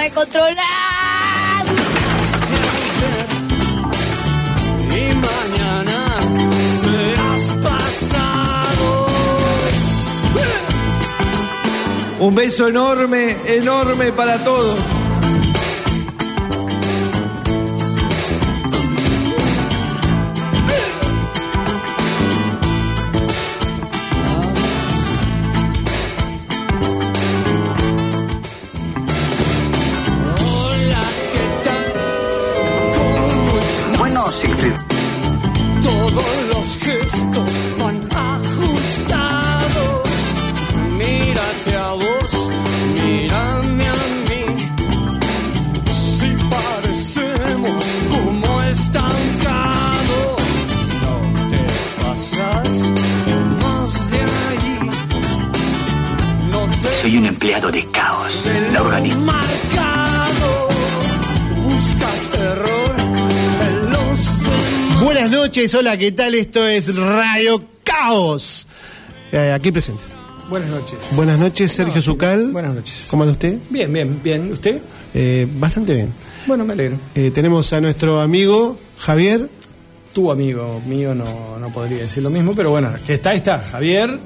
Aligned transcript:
sabe 0.00 0.10
controlar. 0.12 1.64
Y 4.88 5.14
mañana 5.14 6.06
serás 6.80 7.56
pasado. 7.62 9.06
Un 12.20 12.34
beso 12.34 12.68
enorme, 12.68 13.36
enorme 13.46 14.12
para 14.12 14.42
todos. 14.44 14.99
Noches, 65.60 65.74
hola, 65.74 65.98
¿qué 65.98 66.10
tal? 66.12 66.34
Esto 66.34 66.66
es 66.66 66.96
Radio 66.96 67.62
Caos. 67.84 68.66
Eh, 69.30 69.52
aquí 69.54 69.70
presentes. 69.70 70.06
Buenas 70.48 70.70
noches. 70.70 70.98
Buenas 71.12 71.38
noches, 71.38 71.70
Sergio 71.72 72.00
Zucal. 72.00 72.50
Buenas 72.50 72.74
noches. 72.74 73.08
¿Cómo 73.10 73.24
anda 73.24 73.34
usted? 73.34 73.58
Bien, 73.68 73.92
bien, 73.92 74.22
bien. 74.24 74.50
¿Usted? 74.50 74.78
Eh, 75.12 75.46
bastante 75.56 75.92
bien. 75.92 76.14
Bueno, 76.46 76.64
me 76.64 76.72
alegro. 76.72 76.96
Eh, 77.14 77.30
tenemos 77.34 77.70
a 77.74 77.80
nuestro 77.82 78.22
amigo 78.22 78.78
Javier. 79.00 79.50
Tu 80.14 80.30
amigo 80.30 80.80
mío 80.86 81.14
no, 81.14 81.58
no 81.58 81.70
podría 81.70 81.98
decir 81.98 82.22
lo 82.22 82.30
mismo, 82.30 82.54
pero 82.54 82.70
bueno, 82.70 82.90
que 83.06 83.12
está, 83.12 83.34
está. 83.34 83.58
Javier, 83.58 84.18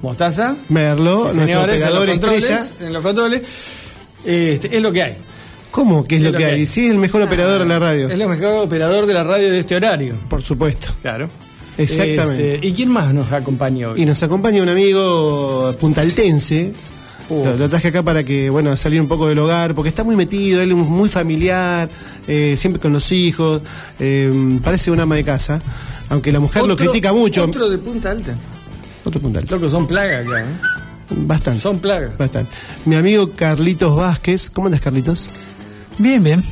Mostaza. 0.00 0.56
Merlo, 0.70 1.30
Sí, 1.30 1.36
nuestro 1.36 1.44
señores, 1.44 1.76
operador 1.76 2.08
en 2.08 2.20
los 2.22 2.32
estrella. 2.34 2.66
En 2.80 2.92
los 2.94 3.02
controles. 3.02 3.42
Este, 4.24 4.74
es 4.74 4.82
lo 4.82 4.92
que 4.92 5.02
hay. 5.02 5.16
¿Cómo? 5.80 6.04
¿Qué 6.04 6.16
es 6.16 6.22
lo 6.22 6.34
que 6.34 6.44
hay? 6.44 6.66
Sí, 6.66 6.84
es 6.84 6.90
el 6.90 6.98
mejor 6.98 7.22
operador 7.22 7.62
de 7.62 7.66
la 7.66 7.78
radio. 7.78 8.06
Es 8.06 8.12
el 8.12 8.28
mejor 8.28 8.66
operador 8.66 9.06
de 9.06 9.14
la 9.14 9.24
radio 9.24 9.50
de 9.50 9.60
este 9.60 9.76
horario. 9.76 10.14
Por 10.28 10.42
supuesto. 10.42 10.88
Claro. 11.00 11.30
Exactamente. 11.78 12.56
Este, 12.56 12.66
¿Y 12.66 12.74
quién 12.74 12.90
más 12.90 13.14
nos 13.14 13.32
acompaña 13.32 13.88
hoy? 13.88 14.02
Y 14.02 14.04
nos 14.04 14.22
acompaña 14.22 14.62
un 14.62 14.68
amigo 14.68 15.74
puntaltense. 15.80 16.74
Oh. 17.30 17.46
Lo, 17.46 17.56
lo 17.56 17.68
traje 17.70 17.88
acá 17.88 18.02
para 18.02 18.22
que, 18.22 18.50
bueno, 18.50 18.76
salir 18.76 19.00
un 19.00 19.08
poco 19.08 19.26
del 19.28 19.38
hogar, 19.38 19.74
porque 19.74 19.88
está 19.88 20.04
muy 20.04 20.16
metido, 20.16 20.60
él 20.60 20.72
es 20.72 20.76
muy 20.76 21.08
familiar, 21.08 21.88
eh, 22.28 22.56
siempre 22.58 22.78
con 22.78 22.92
los 22.92 23.10
hijos, 23.10 23.62
eh, 23.98 24.30
parece 24.62 24.90
un 24.90 25.00
ama 25.00 25.14
de 25.14 25.24
casa, 25.24 25.62
aunque 26.10 26.30
la 26.30 26.40
mujer 26.40 26.66
lo 26.66 26.76
critica 26.76 27.14
mucho. 27.14 27.44
Otro 27.44 27.70
de 27.70 27.78
Punta 27.78 28.10
Alta. 28.10 28.36
Otro 29.02 29.18
puntal. 29.18 29.46
Loco, 29.48 29.66
son 29.70 29.86
plaga 29.86 30.18
acá, 30.18 30.40
¿eh? 30.40 30.44
Bastante. 31.08 31.58
Son 31.58 31.78
plagas. 31.78 32.18
Bastante. 32.18 32.52
Mi 32.84 32.96
amigo 32.96 33.30
Carlitos 33.34 33.96
Vázquez. 33.96 34.50
¿Cómo 34.50 34.66
andas, 34.66 34.82
Carlitos? 34.82 35.30
Bien, 36.00 36.22
bien. 36.22 36.42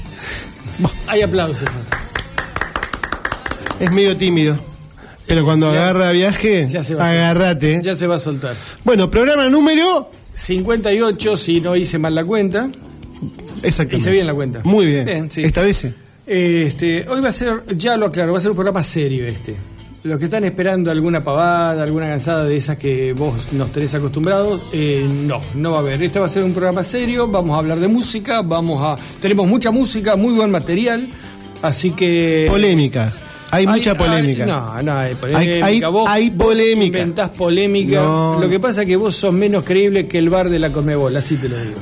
Hay 1.06 1.22
aplausos. 1.22 1.69
Es 3.81 3.91
medio 3.91 4.16
tímido. 4.16 4.59
Pero 5.26 5.44
cuando 5.44 5.72
Ya- 5.72 5.82
agarra 5.84 6.10
viaje, 6.12 6.66
Ya 6.69 6.82
se 6.84 6.94
va 6.94 7.04
a 7.04 7.06
soltar. 7.06 7.16
agárrate. 7.16 7.81
Ya 7.82 7.94
se 7.94 8.06
va 8.06 8.16
a 8.16 8.19
soltar. 8.19 8.54
Bueno, 8.84 9.10
programa 9.10 9.48
número. 9.48 10.10
58, 10.34 11.37
si 11.37 11.60
no 11.60 11.75
hice 11.76 11.98
mal 11.98 12.14
la 12.14 12.25
cuenta. 12.25 12.69
Exactamente. 13.62 13.97
Hice 13.97 14.10
bien 14.10 14.26
la 14.26 14.34
cuenta. 14.34 14.60
Muy 14.64 14.87
bien. 14.87 15.04
Bien, 15.04 15.31
sí. 15.31 15.42
Esta 15.44 15.62
vez 15.62 15.76
sí. 15.78 15.92
Este, 16.26 17.08
hoy 17.08 17.20
va 17.20 17.31
a 17.31 17.32
ser, 17.32 17.62
ya 17.76 17.97
lo 17.97 18.06
aclaro, 18.06 18.32
va 18.32 18.38
a 18.38 18.42
ser 18.42 18.50
un 18.50 18.56
programa 18.56 18.82
serio 18.82 19.26
este. 19.26 19.56
Los 20.04 20.19
que 20.20 20.26
están 20.26 20.44
esperando 20.44 20.91
alguna 20.92 21.22
pavada, 21.25 21.82
alguna 21.82 22.09
cansada 22.09 22.44
de 22.44 22.56
esas 22.56 22.78
que 22.78 23.12
vos 23.12 23.53
nos 23.53 23.72
tenés 23.72 23.92
acostumbrados, 23.94 24.69
eh, 24.72 25.06
no, 25.26 25.41
no 25.54 25.72
va 25.72 25.78
a 25.78 25.81
haber. 25.81 26.00
Este 26.03 26.20
va 26.20 26.26
a 26.26 26.28
ser 26.28 26.44
un 26.44 26.53
programa 26.53 26.84
serio, 26.84 27.26
vamos 27.26 27.56
a 27.56 27.59
hablar 27.59 27.78
de 27.78 27.88
música, 27.88 28.42
vamos 28.42 28.81
a, 28.82 28.97
tenemos 29.20 29.48
mucha 29.48 29.70
música, 29.72 30.14
muy 30.16 30.32
buen 30.34 30.50
material, 30.53 31.08
así 31.62 31.91
que 31.91 32.47
Polémica. 32.48 33.12
Hay, 33.50 33.66
mucha 33.66 33.92
hay- 33.92 33.97
polémica. 33.98 34.47
no, 34.47 34.82
no 34.82 34.98
hay 34.98 35.14
polémica. 35.14 35.66
Hay- 35.66 35.81
vos, 35.81 36.08
hay 36.08 36.31
vos 36.31 36.48
polémica. 36.48 36.98
inventás 36.98 37.31
polémica. 37.31 38.00
No. 38.00 38.38
Lo 38.41 38.48
que 38.48 38.60
pasa 38.60 38.82
es 38.82 38.87
que 38.87 38.97
vos 38.97 39.16
sos 39.16 39.32
menos 39.34 39.64
creíble 39.64 40.06
que 40.06 40.19
el 40.19 40.28
bar 40.31 40.48
de 40.48 40.58
la 40.60 40.70
Comebol, 40.70 41.16
así 41.16 41.37
te 41.37 41.48
lo 41.48 41.58
digo. 41.58 41.81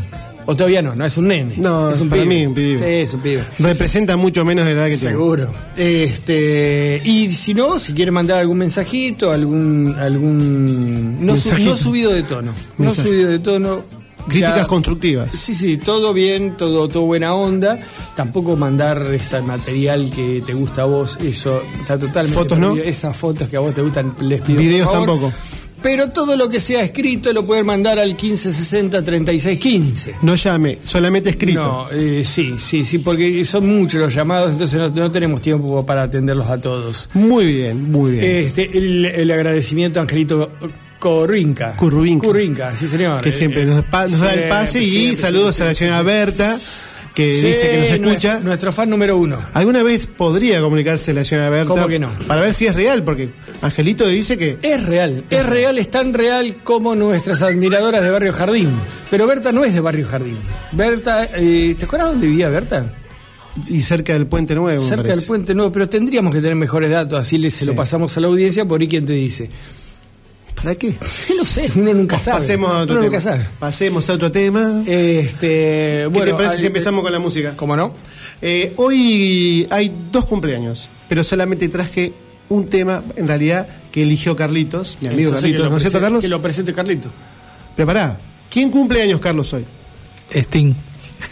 ¿O 0.46 0.56
todavía 0.56 0.82
no? 0.82 0.94
No, 0.94 1.04
es 1.06 1.16
un 1.16 1.28
nene. 1.28 1.54
No, 1.58 1.90
es 1.90 2.00
un 2.00 2.08
para 2.08 2.22
pibe. 2.22 2.34
mí 2.34 2.46
un 2.46 2.54
pibe. 2.54 2.78
Sí, 2.78 2.84
es 2.84 3.14
un 3.14 3.20
pibe. 3.20 3.44
Representa 3.58 4.16
mucho 4.16 4.44
menos 4.44 4.66
de 4.66 4.74
la 4.74 4.80
edad 4.82 4.88
que 4.90 4.96
tiene. 4.98 5.14
Seguro. 5.14 5.48
Este, 5.76 7.00
y 7.04 7.30
si 7.30 7.54
no, 7.54 7.78
si 7.78 7.92
quiere 7.92 8.10
mandar 8.10 8.38
algún 8.38 8.58
mensajito, 8.58 9.30
algún 9.30 9.94
algún 9.98 11.24
no, 11.24 11.36
su- 11.36 11.48
Mensajito. 11.48 11.70
no 11.70 11.76
subido 11.76 12.12
de 12.12 12.22
tono, 12.22 12.52
no 12.78 12.84
Mensaje. 12.86 13.08
subido 13.08 13.30
de 13.30 13.38
tono. 13.38 13.82
Críticas 14.28 14.56
Ya- 14.58 14.66
constructivas. 14.68 15.32
Sí, 15.32 15.52
sí, 15.52 15.76
todo 15.78 16.12
bien, 16.14 16.56
todo, 16.56 16.88
todo 16.88 17.02
buena 17.06 17.34
onda. 17.34 17.80
Tampoco 18.14 18.56
mandar 18.56 19.02
este 19.12 19.40
material 19.42 20.12
que 20.14 20.40
te 20.46 20.54
gusta 20.54 20.82
a 20.82 20.84
vos, 20.84 21.18
eso 21.24 21.60
está 21.80 21.98
totalmente 21.98 22.38
Fotos, 22.38 22.56
¿no? 22.58 22.76
Esas 22.76 23.16
fotos 23.16 23.48
que 23.48 23.56
a 23.56 23.60
vos 23.60 23.74
te 23.74 23.82
gustan, 23.82 24.14
les 24.20 24.40
pido 24.42 24.54
por 24.58 24.64
Videos 24.64 24.86
favor. 24.90 25.06
tampoco. 25.08 25.32
Pero 25.82 26.08
todo 26.10 26.36
lo 26.36 26.48
que 26.48 26.60
sea 26.60 26.82
escrito 26.82 27.32
lo 27.32 27.44
pueden 27.44 27.66
mandar 27.66 27.98
al 27.98 28.10
1560 28.10 29.02
3615. 29.04 30.14
No 30.22 30.34
llame, 30.36 30.78
solamente 30.84 31.30
escrito. 31.30 31.60
No, 31.60 31.90
eh, 31.90 32.24
sí, 32.24 32.54
sí, 32.60 32.82
sí, 32.82 32.98
porque 32.98 33.44
son 33.44 33.66
muchos 33.66 34.00
los 34.00 34.14
llamados, 34.14 34.52
entonces 34.52 34.78
no, 34.78 34.88
no 34.90 35.10
tenemos 35.10 35.42
tiempo 35.42 35.84
para 35.84 36.02
atenderlos 36.04 36.46
a 36.48 36.58
todos. 36.60 37.08
Muy 37.14 37.46
bien, 37.46 37.90
muy 37.90 38.12
bien. 38.12 38.24
Este, 38.24 38.76
el, 38.78 39.04
el 39.06 39.30
agradecimiento 39.30 39.98
a 39.98 40.02
Angelito 40.02 40.50
Corrinca. 40.98 41.74
Curruinca. 41.76 42.26
Currinca, 42.26 42.76
sí 42.76 42.86
señor. 42.86 43.20
que 43.20 43.32
siempre 43.32 43.64
nos, 43.64 43.82
pa- 43.84 44.06
nos 44.06 44.20
da 44.20 44.32
el 44.34 44.48
pase 44.48 44.80
y 44.82 44.88
Siempre, 44.90 45.16
saludos 45.16 45.60
a 45.60 45.64
la 45.64 45.74
señora 45.74 46.02
Berta, 46.02 46.56
que 47.14 47.32
Sí, 47.40 47.46
dice 47.48 47.70
que 47.70 47.76
nos 47.76 47.88
escucha. 47.90 48.28
Nuestro, 48.30 48.48
nuestro 48.48 48.72
fan 48.72 48.90
número 48.90 49.16
uno. 49.16 49.38
¿Alguna 49.54 49.82
vez 49.82 50.06
podría 50.06 50.60
comunicarse 50.60 51.12
la 51.12 51.24
señora 51.24 51.50
Berta? 51.50 51.68
¿Cómo 51.68 51.86
que 51.86 51.98
no? 51.98 52.10
Para 52.26 52.40
ver 52.42 52.54
si 52.54 52.66
es 52.66 52.74
real, 52.74 53.04
porque 53.04 53.30
Angelito 53.60 54.06
dice 54.06 54.36
que 54.38 54.58
Es 54.62 54.86
real, 54.86 55.24
es 55.30 55.46
real, 55.46 55.78
es 55.78 55.90
tan 55.90 56.14
real 56.14 56.56
como 56.64 56.94
nuestras 56.94 57.42
admiradoras 57.42 58.02
de 58.02 58.10
Barrio 58.10 58.32
Jardín. 58.32 58.70
Pero 59.10 59.26
Berta 59.26 59.52
no 59.52 59.64
es 59.64 59.74
de 59.74 59.80
Barrio 59.80 60.06
Jardín. 60.06 60.38
Berta, 60.72 61.28
eh, 61.36 61.74
¿te 61.78 61.84
acuerdas 61.84 62.08
dónde 62.10 62.26
vivía 62.26 62.48
Berta? 62.48 62.86
y 63.68 63.82
cerca 63.82 64.14
del 64.14 64.26
Puente 64.26 64.54
Nuevo. 64.54 64.82
Cerca 64.82 65.14
del 65.14 65.22
Puente 65.24 65.54
Nuevo, 65.54 65.70
pero 65.72 65.88
tendríamos 65.88 66.32
que 66.34 66.40
tener 66.40 66.56
mejores 66.56 66.90
datos, 66.90 67.20
así 67.20 67.38
le, 67.38 67.50
se 67.50 67.66
lo 67.66 67.74
pasamos 67.74 68.16
a 68.16 68.20
la 68.20 68.28
audiencia 68.28 68.64
por 68.64 68.80
ahí 68.80 68.88
quien 68.88 69.04
te 69.04 69.12
dice. 69.12 69.50
¿Para 70.62 70.74
qué? 70.74 70.96
No 71.36 71.44
sé, 71.44 71.70
uno 71.74 71.92
nunca 71.92 72.18
sabe. 72.18 72.38
Pasemos 72.38 72.70
a 72.70 72.78
otro 72.82 72.94
uno 72.94 73.02
tema. 73.02 73.04
nunca 73.04 73.20
sabe. 73.20 73.46
Pasemos 73.58 74.08
a 74.08 74.12
otro 74.12 74.30
tema. 74.30 74.82
Este, 74.86 75.48
¿Qué 76.02 76.08
bueno, 76.10 76.26
te 76.26 76.34
parece 76.34 76.58
si 76.58 76.66
empezamos 76.66 77.02
con 77.02 77.12
la 77.12 77.18
música? 77.18 77.54
¿Cómo 77.56 77.76
no? 77.76 77.92
Eh, 78.40 78.72
hoy 78.76 79.66
hay 79.70 79.92
dos 80.10 80.26
cumpleaños, 80.26 80.88
pero 81.08 81.24
solamente 81.24 81.68
traje 81.68 82.12
un 82.48 82.68
tema, 82.68 83.02
en 83.16 83.26
realidad, 83.26 83.66
que 83.90 84.02
eligió 84.02 84.36
Carlitos, 84.36 84.98
mi 85.00 85.08
amigo 85.08 85.28
Entonces, 85.30 85.42
Carlitos, 85.42 85.70
¿no 85.70 85.76
es 85.76 85.82
cierto, 85.82 86.00
Carlos? 86.00 86.20
Que 86.20 86.28
lo 86.28 86.42
presente 86.42 86.72
Carlito. 86.72 87.10
Prepará. 87.74 88.18
¿Quién 88.50 88.70
cumple 88.70 89.02
años, 89.02 89.20
Carlos, 89.20 89.52
hoy? 89.52 89.64
Sting. 90.30 90.74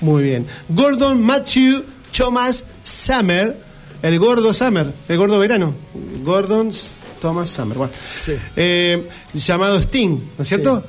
Muy 0.00 0.22
bien. 0.22 0.46
Gordon 0.68 1.20
Matthew 1.22 1.84
Thomas 2.16 2.66
Summer, 2.82 3.56
el 4.02 4.18
gordo 4.18 4.54
Summer, 4.54 4.92
el 5.08 5.16
gordo 5.18 5.38
verano. 5.38 5.74
Gordon 6.22 6.72
Thomas 7.20 7.50
Summer, 7.50 7.76
bueno. 7.78 7.92
Sí. 8.18 8.32
Eh, 8.56 9.06
llamado 9.34 9.78
Sting, 9.78 10.18
¿no 10.36 10.42
es 10.42 10.48
cierto? 10.48 10.82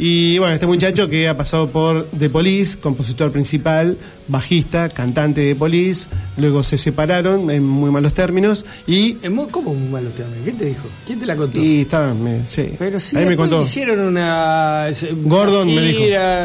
Y 0.00 0.38
bueno, 0.38 0.54
este 0.54 0.66
muchacho 0.68 1.08
que 1.08 1.26
ha 1.28 1.36
pasado 1.36 1.70
por 1.70 2.06
The 2.16 2.30
Police, 2.30 2.78
compositor 2.78 3.32
principal, 3.32 3.98
bajista, 4.28 4.88
cantante 4.90 5.40
de 5.40 5.56
Police, 5.56 6.06
luego 6.36 6.62
se 6.62 6.78
separaron 6.78 7.50
en 7.50 7.64
muy 7.66 7.90
malos 7.90 8.14
términos 8.14 8.64
y, 8.86 9.16
Es 9.20 9.28
muy- 9.30 9.48
¿Cómo 9.48 9.74
muy 9.74 9.88
malo 9.90 10.10
te 10.10 10.22
¿Quién 10.44 10.56
te 10.56 10.66
dijo? 10.66 10.86
¿Quién 11.04 11.18
te 11.18 11.26
la 11.26 11.34
contó? 11.34 11.58
y 11.58 11.80
estaban, 11.80 12.22
sí, 12.46 12.70
Pero 12.78 13.00
sí, 13.00 13.16
ahí 13.16 13.26
me 13.26 13.36
contó. 13.36 13.60
hicieron 13.62 13.98
una. 13.98 14.86
Gordon 15.24 15.68
una 15.68 15.74
me 15.74 15.82
dijo. 15.82 15.98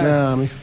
No, 0.04 0.38
me 0.38 0.44
dijo. 0.44 0.54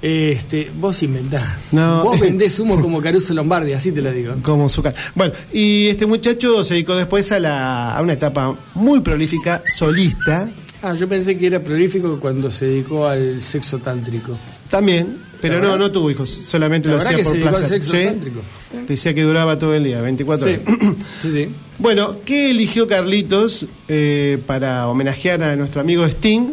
Este, 0.00 0.70
vos 0.78 1.02
inventás. 1.02 1.44
No. 1.72 2.04
Vos 2.04 2.20
vendés 2.20 2.58
humo 2.60 2.80
como 2.80 3.00
Caruso 3.00 3.34
Lombardi, 3.34 3.72
así 3.72 3.90
te 3.92 4.00
lo 4.00 4.12
digo. 4.12 4.34
Como 4.42 4.68
su 4.68 4.82
Bueno, 5.14 5.32
y 5.52 5.88
este 5.88 6.06
muchacho 6.06 6.62
se 6.64 6.74
dedicó 6.74 6.94
después 6.94 7.32
a, 7.32 7.40
la, 7.40 7.96
a 7.96 8.02
una 8.02 8.12
etapa 8.12 8.56
muy 8.74 9.00
prolífica, 9.00 9.62
solista, 9.76 10.48
Ah, 10.80 10.94
yo 10.94 11.08
pensé 11.08 11.36
que 11.36 11.48
era 11.48 11.58
prolífico 11.58 12.20
cuando 12.20 12.52
se 12.52 12.66
dedicó 12.66 13.08
al 13.08 13.40
sexo 13.40 13.78
tántrico. 13.80 14.38
también, 14.70 15.18
pero 15.40 15.54
¿La 15.54 15.60
no, 15.60 15.66
verdad? 15.72 15.78
no 15.86 15.90
tuvo 15.90 16.08
hijos, 16.08 16.30
solamente 16.30 16.88
¿La 16.88 16.94
lo 16.94 17.00
hacía 17.00 17.16
que 17.16 17.24
por 17.24 17.32
se 17.32 17.38
dedicó 17.38 17.48
al 17.56 17.60
placer. 17.62 17.82
sexo 17.82 17.96
Sí. 17.96 18.04
tántrico? 18.04 18.40
Decía 18.86 19.12
que 19.12 19.22
duraba 19.24 19.58
todo 19.58 19.74
el 19.74 19.82
día, 19.82 20.00
24 20.00 20.46
Sí, 20.46 20.52
horas. 20.64 20.94
sí, 21.22 21.32
sí. 21.32 21.48
Bueno, 21.80 22.18
¿qué 22.24 22.52
eligió 22.52 22.86
Carlitos 22.86 23.66
eh, 23.88 24.38
para 24.46 24.86
homenajear 24.86 25.42
a 25.42 25.56
nuestro 25.56 25.80
amigo 25.80 26.04
Sting? 26.06 26.50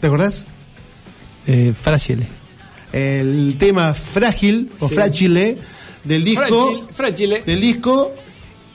¿Te 0.00 0.08
acordás? 0.08 0.44
Eh, 1.46 1.72
Fragile. 1.80 2.26
El 2.92 3.56
tema 3.58 3.94
Frágil 3.94 4.70
o 4.80 4.88
Sí. 4.88 4.94
Frágile 4.94 5.58
del 6.04 6.24
disco. 6.24 6.66
Frágil, 6.68 6.84
frágile. 6.90 7.42
Del 7.44 7.60
disco. 7.60 8.12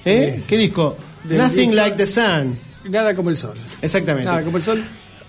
¿eh? 0.06 0.36
Sí. 0.38 0.44
¿Qué 0.48 0.58
disco? 0.58 0.98
Del 1.24 1.38
Nothing 1.38 1.70
disco- 1.72 1.76
Like 1.76 1.98
the 1.98 2.08
Sun. 2.08 2.58
Nada 2.90 3.16
como 3.16 3.30
el 3.30 3.38
sol. 3.38 3.56
Exactamente. 3.82 4.28
Nada 4.28 4.44
como 4.44 4.58
el 4.58 4.64
sol. 4.64 4.84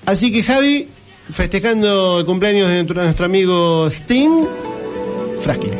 Así 0.06 0.32
que 0.32 0.42
Javi, 0.42 0.88
festejando 1.30 2.20
el 2.20 2.26
cumpleaños 2.26 2.68
de 2.68 2.74
nuestro, 2.76 3.02
nuestro 3.02 3.26
amigo 3.26 3.86
Sting, 3.88 4.44
Frágil. 5.42 5.70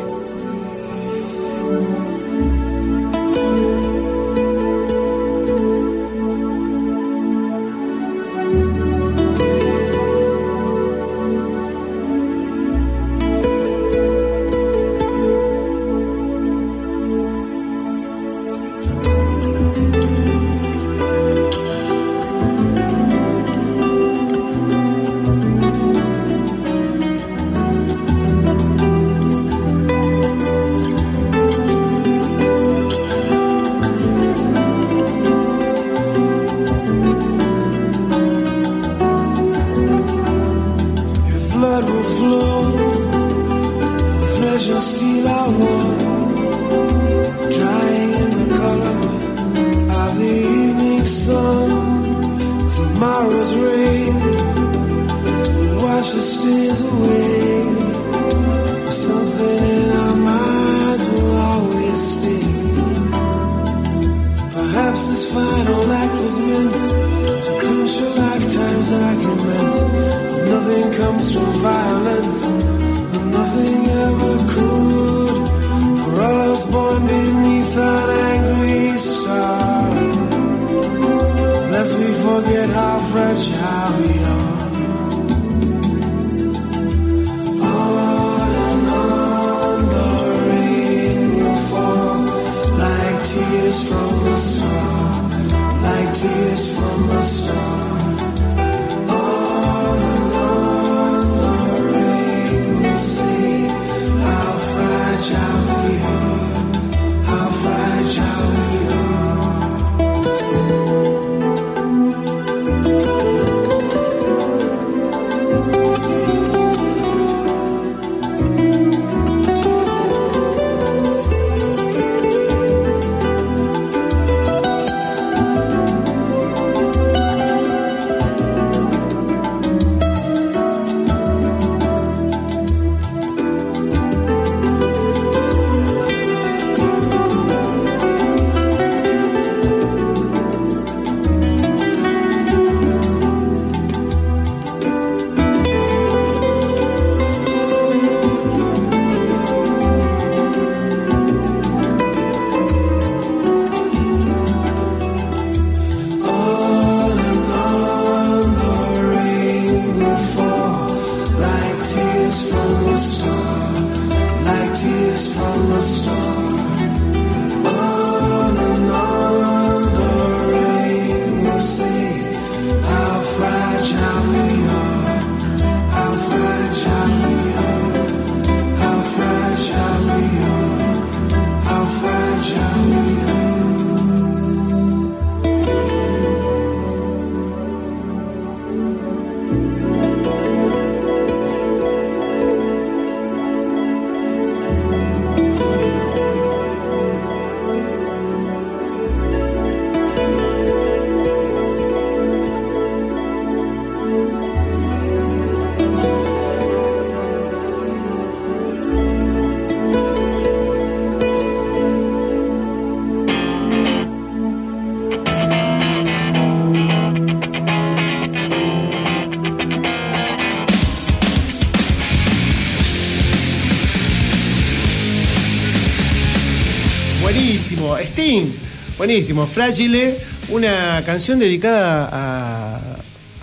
Buenísimo, 229.02 229.49
Frágile, 229.49 230.16
una 230.50 231.02
canción 231.04 231.40
dedicada 231.40 232.09
a. 232.12 232.76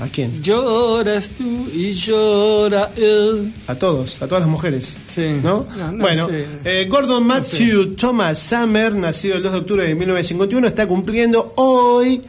¿A 0.01 0.07
quién? 0.07 0.41
Lloras 0.41 1.31
tú 1.37 1.67
y 1.73 1.91
llora 1.91 2.89
él. 2.95 3.51
A 3.67 3.75
todos, 3.75 4.21
a 4.21 4.27
todas 4.29 4.43
las 4.43 4.49
mujeres. 4.49 4.95
Sí. 5.13 5.41
¿No? 5.43 5.67
No, 5.77 5.91
no 5.91 6.01
bueno, 6.01 6.29
sé. 6.29 6.47
eh, 6.63 6.87
Gordon 6.89 7.27
Matthew 7.27 7.95
Thomas 7.95 8.39
Summer, 8.39 8.95
nacido 8.95 9.35
el 9.35 9.43
2 9.43 9.51
de 9.51 9.57
octubre 9.57 9.83
de 9.83 9.95
1951, 9.95 10.65
está 10.65 10.87
cumpliendo 10.87 11.51
hoy 11.57 12.21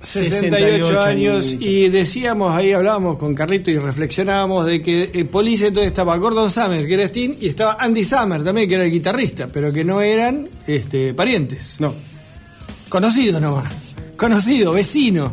68 0.00 1.02
años 1.02 1.56
y 1.60 1.90
decíamos, 1.90 2.50
ahí 2.50 2.72
hablábamos 2.72 3.18
con 3.18 3.34
Carrito 3.34 3.70
y 3.70 3.78
reflexionábamos 3.78 4.64
de 4.64 4.82
que 4.82 5.10
eh, 5.12 5.26
Police 5.26 5.66
entonces 5.66 5.88
estaba 5.88 6.16
Gordon 6.16 6.50
Summer, 6.50 6.86
que 6.86 6.94
era 6.94 7.04
Sting, 7.04 7.34
y 7.42 7.48
estaba 7.48 7.76
Andy 7.78 8.04
Summer 8.04 8.42
también, 8.42 8.66
que 8.66 8.76
era 8.76 8.84
el 8.84 8.90
guitarrista, 8.90 9.48
pero 9.48 9.70
que 9.70 9.84
no 9.84 10.00
eran 10.00 10.48
este, 10.66 11.12
parientes. 11.12 11.76
No, 11.78 11.92
Conocido 12.94 13.40
nomás. 13.40 13.64
Conocido, 14.16 14.72
vecino. 14.72 15.32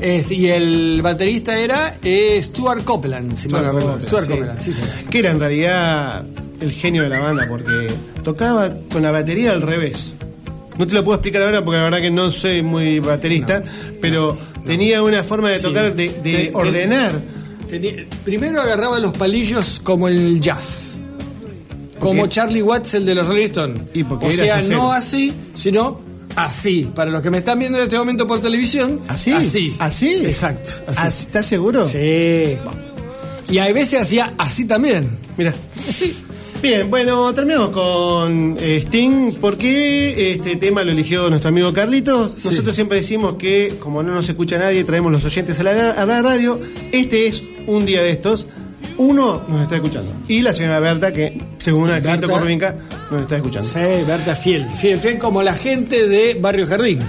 Este, 0.00 0.34
y 0.34 0.48
el 0.48 1.00
baterista 1.02 1.56
era 1.56 1.96
eh, 2.02 2.40
Stuart 2.42 2.82
Copeland, 2.82 3.36
si 3.36 3.46
Stuart. 3.46 3.70
Copeland, 3.70 4.02
Stuart 4.08 4.24
sí. 4.24 4.30
Copeland, 4.32 4.58
sí, 4.58 4.72
señor. 4.72 4.90
que 5.08 5.18
era 5.20 5.30
en 5.30 5.38
realidad 5.38 6.24
el 6.60 6.72
genio 6.72 7.04
de 7.04 7.10
la 7.10 7.20
banda 7.20 7.46
porque 7.48 7.92
tocaba 8.24 8.74
con 8.92 9.02
la 9.04 9.12
batería 9.12 9.52
al 9.52 9.62
revés. 9.62 10.16
No 10.78 10.86
te 10.88 10.94
lo 10.94 11.04
puedo 11.04 11.14
explicar 11.14 11.42
ahora 11.44 11.64
porque 11.64 11.76
la 11.78 11.84
verdad 11.84 12.00
que 12.00 12.10
no 12.10 12.28
soy 12.32 12.60
muy 12.62 12.98
baterista, 12.98 13.62
pero 14.00 14.36
tenía 14.66 15.00
una 15.00 15.22
forma 15.22 15.50
de 15.50 15.58
Sí. 15.58 15.62
tocar, 15.62 15.94
de, 15.94 16.50
ordenar. 16.52 17.20
Primero 18.24 18.60
agarraba 18.60 18.98
los 18.98 19.12
palillos 19.16 19.78
como 19.80 20.08
el 20.08 20.40
jazz. 20.40 20.98
Como 22.00 22.26
Charlie 22.26 22.62
Watts, 22.62 22.94
el 22.94 23.06
de 23.06 23.14
los 23.14 23.28
Rolling 23.28 23.44
Stones. 23.46 23.82
Y 23.94 24.02
o 24.02 24.32
sea, 24.32 24.56
sincero. 24.56 24.78
no 24.78 24.90
así, 24.92 25.32
sino 25.54 26.09
así. 26.36 26.90
Para 26.94 27.10
los 27.10 27.22
que 27.22 27.30
me 27.30 27.38
están 27.38 27.58
viendo 27.58 27.78
en 27.78 27.84
este 27.84 27.98
momento 27.98 28.26
por 28.26 28.40
televisión. 28.40 29.00
¿Así? 29.08 29.32
Así. 29.32 29.76
¿Así? 29.78 30.24
Exacto. 30.24 30.70
así. 30.86 31.24
¿Estás 31.24 31.46
seguro? 31.46 31.88
Sí. 31.88 32.56
Y 33.48 33.58
a 33.58 33.72
veces 33.72 34.02
hacía 34.02 34.34
así 34.38 34.66
también. 34.66 35.10
Mira. 35.36 35.54
Bien, 36.62 36.90
bueno, 36.90 37.32
terminamos 37.32 37.70
con 37.70 38.56
eh, 38.60 38.76
Sting. 38.76 39.34
¿Por 39.36 39.56
qué 39.56 40.32
este 40.32 40.56
tema 40.56 40.84
lo 40.84 40.92
eligió 40.92 41.30
nuestro 41.30 41.48
amigo 41.48 41.72
Carlitos? 41.72 42.44
Nosotros 42.44 42.74
siempre 42.74 42.98
decimos 42.98 43.36
que, 43.36 43.76
como 43.80 44.02
no 44.02 44.14
nos 44.14 44.28
escucha 44.28 44.58
nadie, 44.58 44.84
traemos 44.84 45.10
los 45.10 45.24
oyentes 45.24 45.58
a 45.58 45.62
la, 45.62 45.92
a 45.92 46.04
la 46.04 46.20
radio. 46.20 46.60
Este 46.92 47.26
es 47.26 47.42
un 47.66 47.86
día 47.86 48.02
de 48.02 48.10
estos. 48.10 48.48
Uno 48.96 49.42
nos 49.48 49.62
está 49.62 49.76
escuchando. 49.76 50.12
Y 50.28 50.42
la 50.42 50.52
señora 50.52 50.78
Berta, 50.80 51.12
que 51.12 51.40
según 51.58 51.88
Carlito 51.88 52.10
Berta. 52.10 52.26
Corvinca, 52.28 52.74
nos 53.10 53.22
está 53.22 53.36
escuchando. 53.36 53.68
Sí, 53.68 54.04
Berta 54.06 54.36
Fiel. 54.36 54.66
Fiel, 54.76 54.98
fiel 54.98 55.18
como 55.18 55.42
la 55.42 55.54
gente 55.54 56.06
de 56.08 56.34
Barrio 56.34 56.66
Jardín. 56.66 57.00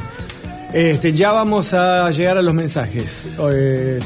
Este, 0.73 1.11
ya 1.11 1.33
vamos 1.33 1.73
a 1.73 2.09
llegar 2.11 2.37
a 2.37 2.41
los 2.41 2.53
mensajes. 2.53 3.27
Eh, 3.51 3.99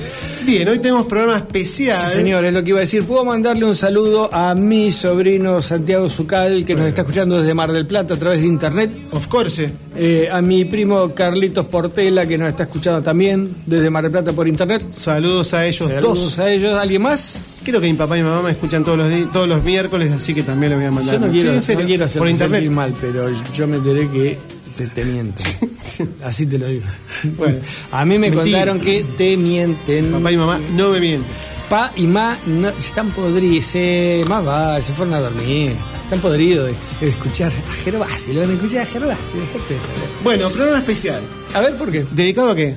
Bien, 0.47 0.67
hoy 0.67 0.79
tenemos 0.79 1.05
programa 1.05 1.37
especial. 1.37 1.95
Sí, 2.11 2.17
señor, 2.17 2.43
es 2.43 2.53
lo 2.55 2.63
que 2.63 2.69
iba 2.69 2.79
a 2.79 2.81
decir. 2.81 3.03
¿Puedo 3.03 3.23
mandarle 3.23 3.65
un 3.65 3.75
saludo 3.75 4.33
a 4.33 4.55
mi 4.55 4.91
sobrino 4.91 5.61
Santiago 5.61 6.09
Zucal, 6.09 6.65
que 6.65 6.73
nos 6.73 6.87
está 6.87 7.01
escuchando 7.01 7.37
desde 7.37 7.53
Mar 7.53 7.71
del 7.71 7.85
Plata 7.85 8.15
a 8.15 8.17
través 8.17 8.41
de 8.41 8.47
internet? 8.47 8.89
Of 9.11 9.27
course. 9.27 9.69
Eh, 9.95 10.27
a 10.31 10.41
mi 10.41 10.65
primo 10.65 11.13
Carlitos 11.13 11.67
Portela, 11.67 12.25
que 12.27 12.35
nos 12.39 12.49
está 12.49 12.63
escuchando 12.63 13.03
también 13.03 13.55
desde 13.67 13.91
Mar 13.91 14.01
del 14.01 14.11
Plata 14.11 14.33
por 14.33 14.47
internet. 14.47 14.81
Saludos 14.91 15.53
a 15.53 15.67
ellos 15.67 15.87
Saludos 15.87 16.19
dos. 16.35 16.39
a 16.39 16.51
ellos. 16.51 16.75
¿Alguien 16.79 17.03
más? 17.03 17.41
Creo 17.65 17.81
que 17.81 17.87
mi 17.87 17.93
papá 17.97 18.17
y 18.17 18.21
mi 18.21 18.29
mamá 18.29 18.43
me 18.43 18.51
escuchan 18.51 18.83
todos 18.83 18.97
los 18.97 19.31
todos 19.33 19.47
los 19.49 19.63
miércoles, 19.63 20.11
así 20.11 20.33
que 20.33 20.43
también 20.43 20.69
les 20.71 20.79
voy 20.79 20.87
a 20.87 20.91
mandar. 20.91 21.15
Yo 21.15 21.19
no 21.19 21.25
Sí, 21.27 21.33
quiero, 21.33 21.49
en 21.51 21.79
no 21.79 21.85
quiero 21.87 22.05
hacer 22.05 22.19
por 22.19 22.29
internet. 22.29 22.69
mal, 22.69 22.93
pero 23.01 23.29
yo 23.53 23.67
me 23.67 23.77
enteré 23.77 24.07
que 24.09 24.37
te, 24.77 24.87
te 24.87 25.03
mienten. 25.05 25.45
Así 26.23 26.45
te 26.45 26.57
lo 26.59 26.67
digo. 26.67 26.85
Bueno, 27.37 27.57
a 27.91 28.05
mí 28.05 28.19
me 28.19 28.29
mentira. 28.29 28.59
contaron 28.59 28.79
que 28.79 29.03
te 29.17 29.35
mienten. 29.37 30.11
Papá 30.11 30.31
y 30.31 30.37
mamá 30.37 30.59
no 30.75 30.89
me 30.91 30.99
mienten. 30.99 31.31
Pa 31.69 31.91
y 31.95 32.05
ma 32.05 32.37
no, 32.45 32.69
están 32.69 33.09
podridos, 33.11 33.65
se, 33.65 34.23
más 34.27 34.45
va, 34.45 34.79
se 34.81 34.93
fueron 34.93 35.15
a 35.15 35.19
dormir. 35.19 35.71
Están 36.03 36.19
podridos 36.19 36.67
de, 36.67 36.75
de 37.01 37.07
escuchar 37.11 37.51
a 37.51 37.73
Gervasio, 37.73 38.33
lo 38.35 38.41
van 38.41 38.51
a 38.51 38.53
escuchar 38.53 38.81
a 38.81 38.85
Gervasio. 38.85 39.39
Bueno, 40.23 40.47
programa 40.49 40.77
especial. 40.79 41.21
A 41.55 41.61
ver, 41.61 41.75
¿por 41.77 41.91
qué? 41.91 42.05
¿Dedicado 42.11 42.51
a 42.51 42.55
qué? 42.55 42.75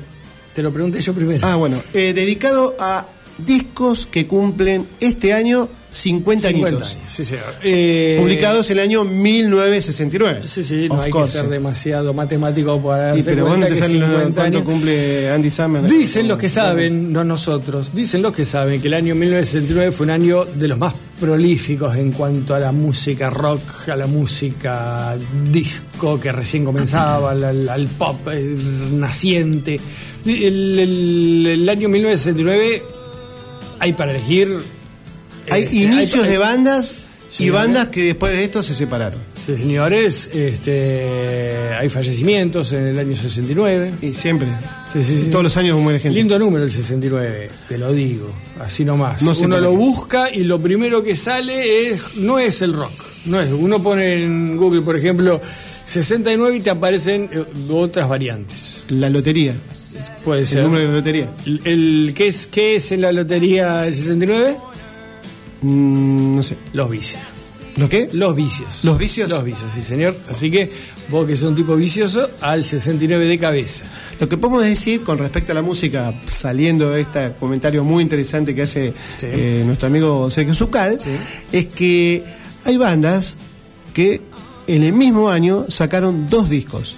Te 0.54 0.62
lo 0.62 0.73
pregunté 0.73 1.00
yo 1.02 1.12
primero. 1.12 1.47
Ah, 1.47 1.57
bueno, 1.57 1.76
eh, 1.92 2.12
dedicado 2.14 2.75
a 2.80 3.07
discos 3.38 4.07
que 4.07 4.26
cumplen 4.26 4.87
este 5.00 5.33
año 5.33 5.68
50, 5.90 6.49
50 6.49 6.68
añitos. 6.76 6.90
años, 6.97 7.02
sí. 7.12 7.25
Eh, 7.62 8.18
Publicados 8.21 8.71
en 8.71 8.78
el 8.78 8.85
año 8.85 9.04
1969. 9.04 10.42
Sí, 10.47 10.62
sí, 10.62 10.87
no 10.87 10.97
Of 10.99 11.04
hay 11.07 11.11
course. 11.11 11.33
que 11.33 11.38
ser 11.38 11.49
demasiado 11.49 12.12
matemático 12.12 12.78
para 12.83 13.04
darse 13.09 13.23
pero 13.25 13.45
vos 13.47 13.52
no 13.54 13.66
cuenta 13.66 13.68
te 13.68 13.75
que 13.75 13.80
sale 13.80 13.95
lo- 13.99 14.07
50 14.07 14.35
cuánto 14.42 14.59
años. 14.59 14.68
cumple 14.71 15.30
Andy 15.30 15.50
Summer. 15.50 15.83
Dicen 15.90 16.28
los 16.28 16.37
que 16.38 16.49
saben, 16.50 17.11
no 17.11 17.25
nosotros, 17.25 17.90
dicen 17.95 18.21
los 18.21 18.35
que 18.35 18.45
saben 18.45 18.83
que 18.83 18.88
el 18.88 18.95
año 18.95 19.14
1969 19.14 19.90
fue 19.92 20.04
un 20.04 20.11
año 20.11 20.45
de 20.45 20.68
los 20.68 20.78
más 20.78 20.95
prolíficos 21.18 21.97
en 21.97 22.12
cuanto 22.12 22.54
a 22.54 22.61
la 22.61 22.71
música 22.71 23.30
rock, 23.30 23.88
a 23.88 23.97
la 23.97 24.07
música 24.07 25.16
disco 25.50 26.21
que 26.21 26.30
recién 26.33 26.66
comenzaba, 26.66 27.30
al, 27.30 27.42
al- 27.45 27.68
al 27.68 27.87
pop 27.88 28.28
eh, 28.30 28.54
naciente. 28.92 29.80
El, 30.26 30.78
el- 30.78 31.47
el 31.50 31.68
año 31.68 31.88
1969 31.88 32.83
hay 33.78 33.92
para 33.92 34.12
elegir... 34.12 34.56
Hay 35.50 35.62
este, 35.64 35.76
inicios 35.76 36.25
hay- 36.25 36.30
de 36.30 36.38
bandas 36.38 36.94
y 37.38 37.50
bandas 37.50 37.88
que 37.88 38.04
después 38.04 38.32
de 38.32 38.44
esto 38.44 38.62
se 38.62 38.75
separaron. 38.75 39.20
Sí, 39.35 39.54
señores, 39.56 40.30
este, 40.32 41.70
hay 41.78 41.88
fallecimientos 41.88 42.73
en 42.73 42.87
el 42.88 42.99
año 42.99 43.14
69. 43.16 43.92
Y 44.02 44.14
siempre. 44.14 44.49
Sí, 44.92 45.02
sí, 45.02 45.23
sí. 45.25 45.30
Todos 45.30 45.44
los 45.44 45.56
años 45.56 45.78
muere 45.78 46.00
gente. 46.00 46.18
Lindo 46.18 46.38
número 46.38 46.64
el 46.64 46.70
69, 46.70 47.50
te 47.68 47.78
lo 47.78 47.92
digo, 47.92 48.30
así 48.61 48.85
nomás. 48.85 49.20
No 49.23 49.32
uno 49.38 49.61
lo 49.61 49.73
busca 49.73 50.30
y 50.32 50.44
lo 50.44 50.61
primero 50.61 51.02
que 51.02 51.16
sale 51.16 51.88
es 51.88 52.16
no 52.16 52.38
es 52.38 52.62
el 52.62 52.73
rock, 52.75 52.92
no 53.26 53.40
es. 53.40 53.50
Uno 53.52 53.82
pone 53.82 54.23
en 54.25 54.56
Google, 54.56 54.80
por 54.82 54.97
ejemplo, 54.97 55.40
69 55.85 56.56
y 56.56 56.61
te 56.61 56.70
aparecen 56.70 57.28
eh, 57.32 57.44
otras 57.70 58.08
variantes. 58.08 58.80
La 58.88 59.08
lotería. 59.11 59.54
Puede 60.28 60.40
El 60.42 60.47
ser. 60.47 60.62
número 60.64 60.82
de 60.82 60.88
la 60.88 60.94
lotería. 60.94 61.30
El, 61.47 61.61
el- 61.64 62.12
¿qué, 62.14 62.26
es, 62.28 62.47
¿Qué 62.47 62.76
es 62.76 62.92
en 62.92 63.00
la 63.00 63.12
lotería 63.12 63.78
del 63.82 63.94
69? 63.94 64.56
Mm, 65.62 66.37
no 66.37 66.42
sé. 66.42 66.56
Los 66.75 66.90
vicios. 66.90 67.23
¿Lo 67.76 67.88
qué? 67.88 68.11
Los 68.12 68.35
vicios. 68.37 68.80
¿Los 68.85 68.99
vicios? 68.99 69.28
Los 69.30 69.42
vicios, 69.44 69.70
sí, 69.75 69.80
señor. 69.82 70.16
Así 70.28 70.50
que 70.50 70.70
vos 71.11 71.26
que 71.26 71.37
sos 71.37 71.49
un 71.50 71.56
tipo 71.56 71.76
vicioso, 71.76 72.28
al 72.40 72.62
69 72.64 73.25
de 73.25 73.38
cabeza. 73.38 73.87
Lo 74.20 74.28
que 74.28 74.37
podemos 74.37 74.64
decir 74.64 75.02
con 75.02 75.16
respecto 75.16 75.52
a 75.52 75.54
la 75.54 75.62
música, 75.62 76.12
saliendo 76.26 76.90
de 76.90 77.02
este 77.02 77.32
comentario 77.40 77.85
muy 77.85 78.02
interesante 78.02 78.54
que 78.54 78.62
hace 78.62 78.92
Sí. 79.16 79.26
eh, 79.30 79.62
nuestro 79.64 79.87
amigo 79.87 80.30
Sergio 80.30 80.54
Zucal, 80.54 80.99
Sí. 81.00 81.11
es 81.52 81.66
que 81.66 82.23
hay 82.64 82.76
bandas 82.76 83.37
que 83.94 84.20
en 84.66 84.82
el 84.82 84.92
mismo 84.92 85.30
año 85.30 85.64
sacaron 85.70 86.28
dos 86.28 86.50
discos. 86.50 86.97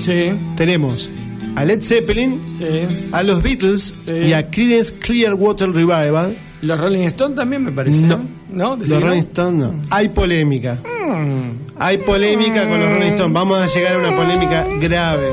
Sí, 0.00 0.30
Tenemos 0.56 1.10
a 1.58 1.64
Led 1.64 1.82
Zeppelin, 1.82 2.40
sí. 2.46 2.64
a 3.12 3.22
los 3.22 3.42
Beatles 3.42 3.92
Sí. 4.04 4.12
y 4.12 4.32
a 4.32 4.50
Creedence 4.50 4.94
Clearwater 5.00 5.70
Revival. 5.70 6.36
Los 6.62 6.80
Rolling 6.80 7.02
Stones 7.06 7.36
también 7.36 7.62
me 7.64 7.72
parece. 7.72 8.02
No. 8.02 8.20
¿No? 8.50 8.76
Los. 8.76 9.00
Rolling 9.02 9.20
Stones 9.20 9.64
no. 9.64 9.74
Hay 9.90 10.08
polémica. 10.08 10.78
Hay 11.78 11.98
polémica 11.98 12.68
con 12.68 12.80
los 12.80 12.88
Rolling 12.90 13.12
Stones. 13.12 13.32
Vamos 13.32 13.60
a 13.60 13.66
llegar 13.66 13.94
a 13.94 13.98
una 13.98 14.16
polémica 14.16 14.66
grave. 14.80 15.30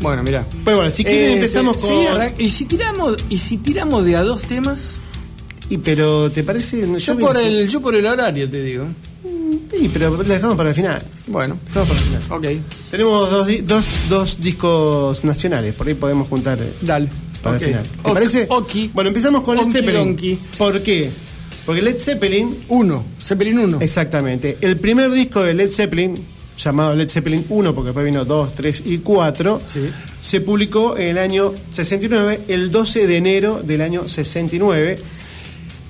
Bueno, 0.00 0.22
mira. 0.22 0.44
Pues 0.64 0.76
bueno, 0.76 0.90
si 0.90 1.02
quieren 1.04 1.32
empezamos 1.32 1.76
con... 1.78 1.90
¿Y 2.38 2.48
si 2.50 2.66
tiramos 2.66 3.16
y 3.30 3.38
si 3.38 3.56
tiramos 3.56 4.04
de 4.04 4.16
a 4.16 4.22
dos 4.22 4.42
temas? 4.44 4.94
Y 5.70 5.78
pero 5.78 6.30
¿te 6.30 6.44
parece? 6.44 6.86
No, 6.86 6.98
Yo 6.98 7.18
por 7.18 7.36
el 7.38 7.68
yo 7.68 7.80
por 7.80 7.94
el 7.94 8.04
horario 8.06 8.48
te 8.50 8.62
digo. 8.62 8.86
Sí, 9.72 9.90
pero 9.92 10.10
lo 10.10 10.22
dejamos 10.24 10.56
para 10.56 10.68
el 10.70 10.74
final. 10.74 11.02
Bueno, 11.26 11.58
Dejamos 11.66 11.88
para 11.88 12.00
el 12.00 12.06
final. 12.06 12.22
ok. 12.30 12.62
Tenemos 12.90 13.30
dos, 13.30 13.48
dos, 13.66 13.84
dos 14.08 14.40
discos 14.40 15.24
nacionales, 15.24 15.74
por 15.74 15.86
ahí 15.88 15.94
podemos 15.94 16.28
juntar 16.28 16.58
eh, 16.60 16.72
Dale. 16.80 17.08
para 17.42 17.56
el 17.56 17.62
final. 17.64 17.82
¿Te 17.82 18.08
Ok, 18.10 18.14
parece? 18.14 18.46
Oki. 18.50 18.90
Bueno, 18.94 19.08
empezamos 19.08 19.42
con 19.42 19.56
Led 19.56 19.68
Zeppelin. 19.70 20.38
¿Por 20.58 20.82
qué? 20.82 21.10
Porque 21.66 21.80
Led 21.82 21.98
Zeppelin, 21.98 22.64
Uno. 22.68 23.04
Zeppelin 23.20 23.58
1. 23.58 23.78
exactamente, 23.80 24.58
el 24.60 24.78
primer 24.78 25.10
disco 25.10 25.42
de 25.42 25.54
Led 25.54 25.70
Zeppelin, 25.70 26.14
llamado 26.58 26.94
Led 26.94 27.08
Zeppelin 27.08 27.44
1, 27.48 27.74
porque 27.74 27.86
después 27.88 28.04
vino 28.04 28.24
2, 28.26 28.54
3 28.54 28.82
y 28.86 28.98
4, 28.98 29.60
Sí. 29.66 29.80
se 30.20 30.40
publicó 30.42 30.96
en 30.98 31.08
el 31.08 31.18
año 31.18 31.54
69, 31.70 32.42
el 32.48 32.70
12 32.70 33.06
de 33.06 33.16
enero 33.16 33.62
del 33.64 33.80
año 33.80 34.06
69, 34.08 34.96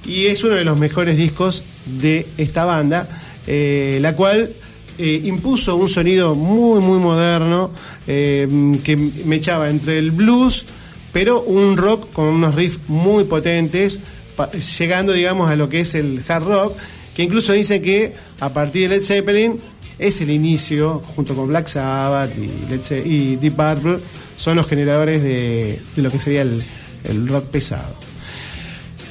y 0.07 0.27
es 0.27 0.45
uno 0.45 0.55
de 0.55 0.65
los 0.65 0.79
mejores 0.79 1.17
discos 1.17 1.65
de 1.87 2.27
esta 2.39 2.65
banda, 2.65 3.09
eh, 3.47 3.99
la 4.01 4.15
cual 4.15 4.51
eh, 4.99 5.21
impuso 5.25 5.77
un 5.77 5.89
sonido 5.89 6.35
muy, 6.35 6.81
muy 6.81 6.99
moderno, 6.99 7.71
eh, 8.07 8.47
que 8.85 8.97
me 8.97 9.37
echaba 9.37 9.71
entre 9.71 9.99
el 9.99 10.11
blues, 10.11 10.65
pero 11.13 11.43
un 11.43 11.77
rock 11.77 12.13
con 12.13 12.27
unos 12.27 12.55
riffs 12.55 12.81
muy 12.89 13.25
potentes, 13.25 14.01
llegando, 14.79 15.13
digamos, 15.13 15.51
a 15.51 15.57
lo 15.57 15.69
que 15.69 15.81
es 15.81 15.95
el 15.95 16.23
hard 16.27 16.45
rock, 16.45 16.77
que 17.15 17.23
incluso 17.23 17.53
dicen 17.53 17.83
que 17.83 18.15
a 18.41 18.53
partir 18.53 18.89
de 18.89 18.97
Led 18.97 19.03
Zeppelin 19.03 19.61
es 19.99 20.21
el 20.21 20.31
inicio, 20.31 21.01
junto 21.15 21.37
con 21.37 21.47
Black 21.49 21.69
Sabbath 21.69 22.31
y, 22.37 22.71
Led 22.71 22.83
Ze- 22.83 23.07
y 23.07 23.37
Deep 23.37 23.55
Purple, 23.55 23.99
son 24.37 24.57
los 24.57 24.67
generadores 24.67 25.23
de, 25.23 25.79
de 25.95 26.03
lo 26.03 26.11
que 26.11 26.19
sería 26.19 26.43
el, 26.43 26.61
el 27.05 27.29
rock 27.29 27.45
pesado. 27.47 27.95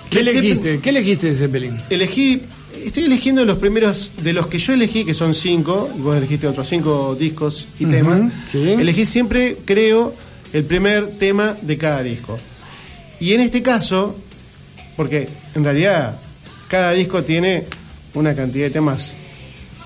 ¿Qué 0.09 0.19
elegiste? 0.19 0.79
¿Qué 0.81 0.89
elegiste 0.89 1.27
de 1.27 1.35
Zeppelin? 1.35 1.77
Elegí, 1.89 2.41
estoy 2.85 3.03
eligiendo 3.05 3.43
los 3.45 3.57
primeros, 3.57 4.11
de 4.23 4.33
los 4.33 4.47
que 4.47 4.57
yo 4.59 4.73
elegí, 4.73 5.05
que 5.05 5.13
son 5.13 5.33
cinco, 5.35 5.89
y 5.97 6.01
vos 6.01 6.15
elegiste 6.15 6.47
otros 6.47 6.67
cinco 6.67 7.15
discos 7.19 7.67
y 7.79 7.85
temas. 7.85 8.31
sí. 8.47 8.59
Elegí 8.71 9.05
siempre, 9.05 9.57
creo, 9.65 10.13
el 10.53 10.63
primer 10.65 11.07
tema 11.17 11.55
de 11.61 11.77
cada 11.77 12.03
disco. 12.03 12.37
Y 13.19 13.33
en 13.33 13.41
este 13.41 13.61
caso, 13.61 14.15
porque 14.95 15.27
en 15.55 15.63
realidad 15.63 16.19
cada 16.67 16.91
disco 16.91 17.23
tiene 17.23 17.65
una 18.13 18.35
cantidad 18.35 18.65
de 18.65 18.71
temas 18.71 19.15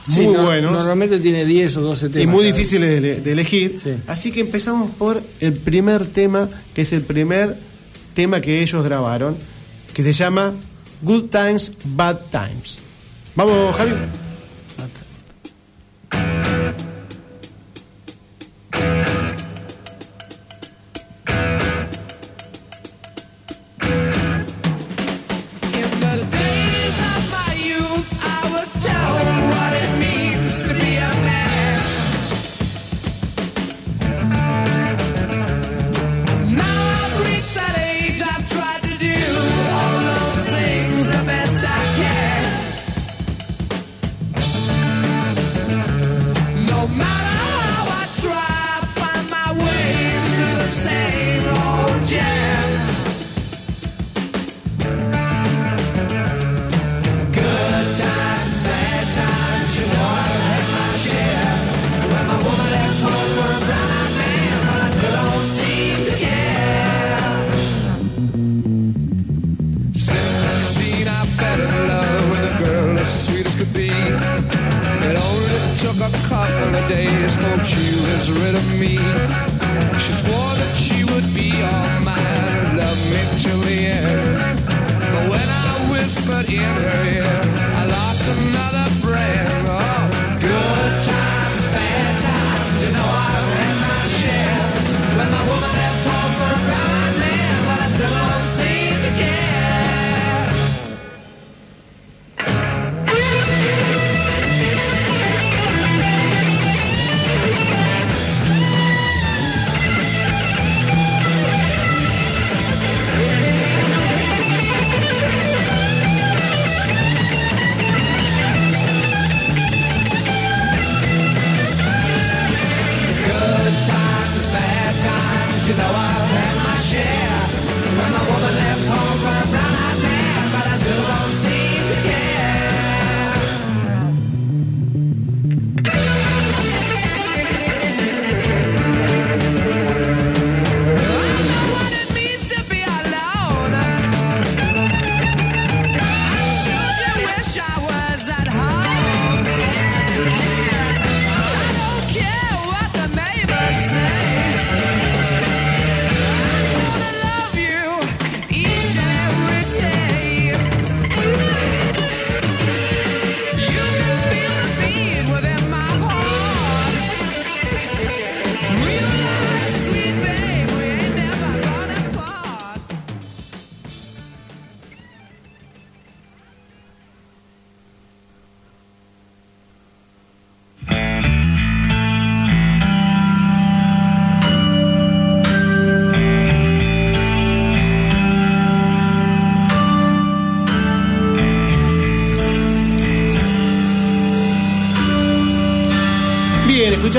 muy 0.07 0.15
Sí, 0.15 0.25
no- 0.27 0.45
buenos 0.45 0.71
Normalmente 0.71 1.19
tiene 1.19 1.45
10 1.45 1.77
o 1.77 1.81
12 1.81 2.09
temas. 2.09 2.23
y 2.23 2.27
muy 2.27 2.45
difíciles 2.45 3.01
de, 3.01 3.21
de 3.21 3.31
elegir. 3.31 3.77
Sí. 3.81 3.91
Así 4.07 4.31
que 4.31 4.39
empezamos 4.41 4.91
por 4.97 5.21
el 5.41 5.53
primer 5.53 6.05
tema, 6.05 6.49
que 6.73 6.81
es 6.83 6.93
el 6.93 7.01
primer 7.01 7.57
tema 8.13 8.39
que 8.41 8.61
ellos 8.61 8.83
grabaron, 8.83 9.35
que 9.93 10.03
se 10.03 10.13
llama 10.13 10.53
Good 11.01 11.25
Times, 11.29 11.73
Bad 11.85 12.19
Times. 12.31 12.77
Vamos, 13.37 13.75
Javi. 13.77 14.26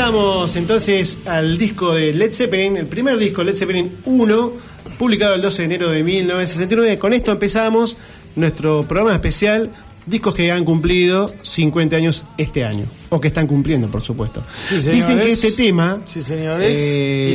Escuchamos 0.09 0.57
entonces 0.57 1.19
al 1.27 1.59
disco 1.59 1.93
de 1.93 2.15
Led 2.15 2.33
Zeppelin, 2.33 2.79
el 2.79 2.87
primer 2.87 3.19
disco 3.19 3.45
Led 3.45 3.55
Zeppelin 3.55 3.93
1, 4.07 4.53
publicado 4.99 5.35
el 5.35 5.43
12 5.43 5.59
de 5.59 5.65
enero 5.67 5.91
de 5.91 6.03
1969. 6.03 6.97
Con 6.99 7.13
esto 7.13 7.31
empezamos 7.31 7.99
nuestro 8.35 8.85
programa 8.85 9.13
especial, 9.13 9.71
discos 10.07 10.33
que 10.33 10.51
han 10.51 10.65
cumplido 10.65 11.27
50 11.43 11.95
años 11.97 12.25
este 12.39 12.65
año, 12.65 12.87
o 13.11 13.21
que 13.21 13.29
están 13.29 13.47
cumpliendo, 13.47 13.89
por 13.89 14.01
supuesto. 14.01 14.43
Sí. 14.71 14.77
Dicen 14.79 15.21
que 15.21 15.31
este 15.31 15.53
tema... 15.53 15.99
eh, 15.99 16.03
Sí, 16.07 16.23
señores. 16.23 16.75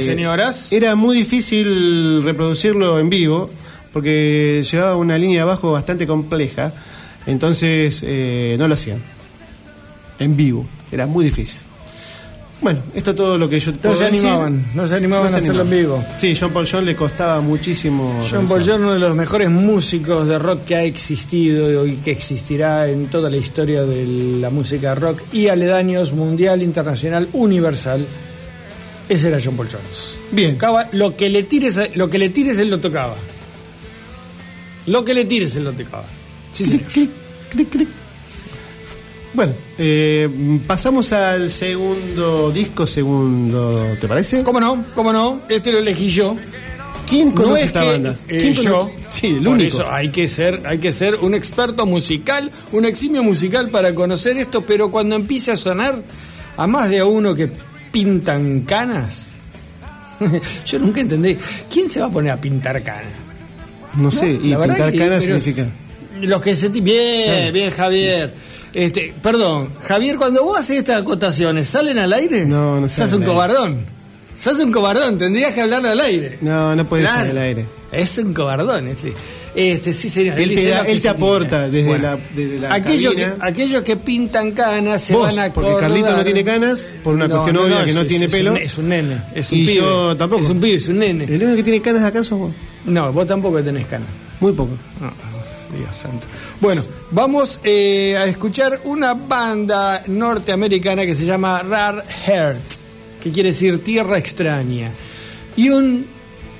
¿Y 0.01 0.03
señoras? 0.03 0.71
Era 0.71 0.95
muy 0.95 1.15
difícil 1.15 2.23
reproducirlo 2.23 2.97
en 2.99 3.07
vivo, 3.07 3.51
porque 3.91 4.65
llevaba 4.71 4.95
una 4.95 5.19
línea 5.19 5.41
de 5.41 5.45
bajo 5.45 5.71
bastante 5.73 6.07
compleja, 6.07 6.73
entonces 7.27 8.03
eh, 8.03 8.55
no 8.57 8.67
lo 8.67 8.73
hacían. 8.73 8.97
En 10.17 10.35
vivo, 10.35 10.65
era 10.91 11.05
muy 11.05 11.23
difícil. 11.25 11.59
Bueno, 12.63 12.79
esto 12.95 13.11
es 13.11 13.17
todo 13.17 13.37
lo 13.37 13.49
que 13.49 13.59
yo 13.59 13.71
No 13.73 13.77
puedo 13.77 13.95
se 13.95 14.05
decir. 14.05 14.19
animaban, 14.19 14.65
no 14.73 14.87
se 14.87 14.95
animaban 14.95 15.29
No 15.31 15.35
a 15.35 15.39
se 15.39 15.43
hacerlo 15.45 15.63
en 15.63 15.69
vivo. 15.69 16.05
Sí, 16.17 16.33
John 16.39 16.51
Paul 16.53 16.65
John 16.71 16.85
le 16.85 16.95
costaba 16.95 17.41
muchísimo. 17.41 18.25
John. 18.31 18.47
Paul 18.47 18.61
Jones, 18.61 18.79
uno 18.79 18.93
de 18.93 18.99
los 18.99 19.15
mejores 19.15 19.49
músicos 19.49 20.27
de 20.27 20.39
rock 20.39 20.63
que 20.63 20.75
ha 20.75 20.83
existido 20.83 21.85
y 21.85 21.97
que 21.97 22.11
existirá 22.11 22.89
en 22.89 23.07
toda 23.07 23.29
la 23.29 23.35
historia 23.35 23.83
de 23.83 24.07
la 24.39 24.49
música 24.49 24.95
rock 24.95 25.21
y 25.33 25.49
aledaños 25.49 26.13
mundial, 26.13 26.61
internacional, 26.63 27.27
universal. 27.33 28.05
Ese 29.09 29.27
era 29.27 29.39
John 29.43 29.57
Paul 29.57 29.67
Jones. 29.69 30.17
Bien. 30.31 30.53
Tocaba 30.53 30.87
lo 30.93 31.17
que 31.17 31.29
le 31.29 31.43
tires, 31.43 31.77
lo 31.95 32.09
que 32.09 32.17
le 32.17 32.29
tires 32.29 32.57
él 32.59 32.69
lo 32.69 32.79
tocaba. 32.79 33.15
Lo 34.87 35.03
que 35.03 35.13
le 35.13 35.25
tires 35.25 35.53
él 35.57 35.65
lo 35.65 35.73
tocaba. 35.73 36.05
Sí, 36.53 36.65
señor. 36.65 36.83
Clic, 36.93 37.09
clic, 37.51 37.69
clic. 37.69 37.89
Bueno, 39.33 39.53
eh, 39.79 40.29
pasamos 40.67 41.11
al 41.11 41.49
segundo 41.49 42.51
disco, 42.51 42.85
segundo, 42.85 43.95
¿te 43.99 44.07
parece? 44.07 44.43
¿Cómo 44.43 44.59
no? 44.59 44.85
¿Cómo 44.93 45.11
no? 45.11 45.39
Este 45.49 45.71
lo 45.71 45.79
elegí 45.79 46.07
yo. 46.09 46.35
¿Quién 47.09 47.31
conoce 47.31 47.49
no 47.51 47.57
es 47.57 47.65
esta 47.65 47.81
que, 47.81 47.85
banda? 47.87 48.15
eh, 48.27 48.37
¿Quién 48.39 48.53
yo. 48.53 48.91
Sí, 49.09 49.27
el 49.27 49.43
Por 49.43 49.53
único. 49.53 49.75
eso 49.77 49.91
hay 49.91 50.09
que 50.09 50.27
ser, 50.27 50.61
hay 50.65 50.77
que 50.77 50.93
ser 50.93 51.15
un 51.15 51.33
experto 51.33 51.85
musical, 51.85 52.51
un 52.71 52.85
eximio 52.85 53.23
musical 53.23 53.69
para 53.69 53.93
conocer 53.95 54.37
esto, 54.37 54.61
pero 54.61 54.91
cuando 54.91 55.15
empiece 55.15 55.51
a 55.51 55.55
sonar, 55.57 56.01
a 56.55 56.67
más 56.67 56.89
de 56.89 56.99
a 56.99 57.05
uno 57.05 57.33
que 57.35 57.49
pintan 57.91 58.61
canas. 58.61 59.27
Yo 60.65 60.79
nunca 60.79 61.01
entendí. 61.01 61.37
¿Quién 61.71 61.89
se 61.89 61.99
va 61.99 62.05
a 62.05 62.09
poner 62.11 62.31
a 62.31 62.37
pintar 62.39 62.81
canas? 62.83 63.03
No 63.97 64.11
sé, 64.11 64.29
y 64.31 64.55
pintar 64.55 64.95
canas 64.95 65.23
significa. 65.23 65.65
Los 66.21 66.41
que 66.41 66.55
se 66.55 66.69
bien, 66.69 67.25
Claro. 67.25 67.51
bien 67.53 67.71
Javier. 67.71 68.33
Este, 68.73 69.13
perdón, 69.21 69.69
Javier, 69.87 70.17
cuando 70.17 70.43
vos 70.43 70.57
haces 70.59 70.79
estas 70.79 71.01
acotaciones, 71.01 71.67
¿salen 71.67 71.97
al 71.99 72.11
aire? 72.13 72.45
No, 72.45 72.79
no 72.81 72.89
Sos 72.89 73.09
salen 73.09 73.15
un 73.15 73.21
al 73.23 73.29
aire. 73.29 73.33
cobardón. 73.33 73.85
Sos 74.35 74.59
un 74.59 74.71
cobardón, 74.71 75.17
tendrías 75.19 75.53
que 75.53 75.61
hablarlo 75.61 75.89
al 75.89 75.99
aire. 76.01 76.39
No, 76.41 76.75
no 76.75 76.85
puede 76.85 77.03
Claro. 77.03 77.19
ser 77.21 77.29
al 77.31 77.37
aire. 77.37 77.65
Es 77.91 78.17
un 78.17 78.33
cobardón, 78.33 78.87
este. 78.87 79.13
Este, 79.55 79.93
sí, 79.93 80.09
señor. 80.09 80.39
Él 80.39 80.49
te 80.55 80.67
da- 80.69 80.79
él 80.87 80.99
te 80.99 81.09
aporta 81.09 81.69
desde 81.69 81.99
la- 81.99 82.17
desde 82.35 82.59
la 82.59 82.73
aquellos, 82.73 83.13
que, 83.13 83.21
cabina. 83.21 83.45
aquellos 83.45 83.83
que 83.83 83.95
pintan 83.97 84.51
canas 84.53 85.03
se 85.03 85.13
Vos, 85.13 85.27
van 85.27 85.37
a 85.37 85.53
porque 85.53 85.75
Carlito 85.79 86.17
no 86.17 86.23
tiene 86.23 86.43
canas, 86.43 86.89
por 87.03 87.13
una 87.13 87.29
cuestión 87.29 87.57
obvia 87.57 87.85
que 87.85 87.93
no 87.93 88.01
es- 88.01 88.07
tiene 88.07 88.25
es 88.25 88.31
pelo. 88.31 88.51
un- 88.53 88.57
Es 88.57 88.75
un 88.79 88.89
nene, 88.89 89.21
es 89.35 89.51
un 89.51 89.59
Y 89.59 89.61
pibe. 89.67 89.75
yo 89.75 90.17
tampoco. 90.17 90.41
Es 90.43 90.49
un 90.49 90.59
pibe, 90.59 90.77
es 90.77 90.87
un 90.87 90.97
nene. 90.97 91.25
El 91.25 91.35
único 91.43 91.55
que 91.57 91.63
tiene 91.63 91.81
canas 91.83 92.01
acá 92.03 92.23
sos 92.23 92.39
vos. 92.39 92.51
No, 92.85 93.13
vos 93.13 93.27
tampoco 93.27 93.61
tenés 93.63 93.85
canas. 93.85 94.07
Muy 94.39 94.53
poco. 94.53 94.71
Ah, 94.99 95.13
Dios 95.73 95.95
santo. 95.95 96.27
Bueno, 96.61 96.81
vamos 97.11 97.59
eh, 97.63 98.15
a 98.17 98.25
escuchar 98.25 98.81
una 98.85 99.13
banda 99.13 100.03
norteamericana 100.07 101.05
que 101.05 101.15
se 101.15 101.25
llama 101.25 101.61
Rare 101.63 102.03
Heart, 102.25 102.63
que 103.21 103.31
quiere 103.31 103.49
decir 103.49 103.83
tierra 103.83 104.17
extraña, 104.17 104.91
y 105.55 105.69
un 105.69 106.05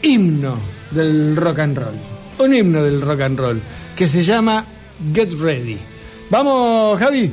himno 0.02 0.58
del 0.91 1.36
rock 1.36 1.60
and 1.60 1.78
roll, 1.78 1.95
un 2.39 2.54
himno 2.54 2.84
del 2.84 3.02
rock 3.02 3.21
and 3.21 3.39
roll, 3.39 3.62
que 3.95 4.08
se 4.08 4.23
llama 4.23 4.65
Get 5.13 5.34
Ready. 5.39 5.78
Vamos, 6.30 6.99
Javi. 6.99 7.32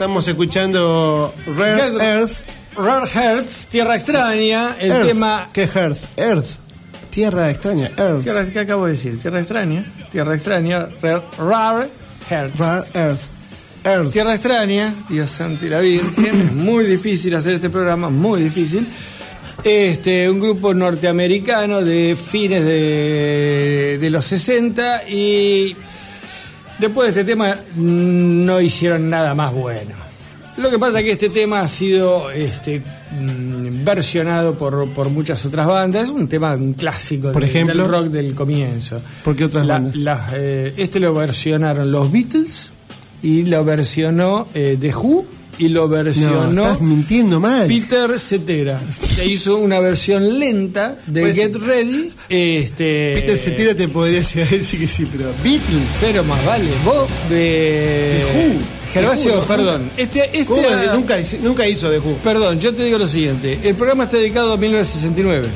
Estamos 0.00 0.26
escuchando 0.28 1.34
Rare 1.58 1.92
Earth. 2.00 2.32
Rare 2.74 3.06
Hearts, 3.06 3.66
Tierra 3.66 3.96
Extraña, 3.96 4.74
el 4.80 4.92
Earth. 4.92 5.06
tema... 5.08 5.48
¿Qué 5.52 5.64
Earth? 5.64 5.98
Earth. 6.16 6.46
Tierra 7.10 7.50
extraña. 7.50 7.90
Earth. 7.98 8.22
Tierra, 8.22 8.46
¿Qué 8.50 8.60
acabo 8.60 8.86
de 8.86 8.92
decir? 8.92 9.20
Tierra 9.20 9.40
Extraña, 9.40 9.84
Tierra 10.10 10.34
Extraña, 10.34 10.88
Rare, 11.02 11.20
Rare 11.38 11.88
Hearts. 12.30 12.58
Rare 12.58 12.86
Earth. 12.94 13.20
Earth. 13.84 14.10
Tierra 14.10 14.34
Extraña, 14.34 14.94
Dios 15.10 15.28
santo 15.28 15.66
y 15.66 15.68
la 15.68 15.80
Virgen, 15.80 16.56
muy 16.64 16.86
difícil 16.86 17.34
hacer 17.34 17.56
este 17.56 17.68
programa, 17.68 18.08
muy 18.08 18.40
difícil. 18.40 18.86
Este, 19.64 20.30
un 20.30 20.40
grupo 20.40 20.72
norteamericano 20.72 21.84
de 21.84 22.16
fines 22.16 22.64
de, 22.64 23.98
de 24.00 24.08
los 24.08 24.24
60 24.24 25.06
y 25.10 25.76
después 26.80 27.14
de 27.14 27.20
este 27.20 27.32
tema 27.32 27.54
mm, 27.76 28.44
no 28.44 28.60
hicieron 28.60 29.08
nada 29.10 29.34
más 29.34 29.52
bueno. 29.52 29.92
Lo 30.56 30.68
que 30.70 30.78
pasa 30.78 30.98
es 30.98 31.04
que 31.06 31.12
este 31.12 31.30
tema 31.30 31.60
ha 31.60 31.68
sido 31.68 32.30
este, 32.32 32.80
mm, 32.80 33.84
versionado 33.84 34.54
por, 34.58 34.88
por 34.90 35.08
muchas 35.08 35.44
otras 35.46 35.66
bandas, 35.66 36.04
es 36.04 36.10
un 36.10 36.28
tema 36.28 36.52
un 36.54 36.74
clásico 36.74 37.32
Por 37.32 37.42
de- 37.42 37.48
ejemplo. 37.48 37.74
del 37.82 37.90
rock 37.90 38.06
del 38.08 38.34
comienzo. 38.34 39.00
¿Por 39.24 39.36
qué 39.36 39.44
otras 39.44 39.64
La- 39.66 39.74
bandas? 39.74 39.96
eh, 40.34 40.72
este 40.76 41.00
lo 41.00 41.14
versionaron 41.14 41.90
los 41.90 42.10
Beatles 42.12 42.72
y 43.22 43.44
lo 43.46 43.64
versionó 43.64 44.48
eh, 44.54 44.76
The 44.80 44.94
Who 44.94 45.24
y 45.60 45.68
lo 45.68 45.82
No, 45.82 45.88
versionó 45.88 46.62
estás 46.62 46.80
mintiendo 46.80 47.38
mal. 47.38 47.66
Peter 47.68 48.18
Cetera. 48.18 48.80
Que 49.16 49.26
hizo 49.26 49.58
una 49.58 49.78
versión 49.78 50.38
lenta 50.38 50.96
de 51.06 51.20
Pues- 51.20 51.36
Get 51.36 51.54
Ready. 51.56 52.12
Este, 52.28 53.12
Peter 53.14 53.36
Cetera 53.36 53.74
te 53.74 53.86
podría 53.88 54.22
llegar 54.22 54.48
a 54.48 54.56
decir 54.56 54.80
que 54.80 54.88
sí, 54.88 55.06
pero 55.10 55.32
Beatles. 55.44 55.90
Cero 56.00 56.24
más 56.24 56.44
vale. 56.44 56.70
Vos 56.84 57.08
de. 57.28 58.24
Who. 58.34 58.90
Gervasio, 58.92 59.38
Who, 59.40 59.44
perdón. 59.46 59.90
Este, 59.96 60.30
este 60.38 60.52
nunca, 60.94 61.18
hizo- 61.20 61.36
nunca 61.42 61.68
hizo 61.68 61.90
The 61.90 61.98
Who. 61.98 62.16
Perdón, 62.22 62.58
yo 62.58 62.74
te 62.74 62.84
digo 62.84 62.98
lo 62.98 63.06
siguiente. 63.06 63.58
El 63.62 63.74
programa 63.74 64.04
está 64.04 64.16
dedicado 64.16 64.52
a 64.54 64.56
1969. 64.56 65.46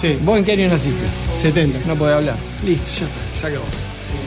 Sí, 0.00 0.16
¿Vos 0.24 0.38
en 0.38 0.44
qué 0.44 0.52
año 0.52 0.68
naciste? 0.68 1.04
70. 1.32 1.78
No 1.86 1.96
podés 1.96 2.16
hablar. 2.16 2.36
Listo, 2.64 2.90
ya 3.00 3.06
está, 3.06 3.20
se 3.40 3.46
acabó. 3.46 3.64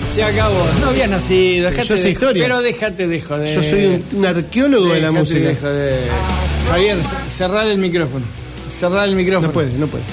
Se 0.09 0.23
acabó. 0.23 0.65
No 0.81 0.87
habías 0.87 1.09
nacido, 1.09 1.69
dejate 1.69 1.87
Yo 1.87 1.95
de 1.95 2.09
historia. 2.11 2.43
Pero 2.43 2.61
déjate 2.61 3.07
de 3.07 3.21
joder. 3.21 3.53
Yo 3.55 3.61
soy 3.69 3.85
un, 3.85 4.03
un 4.19 4.25
arqueólogo 4.25 4.93
de 4.93 5.01
la 5.01 5.11
música. 5.11 5.39
de 5.49 5.55
joder. 5.55 5.99
Javier, 6.69 6.97
cerrar 7.29 7.67
el 7.67 7.77
micrófono. 7.77 8.25
Cerrar 8.71 9.07
el 9.07 9.15
micrófono. 9.15 9.47
No 9.47 9.53
puede, 9.53 9.71
no 9.73 9.87
puede. 9.87 10.03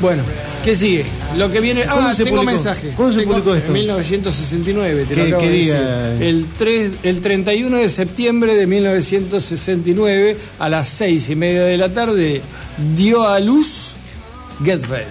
Bueno, 0.00 0.22
¿qué 0.64 0.74
sigue? 0.74 1.04
Lo 1.36 1.50
que 1.50 1.60
viene. 1.60 1.84
¿Cuándo 1.84 2.08
Ah, 2.08 2.14
se 2.14 2.24
tengo 2.24 2.38
publicó? 2.38 2.52
mensaje. 2.54 2.92
¿Cuándo 2.96 3.18
se 3.18 3.26
publicó 3.26 3.54
esto? 3.54 3.66
En 3.68 3.72
1969, 3.74 5.04
te 5.08 5.14
¿Qué- 5.14 5.20
lo 5.22 5.26
acabo 5.36 5.42
qué 5.42 5.48
de 5.50 5.56
día? 5.56 5.80
decir. 5.80 6.26
El, 6.26 6.46
3, 6.58 6.90
el 7.02 7.20
31 7.20 7.76
de 7.78 7.88
septiembre 7.88 8.54
de 8.54 8.66
1969, 8.66 10.36
a 10.58 10.68
las 10.68 10.88
6 10.88 11.30
y 11.30 11.36
media 11.36 11.62
de 11.64 11.76
la 11.78 11.92
tarde, 11.92 12.42
dio 12.96 13.26
a 13.26 13.38
luz 13.40 13.92
Get 14.64 14.84
Ready. 14.86 15.04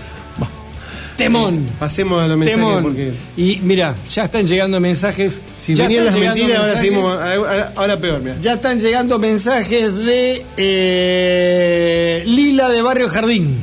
Temón. 1.19 1.67
Pasemos 1.79 2.21
a 2.21 2.27
los 2.27 2.37
mensajes 2.37 2.65
Temón. 2.65 2.83
porque 2.83 3.13
Y 3.37 3.57
mira, 3.57 3.95
ya 4.11 4.23
están 4.23 4.47
llegando 4.47 4.79
mensajes. 4.79 5.41
si 5.53 5.75
ya 5.75 5.83
venían 5.83 6.05
las 6.05 6.17
mentiras, 6.17 6.59
ahora 6.59 6.77
seguimos. 6.77 7.13
Ahora, 7.13 7.73
ahora 7.75 7.99
peor, 7.99 8.21
mira. 8.21 8.37
Ya 8.41 8.53
están 8.53 8.79
llegando 8.79 9.19
mensajes 9.19 9.95
de 9.95 10.43
eh, 10.57 12.23
Lila 12.25 12.69
de 12.69 12.81
Barrio 12.81 13.09
Jardín. 13.09 13.55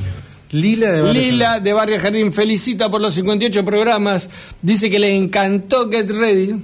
Lila 0.53 0.93
de 0.93 1.03
Barrio 1.03 1.23
Lila 1.23 1.61
de 1.61 1.73
Barrio 1.73 1.99
Jardín 1.99 2.33
felicita 2.33 2.91
por 2.91 3.01
los 3.01 3.15
58 3.15 3.65
programas. 3.65 4.31
Dice 4.63 4.89
que 4.91 4.99
le 4.99 5.15
encantó 5.17 5.91
Get 5.91 6.11
Ready, 6.11 6.55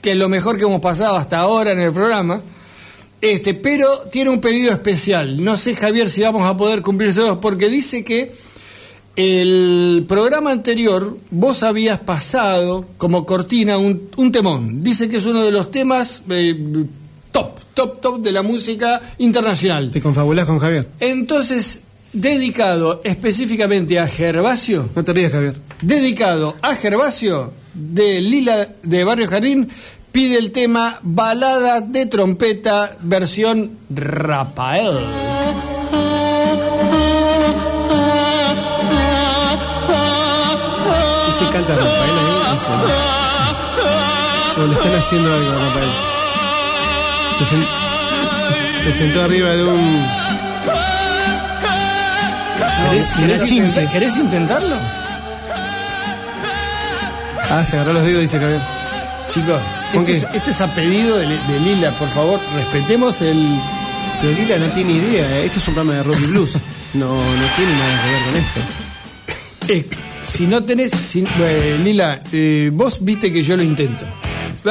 que 0.00 0.12
es 0.12 0.16
lo 0.16 0.28
mejor 0.28 0.56
que 0.56 0.64
hemos 0.64 0.80
pasado 0.80 1.16
hasta 1.16 1.38
ahora 1.38 1.72
en 1.72 1.80
el 1.80 1.92
programa. 1.92 2.40
Este, 3.20 3.54
pero 3.54 3.88
tiene 4.12 4.30
un 4.30 4.40
pedido 4.40 4.70
especial. 4.70 5.42
No 5.42 5.56
sé, 5.56 5.74
Javier, 5.74 6.08
si 6.08 6.20
vamos 6.20 6.46
a 6.46 6.56
poder 6.56 6.82
cumplírselos, 6.82 7.38
porque 7.38 7.68
dice 7.70 8.04
que 8.04 8.32
el 9.16 10.04
programa 10.08 10.50
anterior 10.50 11.16
vos 11.30 11.62
habías 11.62 12.00
pasado 12.00 12.86
como 12.96 13.24
cortina 13.24 13.78
un, 13.78 14.08
un 14.16 14.32
temón. 14.32 14.82
Dice 14.82 15.08
que 15.08 15.18
es 15.18 15.26
uno 15.26 15.42
de 15.42 15.52
los 15.52 15.70
temas 15.70 16.22
eh, 16.30 16.56
top, 17.30 17.58
top, 17.74 18.00
top 18.00 18.20
de 18.20 18.32
la 18.32 18.42
música 18.42 19.00
internacional. 19.18 19.90
¿Te 19.90 20.00
confabulás 20.00 20.46
con 20.46 20.58
Javier? 20.58 20.88
Entonces, 21.00 21.82
dedicado 22.12 23.00
específicamente 23.04 23.98
a 23.98 24.08
Gervasio, 24.08 24.88
No 24.94 25.04
te 25.04 25.12
rías, 25.12 25.32
Javier. 25.32 25.56
dedicado 25.82 26.56
a 26.62 26.74
Gervasio 26.74 27.52
de 27.74 28.20
Lila 28.20 28.68
de 28.82 29.04
Barrio 29.04 29.28
Jardín, 29.28 29.68
pide 30.12 30.38
el 30.38 30.52
tema 30.52 30.98
Balada 31.02 31.80
de 31.80 32.06
Trompeta 32.06 32.96
versión 33.00 33.78
Rafael. 33.90 34.98
Canta 41.54 41.74
Rafael 41.74 42.10
ahí? 42.10 42.52
Dice, 42.52 42.70
¿no? 42.70 44.62
O 44.62 44.66
le 44.66 44.74
están 44.74 44.94
haciendo 44.94 45.32
algo 45.32 45.50
a 45.50 45.54
Rafael. 45.54 45.92
Se, 47.38 47.44
sen- 47.56 48.82
se 48.82 48.92
sentó 48.92 49.22
arriba 49.24 49.50
de 49.50 49.64
un. 49.64 50.06
¿Querés, 52.90 53.06
Una 53.12 53.20
querés 53.26 53.44
chinche. 53.44 53.64
intenta- 53.80 53.90
querés 53.92 54.16
intentarlo? 54.16 54.76
Ah, 57.50 57.64
se 57.64 57.76
agarró 57.76 57.92
los 57.94 58.04
dedos, 58.04 58.22
dice 58.22 58.38
Javier. 58.38 58.60
Chicos, 59.28 59.60
¿Con 59.92 60.02
esto 60.08 60.12
es, 60.28 60.34
esto 60.34 60.50
es 60.50 60.60
a 60.60 60.66
pedido 60.74 61.16
de, 61.18 61.26
de 61.26 61.60
Lila, 61.60 61.90
por 61.92 62.08
favor, 62.08 62.40
respetemos 62.54 63.20
el... 63.22 63.58
Pero 64.20 64.32
Lila 64.32 64.58
no 64.58 64.66
tiene 64.72 64.92
idea. 64.92 65.28
¿eh? 65.38 65.44
Esto 65.46 65.58
es 65.58 65.68
un 65.68 65.74
programa 65.74 65.98
de 65.98 66.02
rock 66.04 66.18
y 66.20 66.26
blues. 66.26 66.50
No, 66.94 67.06
no 67.08 67.46
tiene 67.56 67.72
nada 67.72 68.02
que 68.02 68.10
ver 68.12 68.24
con 68.24 68.36
esto. 68.36 68.60
Eh, 69.66 69.88
si 70.24 70.46
no 70.46 70.64
tenés, 70.64 70.90
si- 70.92 71.24
eh, 71.40 71.78
Lila, 71.82 72.20
eh, 72.32 72.70
vos 72.72 73.04
viste 73.04 73.32
que 73.32 73.42
yo 73.42 73.56
lo 73.56 73.62
intento. 73.62 74.04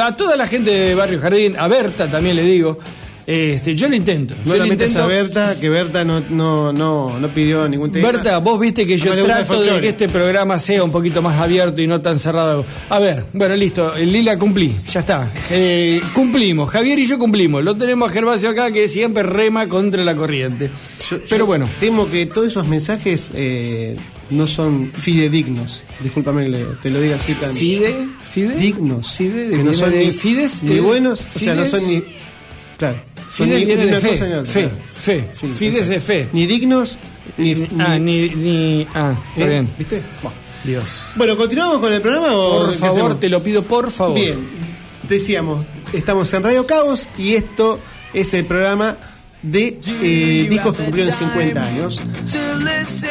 A 0.00 0.16
toda 0.16 0.36
la 0.36 0.46
gente 0.46 0.70
de 0.70 0.94
Barrio 0.94 1.20
Jardín, 1.20 1.54
a 1.56 1.68
Berta 1.68 2.10
también 2.10 2.34
le 2.36 2.42
digo, 2.42 2.78
este, 3.26 3.74
yo 3.74 3.88
lo 3.88 3.94
intento. 3.96 4.34
No 4.44 4.52
yo 4.54 4.58
lo 4.58 4.66
metas 4.66 4.88
intento. 4.88 5.04
a 5.04 5.06
Berta, 5.06 5.56
que 5.60 5.68
Berta 5.70 6.04
no, 6.04 6.20
no, 6.30 6.72
no, 6.72 7.18
no 7.18 7.28
pidió 7.28 7.66
ningún 7.68 7.90
tema. 7.92 8.10
Berta, 8.10 8.38
vos 8.38 8.58
viste 8.60 8.86
que 8.86 8.98
yo 8.98 9.14
trato 9.24 9.62
de 9.62 9.80
que 9.80 9.88
este 9.90 10.08
programa 10.08 10.58
sea 10.58 10.82
un 10.84 10.90
poquito 10.90 11.22
más 11.22 11.40
abierto 11.40 11.80
y 11.80 11.86
no 11.86 12.00
tan 12.00 12.18
cerrado. 12.18 12.66
A 12.90 12.98
ver, 12.98 13.24
bueno, 13.32 13.54
listo. 13.54 13.96
eh, 13.96 14.04
Lila, 14.04 14.36
cumplí. 14.38 14.74
Ya 14.92 15.00
está. 15.00 15.30
Eh, 15.50 16.00
cumplimos. 16.12 16.68
Javier 16.70 16.98
y 16.98 17.06
yo 17.06 17.18
cumplimos. 17.18 17.62
Lo 17.64 17.76
tenemos 17.76 18.10
a 18.10 18.12
Gervasio 18.12 18.50
acá 18.50 18.70
que 18.72 18.88
siempre 18.88 19.22
rema 19.22 19.68
contra 19.68 20.02
la 20.04 20.14
corriente. 20.16 20.70
Yo- 21.08 21.18
Pero 21.28 21.38
yo 21.38 21.46
bueno. 21.46 21.68
Temo 21.80 22.10
que 22.10 22.26
todos 22.26 22.48
esos 22.48 22.66
mensajes 22.68 23.30
eh, 23.34 23.96
no 24.34 24.46
son 24.46 24.92
fidedignos. 24.92 25.84
Discúlpame 26.00 26.50
que 26.50 26.64
te 26.82 26.90
lo 26.90 27.00
diga 27.00 27.16
así 27.16 27.34
tan. 27.34 27.54
Fide, 27.54 27.94
Fide. 28.30 28.56
dignos. 28.56 29.12
Fide, 29.12 29.50
que 29.50 29.62
no 29.62 29.72
son 29.74 29.90
de 29.90 30.06
ni, 30.06 30.12
Fides, 30.12 30.62
ni 30.62 30.80
buenos, 30.80 31.26
o 31.34 31.38
sea, 31.38 31.54
no 31.54 31.64
Fides. 31.64 31.70
son 31.80 31.88
ni. 31.90 32.02
Claro. 32.78 32.96
son 33.32 33.46
Fide 33.48 33.58
ni 33.60 33.64
viene 33.64 33.82
de 33.86 33.88
una 33.92 34.00
fe. 34.00 34.08
cosa 34.10 34.26
ni 34.26 34.32
otra, 34.34 34.52
Fe, 34.52 34.60
claro. 34.60 34.76
fe. 35.00 35.28
Sí, 35.40 35.46
Fides 35.56 35.74
exacto. 35.88 35.92
de 35.92 36.00
fe. 36.00 36.28
Ni 36.32 36.46
dignos, 36.46 36.98
ni. 37.38 37.68
Ah, 37.78 37.98
ni, 37.98 38.28
ni. 38.28 38.86
Ah, 38.94 39.14
está 39.32 39.46
¿eh? 39.46 39.50
bien. 39.50 39.68
¿Viste? 39.78 40.02
Bueno. 40.22 40.36
Dios. 40.64 40.84
Bueno, 41.16 41.36
¿continuamos 41.36 41.78
con 41.78 41.92
el 41.92 42.00
programa 42.00 42.34
o 42.34 42.58
Por 42.66 42.74
favor, 42.76 42.90
hacemos? 43.00 43.20
te 43.20 43.28
lo 43.28 43.42
pido, 43.42 43.62
por 43.64 43.90
favor. 43.90 44.18
Bien, 44.18 44.38
decíamos, 45.08 45.64
estamos 45.92 46.32
en 46.32 46.42
Radio 46.42 46.66
Caos 46.66 47.10
y 47.18 47.34
esto 47.34 47.78
es 48.14 48.32
el 48.32 48.46
programa 48.46 48.96
de 49.44 49.78
eh, 50.02 50.46
discos 50.48 50.74
que 50.74 50.82
cumplieron 50.84 51.12
50 51.14 51.64
años. 51.64 52.02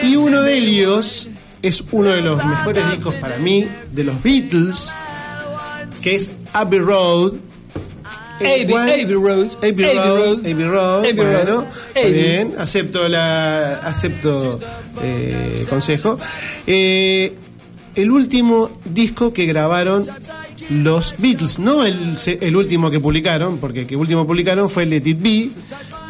Y 0.02 0.16
uno 0.16 0.42
de 0.42 0.58
ellos 0.58 1.30
es 1.62 1.84
uno 1.92 2.10
de 2.10 2.22
los 2.22 2.44
mejores 2.44 2.90
discos 2.92 3.14
para 3.16 3.38
mí, 3.38 3.68
de 3.92 4.04
los 4.04 4.22
Beatles, 4.22 4.92
que 6.02 6.16
es 6.16 6.34
Abbey 6.52 6.80
Road. 6.80 7.34
Abbey- 8.40 8.68
Road, 8.68 9.48
Abbey 9.60 9.86
Road, 9.86 10.40
Abbey 10.40 10.66
Road, 10.66 11.16
bueno, 11.16 11.66
Abbey. 11.96 12.14
bien, 12.14 12.56
acepto 12.58 13.08
la 13.08 13.76
acepto 13.76 14.60
eh, 15.02 15.66
consejo. 15.70 16.20
Eh, 16.68 17.34
el 17.96 18.12
último 18.12 18.72
disco 18.84 19.32
que 19.32 19.46
grabaron 19.46 20.06
los 20.70 21.16
Beatles, 21.18 21.60
no 21.60 21.84
el, 21.84 22.18
el 22.42 22.56
último 22.56 22.90
que 22.90 23.00
publicaron, 23.00 23.58
porque 23.58 23.82
el 23.82 23.88
que 23.88 23.96
último 23.96 24.26
publicaron 24.26 24.70
fue 24.70 24.86
Let 24.86 25.04
It 25.06 25.22
Be, 25.22 25.50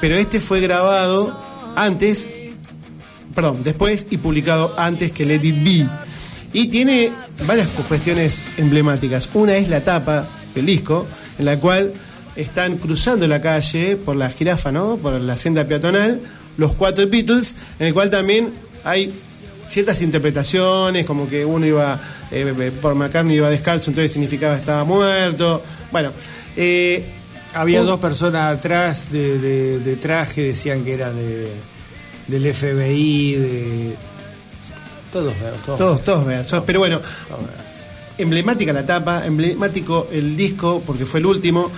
pero 0.02 0.16
este 0.16 0.40
fue 0.40 0.60
grabado 0.60 1.38
antes, 1.76 2.28
perdón, 3.34 3.62
después 3.64 4.08
y 4.10 4.18
publicado 4.18 4.74
antes 4.78 5.12
que 5.12 5.26
Let 5.26 5.44
It 5.44 5.64
Be. 5.64 5.88
Y 6.54 6.68
tiene 6.68 7.12
varias 7.48 7.68
cuestiones 7.88 8.44
emblemáticas. 8.58 9.28
Una 9.34 9.56
es 9.56 9.70
la 9.70 9.82
tapa 9.82 10.28
del 10.54 10.68
disco, 10.68 11.08
en 11.40 11.46
la 11.46 11.58
cual 11.58 11.94
están 12.36 12.78
cruzando 12.78 13.28
la 13.28 13.42
calle 13.42 13.96
por 13.96 14.16
la 14.16 14.30
jirafa, 14.30 14.72
¿no? 14.72 14.98
Por 14.98 15.20
la 15.20 15.38
senda 15.38 15.68
peatonal, 15.68 16.22
los 16.58 16.74
cuatro 16.74 17.08
Beatles, 17.08 17.58
en 17.80 17.88
el 17.88 17.94
cual 17.94 18.10
también 18.10 18.52
hay 18.84 19.14
ciertas 19.66 20.02
interpretaciones, 20.02 21.06
como 21.06 21.30
que 21.30 21.46
uno 21.46 21.66
iba, 21.66 22.00
eh, 22.32 22.72
por 22.82 22.96
McCartney 22.96 23.38
iba 23.38 23.50
descalzo, 23.50 23.92
entonces 23.92 24.12
significaba 24.12 24.56
que 24.56 24.60
estaba 24.62 24.84
muerto. 24.84 25.62
Bueno, 25.92 26.12
eh, 26.56 27.06
Había 27.56 27.82
Un- 27.82 27.86
dos 27.88 28.00
personas 28.00 28.58
atrás 28.58 29.12
de, 29.12 29.38
de- 29.38 29.78
de 29.80 29.96
traje, 29.98 30.42
decían 30.42 30.84
que 30.84 30.94
era 30.94 31.12
de, 31.14 31.50
del 32.28 32.52
FBI, 32.52 33.34
de. 33.36 33.96
Todos, 35.12 35.36
feos, 35.36 35.62
todos. 35.64 36.04
Todos, 36.04 36.26
versos. 36.26 36.64
Pero 36.66 36.80
bueno, 36.80 37.00
emblemática 38.18 38.74
la 38.74 38.84
tapa, 38.86 39.26
emblemático 39.28 40.08
el 40.12 40.36
disco, 40.36 40.82
porque 40.84 41.06
fue 41.06 41.20
el 41.20 41.28
último. 41.28 41.70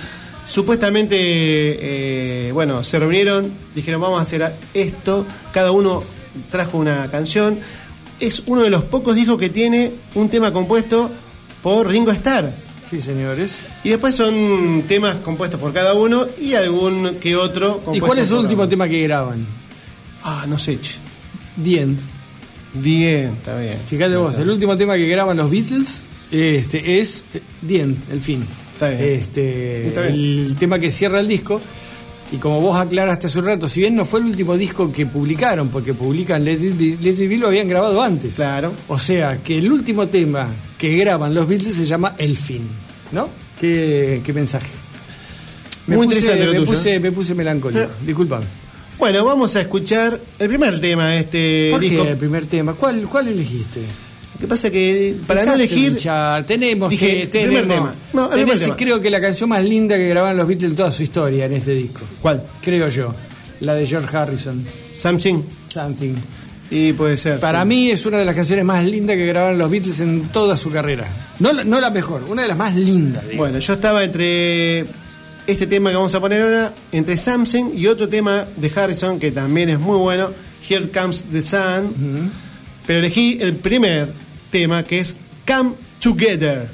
Supuestamente, 0.45 1.17
eh, 1.19 2.51
bueno, 2.53 2.81
se 2.83 2.97
reunieron, 2.99 3.51
dijeron 3.75 3.99
vamos 3.99 4.19
a 4.19 4.23
hacer 4.23 4.53
esto, 4.73 5.25
cada 5.51 5.71
uno 5.71 6.03
trajo 6.51 6.77
una 6.77 7.09
canción. 7.11 7.59
Es 8.19 8.43
uno 8.45 8.63
de 8.63 8.69
los 8.69 8.83
pocos 8.83 9.15
discos 9.15 9.37
que 9.37 9.49
tiene 9.49 9.91
un 10.15 10.29
tema 10.29 10.51
compuesto 10.53 11.11
por 11.61 11.87
Ringo 11.87 12.11
Starr. 12.11 12.53
Sí, 12.89 13.01
señores. 13.01 13.55
Y 13.83 13.89
después 13.89 14.15
son 14.15 14.83
temas 14.87 15.15
compuestos 15.15 15.59
por 15.59 15.73
cada 15.73 15.93
uno 15.95 16.27
y 16.39 16.53
algún 16.53 17.15
que 17.19 17.35
otro. 17.35 17.79
¿Y 17.81 17.85
compuesto 17.85 18.05
cuál 18.05 18.19
es 18.19 18.29
el 18.29 18.37
último 18.37 18.67
tema 18.67 18.87
que 18.87 19.01
graban? 19.01 19.45
Ah, 20.23 20.45
no 20.47 20.59
sé. 20.59 20.77
The 21.63 21.81
End. 21.81 21.99
Está 22.75 23.57
bien. 23.57 23.77
Fíjate 23.87 24.15
vos, 24.17 24.37
el 24.37 24.49
último 24.49 24.75
tema 24.77 24.95
que 24.95 25.07
graban 25.07 25.37
los 25.37 25.49
Beatles 25.49 26.05
este, 26.31 26.99
es 26.99 27.23
eh, 27.33 27.41
The 27.65 27.81
End, 27.81 27.97
el 28.11 28.21
fin. 28.21 28.45
Está 28.73 28.89
bien. 28.89 29.01
Este, 29.03 29.87
Está 29.87 30.01
bien. 30.01 30.13
El 30.15 30.55
tema 30.57 30.79
que 30.79 30.91
cierra 30.91 31.19
el 31.19 31.27
disco. 31.27 31.61
Y 32.31 32.37
como 32.37 32.59
vos 32.59 32.77
aclaraste 32.77 33.27
hace 33.27 33.39
un 33.39 33.45
rato, 33.45 33.69
si 33.69 33.81
bien 33.81 33.95
no 33.95 34.03
fue 34.03 34.19
el 34.19 34.25
último 34.25 34.57
disco 34.57 34.91
que 34.91 35.05
publicaron, 35.05 35.69
porque 35.69 35.93
publican 35.93 36.43
Let 36.43 36.53
It 36.53 36.77
Be, 36.77 36.97
Let 37.01 37.23
It 37.23 37.29
Be 37.29 37.37
lo 37.37 37.47
habían 37.47 37.67
grabado 37.67 38.01
antes. 38.01 38.35
Claro. 38.35 38.73
O 38.87 38.97
sea, 38.99 39.41
que 39.43 39.57
el 39.59 39.71
último 39.71 40.07
tema 40.07 40.47
que 40.77 40.97
graban 40.97 41.33
los 41.33 41.47
Beatles 41.47 41.75
se 41.75 41.85
llama 41.85 42.15
El 42.17 42.35
fin. 42.35 42.63
¿No? 43.11 43.29
¿Qué, 43.59 44.21
qué 44.25 44.33
mensaje? 44.33 44.69
Me 45.87 45.95
Muy 45.97 46.07
puse, 46.07 46.19
interesante 46.19 46.45
lo 46.47 46.51
me 46.53 46.59
tuyo. 46.59 46.71
puse, 46.71 46.99
me 46.99 47.11
puse 47.11 47.35
melancólico. 47.35 47.83
Eh. 47.83 47.89
Disculpame. 48.05 48.45
Bueno, 48.97 49.23
vamos 49.23 49.55
a 49.55 49.61
escuchar 49.61 50.19
el 50.39 50.47
primer 50.47 50.81
tema 50.81 51.09
de 51.09 51.19
este 51.19 51.67
¿Por 51.69 51.81
disco. 51.81 52.03
qué 52.03 52.11
el 52.11 52.17
primer 52.17 52.45
tema? 52.47 52.73
¿Cuál, 52.73 53.01
cuál 53.03 53.27
elegiste? 53.27 53.81
Lo 54.35 54.39
que 54.41 54.47
pasa 54.47 54.69
que 54.69 55.15
para 55.25 55.45
no 55.45 55.53
elegir. 55.55 55.89
hinchar, 55.91 56.43
tenemos 56.45 56.89
dije, 56.89 57.21
que 57.21 57.27
tenemos, 57.27 57.59
primer 57.61 57.67
tema. 57.77 57.95
No, 58.13 58.23
el 58.25 58.29
tenés, 58.31 58.43
primer 58.45 58.59
tema. 58.59 58.75
creo 58.75 59.01
que 59.01 59.09
la 59.09 59.21
canción 59.21 59.49
más 59.49 59.63
linda 59.63 59.95
que 59.95 60.07
grabaron 60.09 60.37
los 60.37 60.47
Beatles 60.47 60.69
en 60.71 60.75
toda 60.75 60.91
su 60.91 61.03
historia 61.03 61.45
en 61.45 61.53
este 61.53 61.71
disco. 61.73 62.01
¿Cuál? 62.21 62.43
Creo 62.61 62.87
yo. 62.89 63.13
La 63.61 63.73
de 63.75 63.87
George 63.87 64.15
Harrison. 64.15 64.63
Something. 64.93 65.41
Something. 65.73 66.13
Y 66.69 66.93
puede 66.93 67.15
ser. 67.17 67.39
Para 67.39 67.61
sí. 67.61 67.67
mí 67.67 67.89
es 67.91 68.05
una 68.05 68.17
de 68.17 68.25
las 68.25 68.35
canciones 68.35 68.65
más 68.65 68.83
lindas 68.83 69.15
que 69.15 69.25
grabaron 69.25 69.57
los 69.57 69.69
Beatles 69.69 69.99
en 70.01 70.23
toda 70.29 70.57
su 70.57 70.69
carrera. 70.71 71.07
No, 71.39 71.53
la- 71.53 71.63
no 71.63 71.79
la 71.79 71.89
mejor, 71.91 72.23
una 72.27 72.41
de 72.41 72.47
las 72.49 72.57
más 72.57 72.75
lindas. 72.75 73.23
digo. 73.27 73.37
Bueno, 73.43 73.59
yo 73.59 73.73
estaba 73.73 74.03
entre 74.03 74.85
este 75.47 75.67
tema 75.67 75.91
que 75.91 75.95
vamos 75.95 76.13
a 76.15 76.19
poner 76.19 76.41
ahora, 76.41 76.73
entre 76.91 77.15
Something 77.17 77.65
y 77.75 77.87
otro 77.87 78.09
tema 78.09 78.45
de 78.57 78.71
Harrison 78.75 79.19
que 79.19 79.31
también 79.31 79.69
es 79.69 79.79
muy 79.79 79.97
bueno, 79.97 80.31
Here 80.67 80.89
Comes 80.89 81.25
the 81.31 81.41
Sun. 81.41 82.31
Pero 82.87 82.99
elegí 82.99 83.37
el 83.41 83.55
primer 83.55 84.09
tema 84.55 84.83
que 84.83 84.99
es 84.99 85.17
Come 85.45 85.73
Together. 85.99 86.69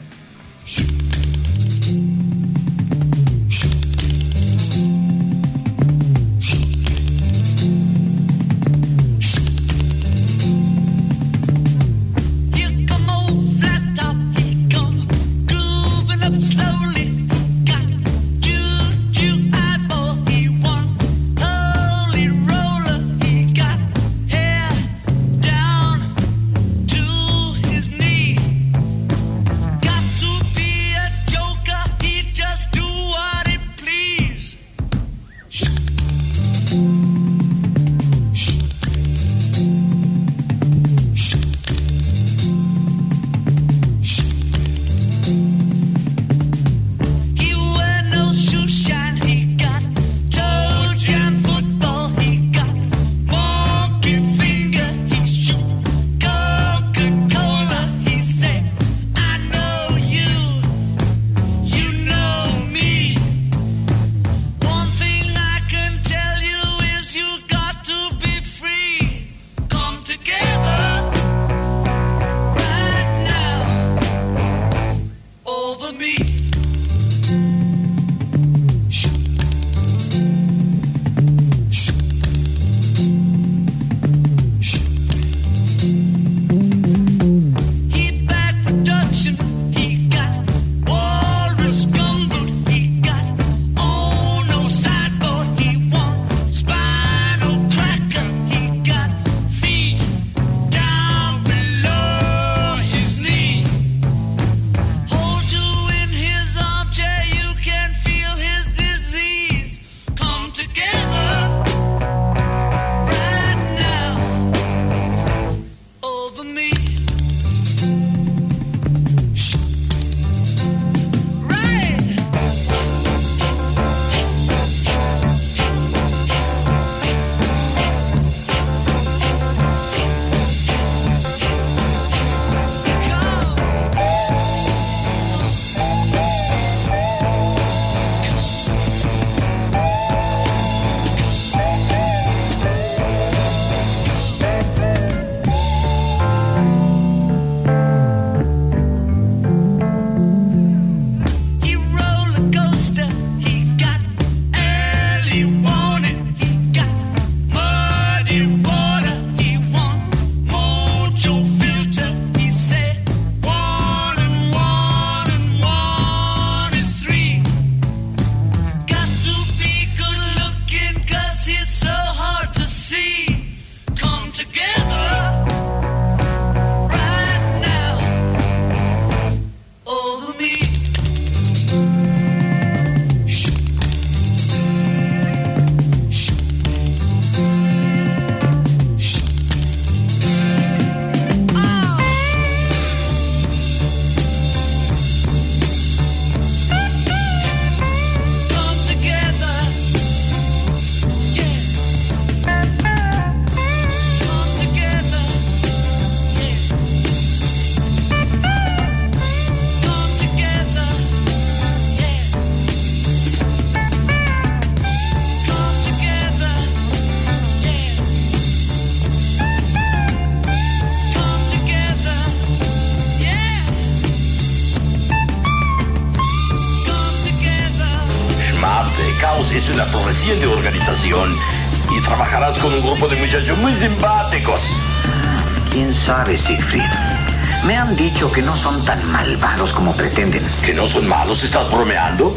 ¿Estás 241.44 241.72
bromeando? 241.72 242.34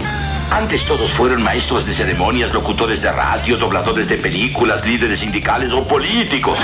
Antes 0.51 0.85
todos 0.87 1.11
fueron 1.13 1.43
maestros 1.43 1.85
de 1.87 1.95
ceremonias, 1.95 2.53
locutores 2.53 3.01
de 3.03 3.11
radio, 3.13 3.57
dobladores 3.57 4.09
de 4.09 4.17
películas, 4.17 4.85
líderes 4.87 5.21
sindicales 5.21 5.73
o 5.73 5.87
políticos. 5.87 6.59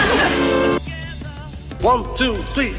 One, 1.83 2.05
two, 2.17 2.37
three, 2.55 2.73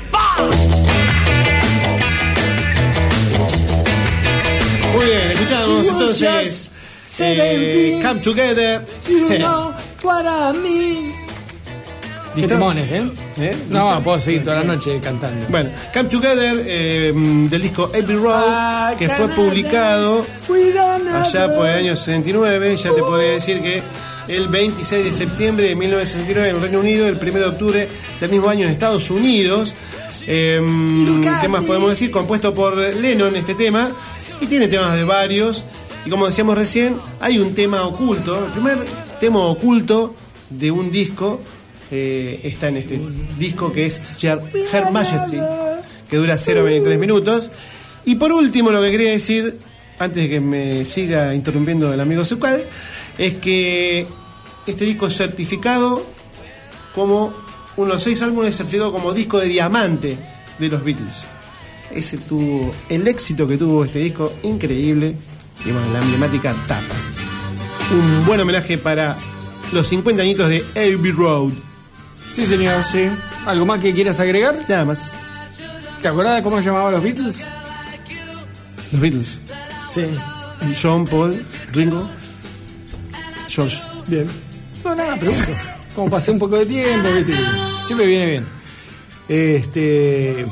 Muy 4.93 5.05
bien, 5.05 5.31
escuchamos 5.31 5.85
entonces. 5.87 6.71
eh, 7.19 7.99
Come 8.03 8.19
Together. 8.21 8.85
You 9.07 9.37
know 9.39 9.73
what 10.03 10.25
I 10.25 10.53
mean. 10.57 11.20
Timones, 12.35 12.91
¿eh? 12.91 13.03
¿Eh? 13.37 13.57
No, 13.69 14.01
puedo 14.03 14.17
seguir 14.19 14.43
toda 14.43 14.57
la 14.57 14.63
noche 14.63 14.99
cantando. 15.01 15.45
Bueno, 15.49 15.69
Come 15.93 16.09
Together 16.09 16.63
eh, 16.65 17.13
del 17.13 17.61
disco 17.61 17.91
Every 17.93 18.15
Road, 18.15 18.95
que 18.95 19.09
fue 19.09 19.27
publicado 19.29 20.25
allá 21.13 21.53
por 21.53 21.67
el 21.67 21.77
año 21.85 21.95
69. 21.95 22.77
Ya 22.77 22.93
te 22.93 23.01
podría 23.01 23.31
decir 23.31 23.61
que 23.61 23.83
el 24.27 24.47
26 24.47 25.03
de 25.03 25.13
septiembre 25.13 25.67
de 25.67 25.75
1969 25.75 26.49
en 26.49 26.55
el 26.55 26.61
Reino 26.61 26.79
Unido, 26.79 27.07
el 27.07 27.17
1 27.21 27.39
de 27.39 27.45
octubre 27.45 27.89
del 28.19 28.29
mismo 28.29 28.49
año 28.49 28.65
en 28.65 28.71
Estados 28.71 29.09
Unidos. 29.09 29.75
Eh, 30.27 30.61
temas 31.41 31.65
podemos 31.65 31.89
decir, 31.89 32.11
compuesto 32.11 32.53
por 32.53 32.77
Lennon 32.77 33.35
este 33.35 33.55
tema, 33.55 33.91
y 34.39 34.45
tiene 34.45 34.67
temas 34.67 34.95
de 34.95 35.03
varios. 35.03 35.65
Y 36.05 36.09
como 36.09 36.27
decíamos 36.27 36.55
recién, 36.55 36.97
hay 37.19 37.39
un 37.39 37.53
tema 37.53 37.83
oculto. 37.83 38.45
El 38.45 38.51
primer 38.51 38.77
tema 39.19 39.39
oculto 39.39 40.15
de 40.49 40.71
un 40.71 40.91
disco 40.91 41.41
eh, 41.91 42.39
está 42.43 42.69
en 42.69 42.77
este 42.77 42.99
disco 43.37 43.71
que 43.73 43.85
es 43.85 44.01
Her, 44.23 44.91
Majesty, 44.91 45.37
que 46.09 46.17
dura 46.17 46.35
0,23 46.35 46.97
minutos. 46.97 47.51
Y 48.05 48.15
por 48.15 48.31
último, 48.31 48.71
lo 48.71 48.81
que 48.81 48.91
quería 48.91 49.11
decir, 49.11 49.59
antes 49.99 50.23
de 50.23 50.29
que 50.29 50.39
me 50.39 50.85
siga 50.85 51.35
interrumpiendo 51.35 51.93
el 51.93 51.99
amigo 51.99 52.23
Zucal, 52.23 52.63
es 53.17 53.35
que 53.35 54.07
este 54.65 54.85
disco 54.85 55.07
es 55.07 55.17
certificado 55.17 56.05
como 56.95 57.33
uno 57.75 57.87
de 57.87 57.93
los 57.93 58.03
seis 58.03 58.21
álbumes 58.21 58.55
certificado 58.55 58.91
como 58.91 59.13
disco 59.13 59.39
de 59.39 59.47
diamante 59.47 60.17
de 60.59 60.69
los 60.69 60.83
Beatles. 60.83 61.25
Ese 61.91 62.17
tuvo 62.19 62.73
el 62.89 63.07
éxito 63.07 63.47
que 63.47 63.57
tuvo 63.57 63.83
este 63.83 63.99
disco, 63.99 64.31
increíble. 64.43 65.13
Y 65.65 65.71
bueno, 65.71 65.91
la 65.91 65.99
emblemática 65.99 66.53
tapa. 66.67 66.95
Un 67.91 68.25
buen 68.25 68.39
homenaje 68.39 68.77
para 68.77 69.17
los 69.73 69.87
50 69.89 70.21
añitos 70.21 70.49
de 70.49 70.63
Abbey 70.75 71.11
Road. 71.11 71.51
Sí, 72.33 72.45
señor, 72.45 72.83
sí. 72.83 73.09
¿Algo 73.45 73.65
más 73.65 73.79
que 73.79 73.93
quieras 73.93 74.19
agregar? 74.19 74.55
Nada 74.67 74.85
más. 74.85 75.11
¿Te 76.01 76.07
acordás 76.07 76.35
de 76.35 76.43
cómo 76.43 76.57
se 76.57 76.63
llamaban 76.63 76.93
los 76.93 77.03
Beatles? 77.03 77.37
Los 78.91 79.01
Beatles. 79.01 79.39
Sí. 79.91 80.05
John, 80.81 81.05
Paul, 81.05 81.45
Ringo, 81.73 82.09
George. 83.49 83.81
Bien. 84.07 84.27
No, 84.83 84.95
nada, 84.95 85.17
pregunto. 85.17 85.51
Como 85.95 86.09
pasé 86.09 86.31
un 86.31 86.39
poco 86.39 86.55
de 86.57 86.65
tiempo, 86.65 87.09
¿viste? 87.15 87.33
siempre 87.85 88.07
viene 88.07 88.25
bien. 88.25 88.45
Este. 89.27 90.45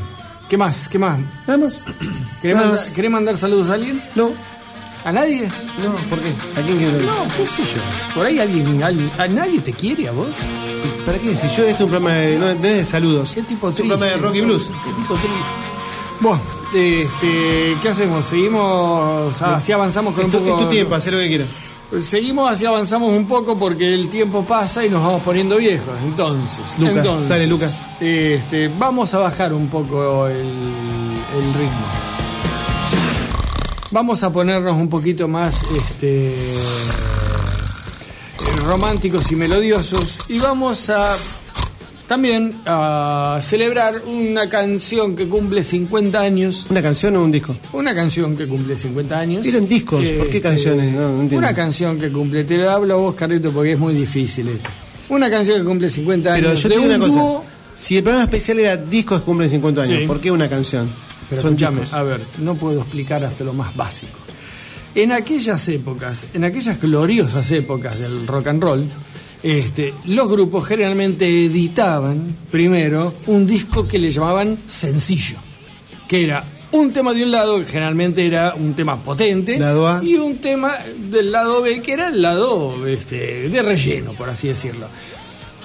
¿Qué 0.50 0.58
más? 0.58 0.90
¿Qué 0.90 0.98
más? 1.00 1.20
Nada 1.48 1.58
más. 1.60 1.86
¿Querés, 2.42 2.56
Nada 2.58 2.68
manda- 2.70 2.82
más. 2.84 2.94
querés 2.96 3.12
mandar 3.12 3.36
saludos 3.36 3.70
a 3.70 3.74
alguien? 3.76 4.02
No, 4.16 4.32
¿A 5.06 5.12
nadie? 5.12 5.48
no, 5.82 5.96
¿por 6.10 6.20
qué? 6.22 6.30
¿A 6.60 6.66
quién 6.66 6.78
quiero 6.78 7.00
No, 7.02 7.28
qué 7.38 7.46
sé 7.46 7.64
yo. 7.64 7.82
Por 8.16 8.26
ahí 8.26 8.40
alguien, 8.40 8.82
al- 8.84 9.12
a 9.18 9.28
nadie 9.28 9.62
te 9.62 9.72
quiere 9.74 10.08
a 10.10 10.12
vos. 10.12 10.28
¿Para 11.06 11.18
qué? 11.20 11.36
Si 11.36 11.48
yo 11.48 11.64
esto 11.64 11.70
es 11.70 11.82
un 11.82 11.90
programa 11.90 12.14
de, 12.14 12.38
no, 12.38 12.46
no 12.46 12.52
es 12.52 12.62
de 12.62 12.86
saludos. 12.86 13.32
Qué 13.34 13.44
tipo 13.44 13.70
es 13.70 13.76
triste. 13.76 13.94
un 13.94 14.00
programa 14.00 14.16
de 14.18 14.22
rock 14.22 14.36
y 14.36 14.42
blues. 14.42 14.64
Qué 14.86 14.92
tipo 14.94 15.14
triste. 15.16 15.30
Bueno, 16.20 16.42
este, 16.74 17.78
¿qué 17.82 17.90
hacemos? 17.90 18.26
Seguimos, 18.26 19.42
así 19.42 19.72
avanzamos 19.72 20.14
con 20.14 20.26
Es 20.26 20.32
tu, 20.32 20.38
un 20.38 20.44
poco. 20.44 20.60
es 20.60 20.66
tu 20.66 20.72
tiempo, 20.72 20.96
hacer 20.96 21.14
lo 21.14 21.20
que 21.20 21.28
quieras. 21.28 21.50
Seguimos 22.04 22.52
así 22.52 22.66
avanzamos 22.66 23.12
un 23.14 23.26
poco 23.28 23.58
porque 23.58 23.92
el 23.96 24.10
tiempo 24.10 24.44
pasa 24.44 24.86
y 24.86 24.90
nos 24.90 25.04
vamos 25.04 25.24
poniendo 25.24 25.58
viejos. 25.58 25.90
Entonces, 26.06 26.78
Luca, 26.78 26.92
entonces, 26.92 27.30
dale, 27.30 27.48
Luca. 27.48 27.68
Este, 28.00 28.68
vamos 28.78 29.12
a 29.16 29.18
bajar 29.20 29.54
un 29.54 29.68
poco 29.70 30.28
el, 30.28 30.38
el 30.38 31.54
ritmo. 31.56 31.88
Vamos 33.92 34.22
a 34.22 34.32
ponernos 34.32 34.74
un 34.74 34.88
poquito 34.88 35.28
más 35.28 35.64
este, 35.76 36.36
románticos 38.70 39.32
y 39.32 39.36
melodiosos 39.36 40.20
y 40.30 40.38
vamos 40.38 40.92
a 40.92 41.18
también 42.08 42.56
a 42.68 43.40
celebrar 43.42 44.02
una 44.06 44.48
canción 44.48 45.16
que 45.16 45.28
cumple 45.28 45.64
50 45.64 46.20
años. 46.20 46.68
¿Una 46.70 46.82
canción 46.84 47.16
o 47.16 47.24
un 47.24 47.32
disco? 47.32 47.56
Una 47.74 47.96
canción 47.96 48.38
que 48.38 48.48
cumple 48.48 48.76
50 48.76 49.20
años. 49.20 49.46
Eran 49.46 49.68
discos, 49.68 50.04
¿por 50.04 50.28
qué 50.28 50.38
Este, 50.38 50.42
canciones? 50.42 50.94
No, 50.94 51.02
no 51.02 51.22
entiendo. 51.24 51.38
Una 51.38 51.54
canción 51.56 52.00
que 52.00 52.12
cumple, 52.12 52.44
te 52.44 52.58
lo 52.58 52.70
hablo 52.70 52.94
a 52.94 52.98
vos, 52.98 53.16
Carlito, 53.16 53.52
porque 53.52 53.72
es 53.74 53.80
muy 53.80 53.94
difícil 53.96 54.48
esto. 54.50 54.70
Una 55.10 55.30
canción 55.32 55.60
que 55.60 55.66
cumple 55.66 55.90
50 55.90 56.34
Pero 56.36 56.50
años 56.50 56.62
yo 56.64 56.70
de 56.70 56.78
un 56.80 56.86
una 56.86 57.00
cosa. 57.00 57.12
dúo. 57.12 57.44
Si 57.76 57.98
el 57.98 58.04
programa 58.04 58.26
especial 58.26 58.60
era 58.60 58.78
discos 58.78 59.20
que 59.22 59.26
cumplen 59.26 59.50
50 59.50 59.82
años, 59.82 60.00
Sí. 60.02 60.06
¿por 60.08 60.20
qué 60.22 60.30
una 60.32 60.48
canción? 60.48 60.88
Pero 61.28 61.42
Son 61.42 61.56
discos. 61.56 61.94
a 61.94 62.04
ver, 62.04 62.22
no 62.40 62.54
puedo 62.56 62.82
explicar 62.82 63.24
hasta 63.24 63.44
lo 63.44 63.54
más 63.54 63.76
básico. 63.76 64.18
En 64.96 65.12
aquellas 65.12 65.68
épocas, 65.68 66.30
en 66.34 66.44
aquellas 66.44 66.82
gloriosas 66.82 67.52
épocas 67.52 68.00
del 68.00 68.26
rock 68.26 68.48
and 68.48 68.64
roll, 68.64 68.86
este, 69.44 69.94
los 70.06 70.28
grupos 70.28 70.66
generalmente 70.66 71.26
editaban 71.26 72.36
primero 72.52 73.14
un 73.28 73.48
disco 73.48 73.88
que 73.88 74.00
le 74.00 74.12
llamaban 74.12 74.58
sencillo, 74.68 75.38
que 76.08 76.24
era 76.24 76.44
un 76.72 76.92
tema 76.92 77.14
de 77.14 77.24
un 77.24 77.32
lado, 77.32 77.60
que 77.60 77.66
generalmente 77.66 78.26
era 78.26 78.54
un 78.56 78.74
tema 78.74 79.02
potente, 79.02 79.58
Lado 79.58 79.88
A. 79.88 80.04
y 80.04 80.16
un 80.16 80.38
tema 80.38 80.78
del 81.10 81.32
lado 81.32 81.62
B, 81.62 81.82
que 81.82 81.94
era 81.94 82.10
el 82.10 82.22
lado 82.22 82.86
este, 82.88 83.50
de 83.50 83.62
relleno, 83.62 84.14
por 84.14 84.30
así 84.30 84.50
decirlo. 84.50 84.88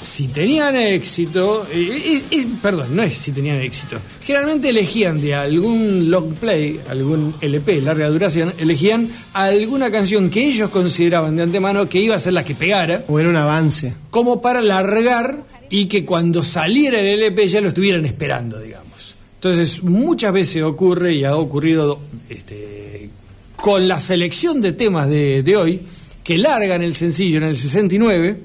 Si 0.01 0.29
tenían 0.29 0.77
éxito, 0.77 1.67
eh, 1.73 2.03
eh, 2.05 2.23
eh, 2.31 2.47
perdón, 2.61 2.95
no 2.95 3.03
es 3.03 3.17
si 3.17 3.33
tenían 3.33 3.59
éxito, 3.61 3.97
generalmente 4.23 4.69
elegían 4.69 5.21
de 5.21 5.35
algún 5.35 6.11
long 6.11 6.35
play, 6.35 6.79
algún 6.91 7.35
LP, 7.41 7.81
larga 7.81 8.09
duración, 8.09 8.53
elegían 8.59 9.09
alguna 9.33 9.91
canción 9.91 10.29
que 10.29 10.47
ellos 10.47 10.69
consideraban 10.71 11.37
de 11.37 11.43
antemano 11.45 11.89
que 11.89 12.01
iba 12.01 12.17
a 12.17 12.19
ser 12.19 12.35
la 12.35 12.45
que 12.45 12.55
pegara, 12.55 13.05
O 13.09 13.19
era 13.19 13.31
un 13.31 13.37
avance. 13.37 13.95
como 14.11 14.43
para 14.43 14.61
largar 14.61 15.43
y 15.71 15.87
que 15.87 16.05
cuando 16.05 16.43
saliera 16.43 17.01
el 17.01 17.07
LP 17.07 17.49
ya 17.49 17.61
lo 17.63 17.69
estuvieran 17.69 18.05
esperando, 18.05 18.61
digamos. 18.61 19.17
Entonces, 19.37 19.83
muchas 19.83 20.33
veces 20.33 20.63
ocurre 20.63 21.15
y 21.15 21.25
ha 21.25 21.37
ocurrido 21.37 21.99
este, 22.29 23.09
con 23.57 23.89
la 23.89 23.99
selección 23.99 24.61
de 24.61 24.73
temas 24.73 25.09
de, 25.09 25.43
de 25.43 25.57
hoy, 25.57 25.81
que 26.23 26.39
largan 26.39 26.83
el 26.83 26.95
sencillo 26.95 27.39
en 27.39 27.45
el 27.45 27.57
69, 27.57 28.39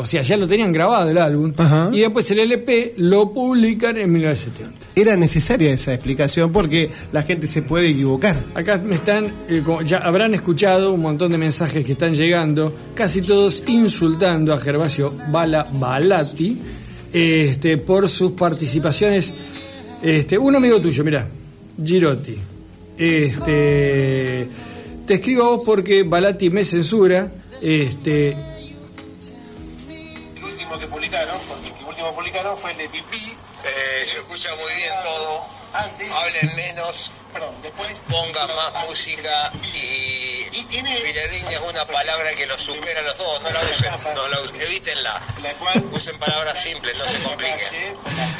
o 0.00 0.06
sea, 0.06 0.22
ya 0.22 0.36
lo 0.36 0.46
tenían 0.46 0.72
grabado 0.72 1.10
el 1.10 1.18
álbum, 1.18 1.52
Ajá. 1.56 1.90
y 1.92 1.98
después 1.98 2.30
el 2.30 2.38
LP 2.38 2.94
lo 2.98 3.32
publican 3.32 3.96
en 3.96 4.12
1970. 4.12 4.86
Era 4.94 5.16
necesaria 5.16 5.72
esa 5.72 5.92
explicación 5.92 6.52
porque 6.52 6.88
la 7.10 7.24
gente 7.24 7.48
se 7.48 7.62
puede 7.62 7.88
equivocar. 7.90 8.36
Acá 8.54 8.78
me 8.78 8.94
están, 8.94 9.26
eh, 9.48 9.60
ya 9.84 9.98
habrán 9.98 10.34
escuchado 10.34 10.92
un 10.92 11.00
montón 11.00 11.32
de 11.32 11.38
mensajes 11.38 11.84
que 11.84 11.92
están 11.92 12.14
llegando, 12.14 12.72
casi 12.94 13.22
todos 13.22 13.64
insultando 13.66 14.54
a 14.54 14.60
Gervasio 14.60 15.12
Bala 15.32 15.66
Balati 15.72 16.56
este, 17.12 17.76
por 17.78 18.08
sus 18.08 18.32
participaciones. 18.32 19.34
Este, 20.00 20.38
un 20.38 20.54
amigo 20.54 20.80
tuyo, 20.80 21.02
mira, 21.02 21.26
Girotti. 21.84 22.36
Este, 22.96 24.46
te 25.06 25.14
escribo 25.14 25.42
a 25.42 25.48
vos 25.56 25.64
porque 25.66 26.04
Balati 26.04 26.50
me 26.50 26.64
censura. 26.64 27.32
Este, 27.60 28.36
último 31.98 32.14
publicaron 32.14 32.56
fue 32.56 32.70
el 32.72 32.78
de 32.78 32.88
Pipí. 32.88 33.16
Eh, 33.16 34.06
se 34.06 34.18
escucha 34.18 34.50
muy 34.56 34.72
bien 34.74 34.90
todo. 35.02 35.40
Antes, 35.74 36.10
Hablen 36.10 36.56
menos, 36.56 37.10
perdón, 37.32 37.54
después. 37.62 38.04
pongan 38.08 38.48
más 38.54 38.86
música 38.88 39.52
y. 39.74 40.46
Y 40.50 40.64
tiene 40.64 40.94
es 40.96 41.60
una 41.68 41.84
palabra 41.84 42.30
que 42.36 42.46
los 42.46 42.60
supera 42.60 43.00
a 43.00 43.02
los 43.02 43.18
dos. 43.18 43.42
No 43.42 43.50
la 43.50 43.60
usen, 43.60 43.90
no 44.14 44.28
la 44.28 44.40
usen, 44.40 44.60
evítenla. 44.60 45.20
la 45.42 45.50
cual 45.54 45.84
Usen 45.92 46.18
palabras 46.18 46.62
simples, 46.62 46.98
no 46.98 47.06
se 47.06 47.18
compliquen. 47.22 47.58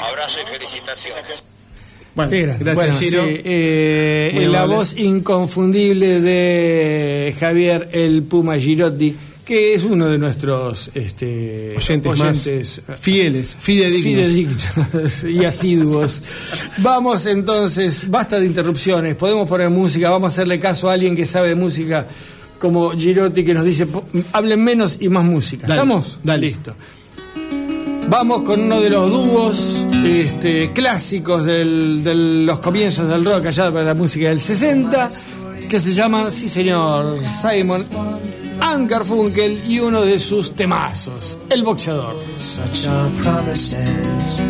Abrazo 0.01 0.39
y 0.41 0.45
felicitaciones. 0.45 1.45
Bueno, 2.15 2.31
gracias, 2.31 2.75
Bueno, 2.75 2.93
Giro. 2.97 3.25
sí, 3.25 3.41
eh, 3.45 4.31
Muy 4.33 4.45
la 4.47 4.65
voz 4.65 4.95
inconfundible 4.97 6.19
de 6.21 7.35
Javier 7.39 7.89
el 7.93 8.23
Puma 8.23 8.57
Girotti, 8.57 9.15
que 9.49 9.73
es 9.73 9.83
uno 9.83 10.05
de 10.07 10.19
nuestros 10.19 10.91
este, 10.93 11.73
oyentes, 11.75 12.11
oyentes, 12.21 12.81
más 12.87 12.99
fieles, 12.99 13.57
fidedignos. 13.59 14.03
fidedignos 14.27 15.23
y 15.27 15.43
asiduos. 15.43 16.23
Vamos 16.77 17.25
entonces, 17.25 18.07
basta 18.07 18.39
de 18.39 18.45
interrupciones, 18.45 19.15
podemos 19.15 19.49
poner 19.49 19.71
música, 19.71 20.11
vamos 20.11 20.27
a 20.31 20.33
hacerle 20.33 20.59
caso 20.59 20.87
a 20.87 20.93
alguien 20.93 21.15
que 21.15 21.25
sabe 21.25 21.47
de 21.49 21.55
música. 21.55 22.05
como 22.59 22.91
Girotti 22.91 23.43
que 23.43 23.53
nos 23.55 23.65
dice, 23.65 23.87
"Po- 23.87 24.03
hablen 24.33 24.61
menos 24.63 24.97
y 24.99 25.09
más 25.09 25.23
música. 25.23 25.65
Dale, 25.65 25.81
¿Estamos? 25.81 26.19
dale. 26.23 26.47
Listo. 26.47 26.75
Vamos 28.07 28.41
con 28.43 28.59
uno 28.61 28.81
de 28.81 28.89
los 28.89 29.09
dúos 29.09 29.87
este, 30.05 30.71
clásicos 30.73 31.45
del- 31.45 32.03
de 32.03 32.13
los 32.15 32.59
comienzos 32.59 33.07
del 33.09 33.23
rock 33.25 33.45
allá 33.47 33.71
para 33.71 33.85
la 33.85 33.93
música 33.93 34.27
del 34.29 34.39
60, 34.39 35.09
que 35.69 35.79
se 35.79 35.93
llama, 35.93 36.29
sí 36.31 36.49
señor, 36.49 37.17
Simon 37.25 37.85
and 38.73 38.89
Garfunkel 38.89 39.63
y 39.67 39.79
uno 39.79 40.01
de 40.01 40.19
sus 40.19 40.51
temazos, 40.51 41.37
El 41.49 41.63
Boxeador. 41.63 42.15
Such 42.37 42.87
are 42.87 43.09
promises. 43.21 44.41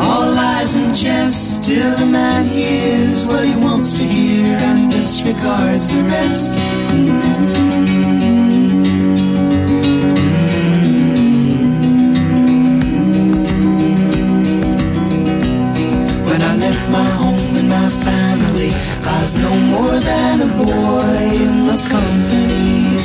All 0.00 0.34
lies 0.34 0.74
and 0.74 0.94
jest, 0.94 1.62
still 1.62 1.96
the 1.98 2.06
man 2.06 2.46
hears 2.46 3.24
what 3.26 3.44
he 3.44 3.54
wants 3.56 3.94
to 3.94 4.02
hear 4.02 4.56
and 4.58 4.90
disregards 4.90 5.88
the 5.90 6.02
rest. 6.04 6.52
When 16.28 16.42
I 16.42 16.56
left 16.56 16.90
my 16.90 17.08
home 17.20 17.56
and 17.56 17.68
my 17.68 17.88
family, 18.04 18.72
I 19.04 19.20
was 19.22 19.36
no 19.36 19.54
more 19.72 20.00
than 20.00 20.40
a 20.40 20.50
boy 20.64 21.36
in 21.46 21.66
the 21.66 21.76
of 21.96 22.15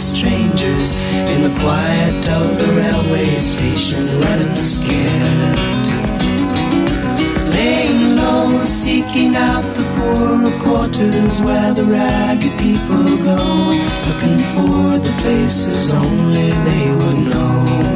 strangers 0.02 0.96
in 1.30 1.44
the 1.44 1.54
quiet 1.60 2.28
of 2.30 2.58
the 2.58 2.68
railway 2.74 3.38
station, 3.38 4.08
running 4.20 4.56
scared. 4.56 5.60
Laying 7.54 8.16
low, 8.16 8.64
seeking 8.66 9.36
out 9.36 9.64
the 9.76 9.86
poorer 9.96 10.60
quarters 10.64 11.42
where 11.42 11.74
the 11.74 11.84
ragged 11.84 12.58
people 12.60 13.18
go, 13.18 13.42
looking 14.08 14.40
for 14.52 14.98
the 15.06 15.14
places 15.22 15.94
only 15.94 16.50
they 16.50 16.86
would 17.00 17.20
know. 17.30 17.91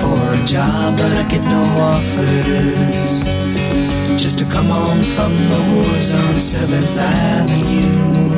For 0.00 0.18
a 0.32 0.44
job, 0.44 0.96
but 0.96 1.12
I 1.12 1.24
get 1.28 1.42
no 1.42 1.62
offers. 1.92 3.12
Just 4.22 4.38
to 4.40 4.44
come 4.44 4.70
on 4.70 5.02
from 5.14 5.32
the 5.52 5.60
wars 5.72 6.14
on 6.14 6.34
7th 6.36 6.96
Avenue. 6.96 8.28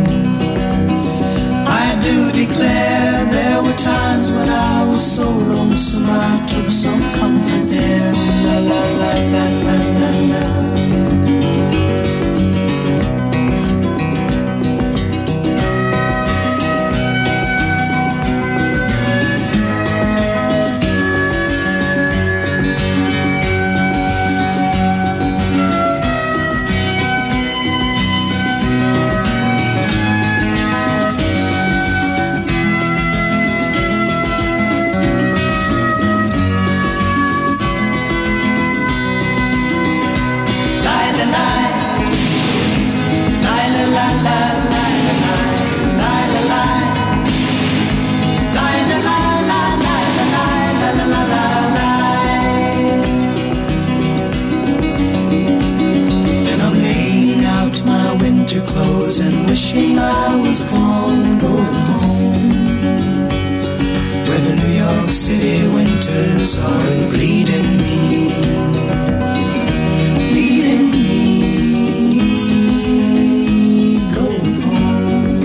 I 1.82 1.86
do 2.06 2.16
declare 2.32 3.24
there 3.36 3.62
were 3.62 3.76
times 3.76 4.34
when 4.34 4.48
I 4.48 4.84
was 4.90 5.02
so 5.16 5.28
lonesome 5.28 6.08
I 6.08 6.44
took 6.46 6.70
some 6.70 7.02
wishing 59.60 59.98
I 59.98 60.36
was 60.36 60.62
gone, 60.62 61.38
going 61.38 61.80
home. 61.92 63.28
Where 64.26 64.42
the 64.48 64.54
New 64.62 64.74
York 64.86 65.10
City 65.10 65.68
winters 65.68 66.58
are 66.58 67.08
bleeding 67.12 67.76
me. 67.82 67.98
Bleeding 70.30 70.86
me. 70.94 71.10
Going 74.16 74.56
home. 74.64 75.40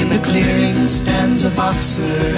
In 0.00 0.06
the 0.14 0.20
clearing 0.28 0.86
stands 0.86 1.44
a 1.44 1.50
boxer 1.50 2.37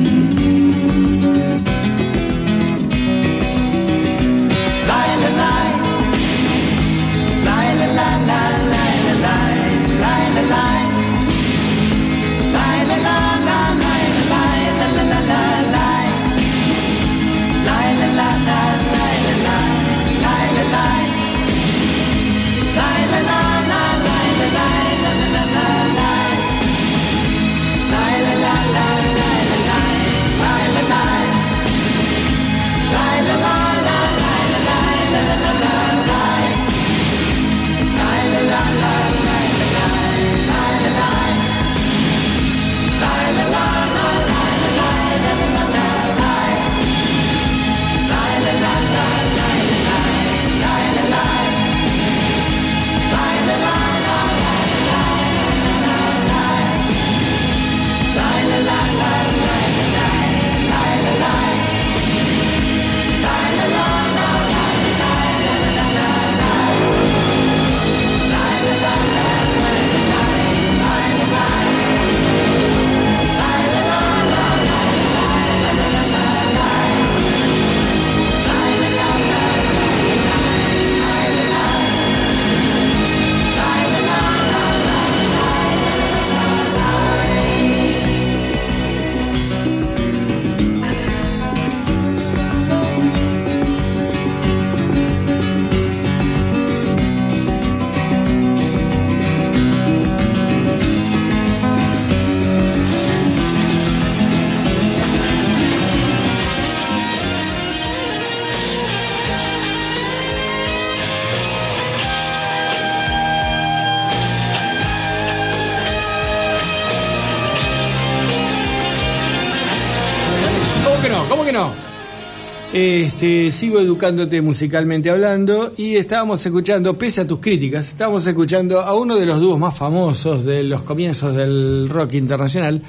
Este, 122.83 123.51
sigo 123.51 123.79
educándote 123.79 124.41
musicalmente 124.41 125.11
hablando 125.11 125.71
y 125.77 125.97
estábamos 125.97 126.43
escuchando, 126.43 126.97
pese 126.97 127.21
a 127.21 127.27
tus 127.27 127.39
críticas, 127.39 127.89
estábamos 127.89 128.25
escuchando 128.25 128.81
a 128.81 128.97
uno 128.97 129.17
de 129.17 129.27
los 129.27 129.39
dúos 129.39 129.59
más 129.59 129.77
famosos 129.77 130.45
de 130.45 130.63
los 130.63 130.81
comienzos 130.81 131.35
del 131.35 131.87
rock 131.89 132.15
internacional, 132.15 132.81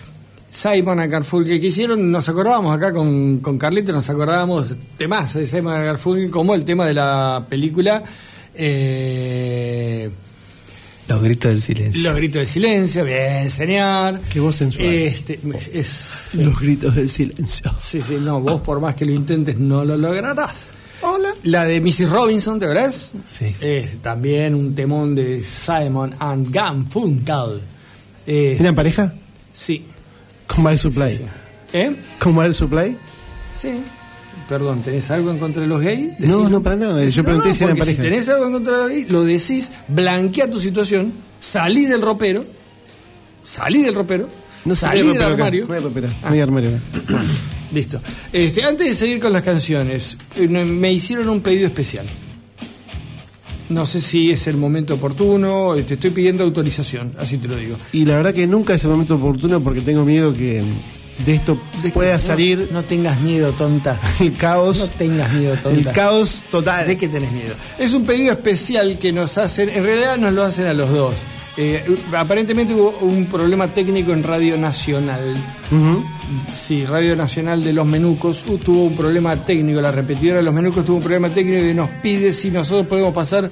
Simon 0.51 0.99
and 0.99 1.13
Garfunkel, 1.13 1.61
que 1.61 1.67
hicieron, 1.67 2.11
nos 2.11 2.27
acordábamos 2.27 2.75
acá 2.75 2.91
con, 2.91 3.41
con 3.41 3.59
Carlito, 3.59 3.93
nos 3.93 4.09
acordábamos 4.09 4.75
temas 4.97 5.35
de 5.35 5.47
Simon 5.47 5.75
and 5.75 5.85
Garfunkel 5.85 6.31
como 6.31 6.55
el 6.55 6.65
tema 6.65 6.87
de 6.87 6.95
la 6.95 7.45
película 7.47 8.03
eh, 8.55 10.09
Los 11.09 11.23
gritos 11.23 11.51
del 11.53 11.61
silencio. 11.61 12.03
Los 12.03 12.17
gritos 12.17 12.37
del 12.41 12.47
silencio, 12.49 13.05
bien, 13.05 13.51
señor. 13.51 14.21
Qué 14.33 14.41
voz 14.41 14.57
sensual. 14.57 14.85
Este, 14.85 15.39
es, 15.73 16.31
Los 16.35 16.59
gritos 16.59 16.95
del 16.95 17.11
silencio. 17.11 17.75
Sí, 17.79 18.01
sí, 18.01 18.17
no, 18.21 18.41
vos 18.41 18.61
por 18.61 18.81
más 18.81 18.95
que 18.95 19.05
lo 19.05 19.13
intentes 19.13 19.57
no 19.59 19.85
lo 19.85 19.97
lograrás. 19.97 20.71
Hola. 21.03 21.31
La 21.43 21.65
de 21.65 21.81
Mrs. 21.81 22.09
Robinson, 22.11 22.61
¿te 22.61 22.67
verás? 22.67 23.11
Sí. 23.27 23.55
Es 23.61 23.97
también 24.01 24.55
un 24.55 24.75
temón 24.75 25.17
de 25.17 25.41
Simon 25.41 26.15
and 26.21 26.53
Garfunkel. 26.53 27.61
Eh, 28.27 28.57
¿Eran 28.61 28.75
pareja? 28.75 29.13
sí. 29.53 29.85
Con 30.47 30.63
Mal 30.65 30.79
Supply. 30.79 31.11
sí. 31.11 31.25
¿Eh? 31.73 31.97
¿Con 32.19 32.35
Mal 32.35 32.55
Supply? 32.55 32.97
Sí. 33.53 33.83
Perdón, 34.53 34.83
¿tenés 34.83 35.11
algo 35.11 35.31
en 35.31 35.39
contra 35.39 35.63
de 35.63 35.67
los 35.67 35.81
gays? 35.81 36.11
No, 36.19 36.47
no, 36.51 36.63
para 36.63 36.77
nada. 36.77 37.03
Yo 37.07 37.23
No, 37.23 37.25
pregunté 37.25 37.49
no, 37.49 37.55
si 37.55 37.65
eran 37.65 37.77
pareja. 37.79 38.03
Si 38.03 38.07
tenés 38.07 38.29
algo 38.29 38.45
en 38.49 38.53
contra 38.53 38.73
de 38.75 38.79
los 38.83 38.89
gays, 38.91 39.09
lo 39.09 39.25
decís, 39.25 39.71
blanquea 39.89 40.51
tu 40.51 40.61
situación, 40.61 41.11
salí 41.41 41.87
del 41.87 42.03
ropero, 42.03 42.45
salí 43.43 43.81
del 43.83 43.95
ropero, 43.95 44.29
No 44.67 44.75
salí 44.75 45.01
no 45.05 45.15
del 45.15 45.23
acá, 45.23 45.33
armario. 45.33 45.65
No 45.67 45.73
hay 45.73 45.81
ropero. 45.81 46.09
No 46.23 46.29
hay 46.29 46.41
armario. 46.41 46.69
acá. 46.69 47.23
Listo. 47.73 47.99
Este, 48.31 48.63
antes 48.63 48.89
de 48.89 48.95
seguir 48.95 49.21
con 49.21 49.33
las 49.33 49.43
canciones, 49.43 50.19
eh, 50.37 50.47
me 50.47 50.93
hicieron 50.93 51.31
un 51.31 51.41
pedido 51.41 51.65
especial. 51.67 52.05
No 53.71 53.87
sé 53.87 54.03
si 54.03 54.31
es 54.33 54.47
el 54.49 54.59
momento 54.59 54.93
oportuno, 54.97 55.75
eh, 55.77 55.83
te 55.83 55.95
estoy 55.95 56.11
pidiendo 56.11 56.45
autorización, 56.45 57.15
así 57.19 57.39
te 57.39 57.49
lo 57.49 57.57
digo. 57.57 57.79
Y 57.95 58.05
la 58.05 58.17
verdad 58.17 58.35
que 58.35 58.47
nunca 58.47 58.75
es 58.75 58.85
el 58.85 58.91
momento 58.91 59.15
oportuno 59.15 59.61
porque 59.63 59.81
tengo 59.81 60.05
miedo 60.05 60.35
que 60.35 60.63
de 61.25 61.35
esto 61.35 61.59
pueda 61.95 62.19
salir 62.21 62.69
No, 62.73 62.83
tengas 62.83 63.21
miedo, 63.21 63.53
tonta. 63.53 63.99
el 64.21 64.35
caos. 64.37 64.79
No 64.79 64.89
tengas 64.89 65.33
miedo, 65.33 65.55
el 65.55 65.61
tonta. 65.61 65.93
caos 65.93 66.45
total. 66.51 66.87
¿De 66.87 66.97
qué 66.97 67.09
tenés 67.09 67.33
miedo? 67.33 67.55
Es 67.79 67.93
un 67.93 68.05
pedido 68.05 68.33
especial 68.33 68.99
que 68.99 69.13
nos 69.13 69.39
hacen, 69.39 69.69
en 69.71 69.85
realidad 69.85 70.17
nos 70.19 70.33
lo 70.33 70.43
hacen 70.43 70.67
a 70.67 70.73
los 70.73 70.91
dos. 70.91 71.15
Eh, 71.59 71.85
aparentemente 72.17 72.73
hubo 72.73 72.97
un 73.03 73.27
problema 73.27 73.69
técnico 73.69 74.13
en 74.13 74.23
Radio 74.23 74.57
Nacional. 74.57 75.37
Sí, 76.51 76.87
Radio 76.87 77.15
Nacional 77.15 77.63
de 77.63 77.73
los 77.75 77.85
Menucos 77.87 78.45
uh, 78.49 78.57
tuvo 78.57 78.85
un 78.85 78.97
problema 78.97 79.45
técnico, 79.45 79.81
la 79.83 79.91
repetidora 79.93 80.39
de 80.39 80.45
los 80.45 80.55
Menucos 80.55 80.85
tuvo 80.85 80.97
un 80.97 81.03
problema 81.03 81.29
técnico 81.29 81.63
y 81.67 81.75
nos 81.75 81.91
pide 82.03 82.33
si 82.33 82.51
nosotros 82.51 82.87
podemos 82.87 83.13
pasar 83.13 83.51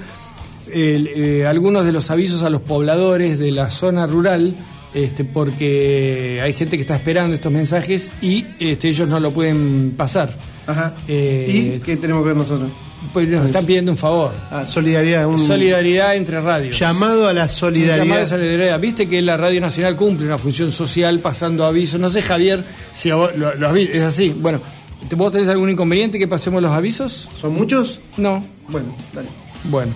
el, 0.72 1.08
eh, 1.08 1.46
algunos 1.46 1.84
de 1.84 1.92
los 1.92 2.10
avisos 2.10 2.42
a 2.42 2.48
los 2.48 2.62
pobladores 2.62 3.38
de 3.38 3.50
la 3.52 3.68
zona 3.68 4.06
rural, 4.06 4.54
este, 4.94 5.24
porque 5.24 6.40
hay 6.42 6.52
gente 6.52 6.76
que 6.76 6.82
está 6.82 6.96
esperando 6.96 7.34
estos 7.34 7.52
mensajes 7.52 8.12
y 8.20 8.46
este, 8.58 8.88
ellos 8.88 9.08
no 9.08 9.20
lo 9.20 9.30
pueden 9.30 9.94
pasar. 9.96 10.34
Ajá. 10.66 10.94
Eh, 11.08 11.76
¿Y 11.76 11.80
qué 11.80 11.96
tenemos 11.96 12.22
que 12.22 12.28
ver 12.28 12.36
nosotros? 12.36 12.68
Pues 13.14 13.26
nos 13.28 13.46
están 13.46 13.64
pidiendo 13.64 13.90
un 13.92 13.96
favor. 13.98 14.30
Ah, 14.50 14.66
solidaridad. 14.66 15.26
Un 15.26 15.38
Solidaridad 15.38 16.14
entre 16.16 16.38
radios. 16.40 16.78
llamado 16.78 17.28
a 17.28 17.32
la 17.32 17.44
Un 17.44 17.48
solidaridad. 17.48 18.04
llamado 18.04 18.20
de 18.20 18.26
solidaridad. 18.28 18.78
Viste 18.78 19.08
que 19.08 19.22
la 19.22 19.36
Radio 19.38 19.60
Nacional 19.60 19.96
cumple 19.96 20.26
una 20.26 20.36
función 20.38 20.70
social 20.70 21.18
pasando 21.20 21.64
avisos. 21.64 21.98
No 21.98 22.08
sé, 22.10 22.20
Javier, 22.22 22.62
si 22.92 23.10
a 23.10 23.14
vos 23.14 23.34
lo, 23.36 23.54
lo 23.54 23.74
es 23.74 24.02
así. 24.02 24.34
Bueno, 24.38 24.60
¿te- 25.08 25.16
¿vos 25.16 25.32
tenés 25.32 25.48
algún 25.48 25.70
inconveniente 25.70 26.18
que 26.18 26.28
pasemos 26.28 26.60
los 26.62 26.72
avisos? 26.72 27.30
¿Son 27.40 27.54
muchos? 27.54 28.00
No. 28.18 28.44
Bueno, 28.68 28.94
dale. 29.14 29.28
Bueno. 29.64 29.92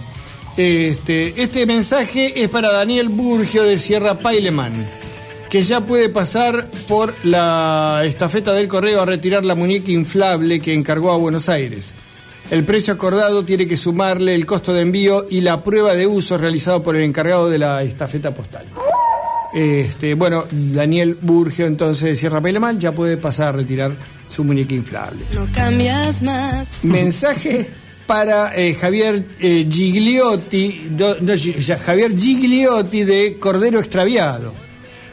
Este, 0.57 1.43
este 1.43 1.67
mensaje 1.67 2.43
es 2.43 2.49
para 2.49 2.71
Daniel 2.71 3.09
Burgio 3.09 3.65
de 3.65 3.77
Sierra 3.77 4.19
Paileman, 4.19 4.73
que 5.51 5.63
ya 5.63 5.81
puede 5.81 6.09
pasar 6.09 6.69
por 6.87 7.13
la 7.25 8.03
estafeta 8.05 8.53
del 8.53 8.69
correo 8.69 9.03
a 9.03 9.07
retirar 9.07 9.45
la 9.45 9.57
muñeca 9.57 9.91
inflable 9.91 10.61
que 10.61 10.73
encargó 10.73 11.11
a 11.11 11.17
Buenos 11.17 11.49
Aires. 11.49 11.93
El 12.53 12.63
precio 12.63 12.95
acordado 12.95 13.45
tiene 13.45 13.67
que 13.67 13.77
sumarle 13.77 14.37
el 14.37 14.47
costo 14.47 14.73
de 14.73 14.83
envío 14.83 15.27
y 15.29 15.41
la 15.41 15.65
prueba 15.65 15.95
de 15.95 16.07
uso 16.07 16.39
realizado 16.39 16.85
por 16.85 16.95
el 16.95 17.03
encargado 17.03 17.51
de 17.51 17.59
la 17.59 17.83
estafeta 17.83 18.33
postal. 18.33 18.67
Este, 19.53 20.15
bueno, 20.15 20.45
Daniel 20.51 21.19
Burgio 21.21 21.67
entonces 21.67 22.11
de 22.11 22.17
Sierra 22.17 22.41
Paileman 22.41 22.79
ya 22.79 22.93
puede 22.93 23.17
pasar 23.17 23.49
a 23.49 23.53
retirar 23.53 23.93
su 24.29 24.45
muñeca 24.45 24.75
inflable. 24.75 25.25
No 25.35 25.47
cambias 25.53 26.23
más. 26.23 26.85
Mensaje 26.85 27.69
para 28.07 28.55
eh, 28.55 28.75
Javier 28.75 29.25
eh, 29.41 29.67
Gigliotti, 29.71 30.91
no, 30.99 31.15
Javier 31.85 32.17
Gigliotti 32.19 33.05
de 33.05 33.37
Cordero 33.39 33.79
Extraviado, 33.79 34.53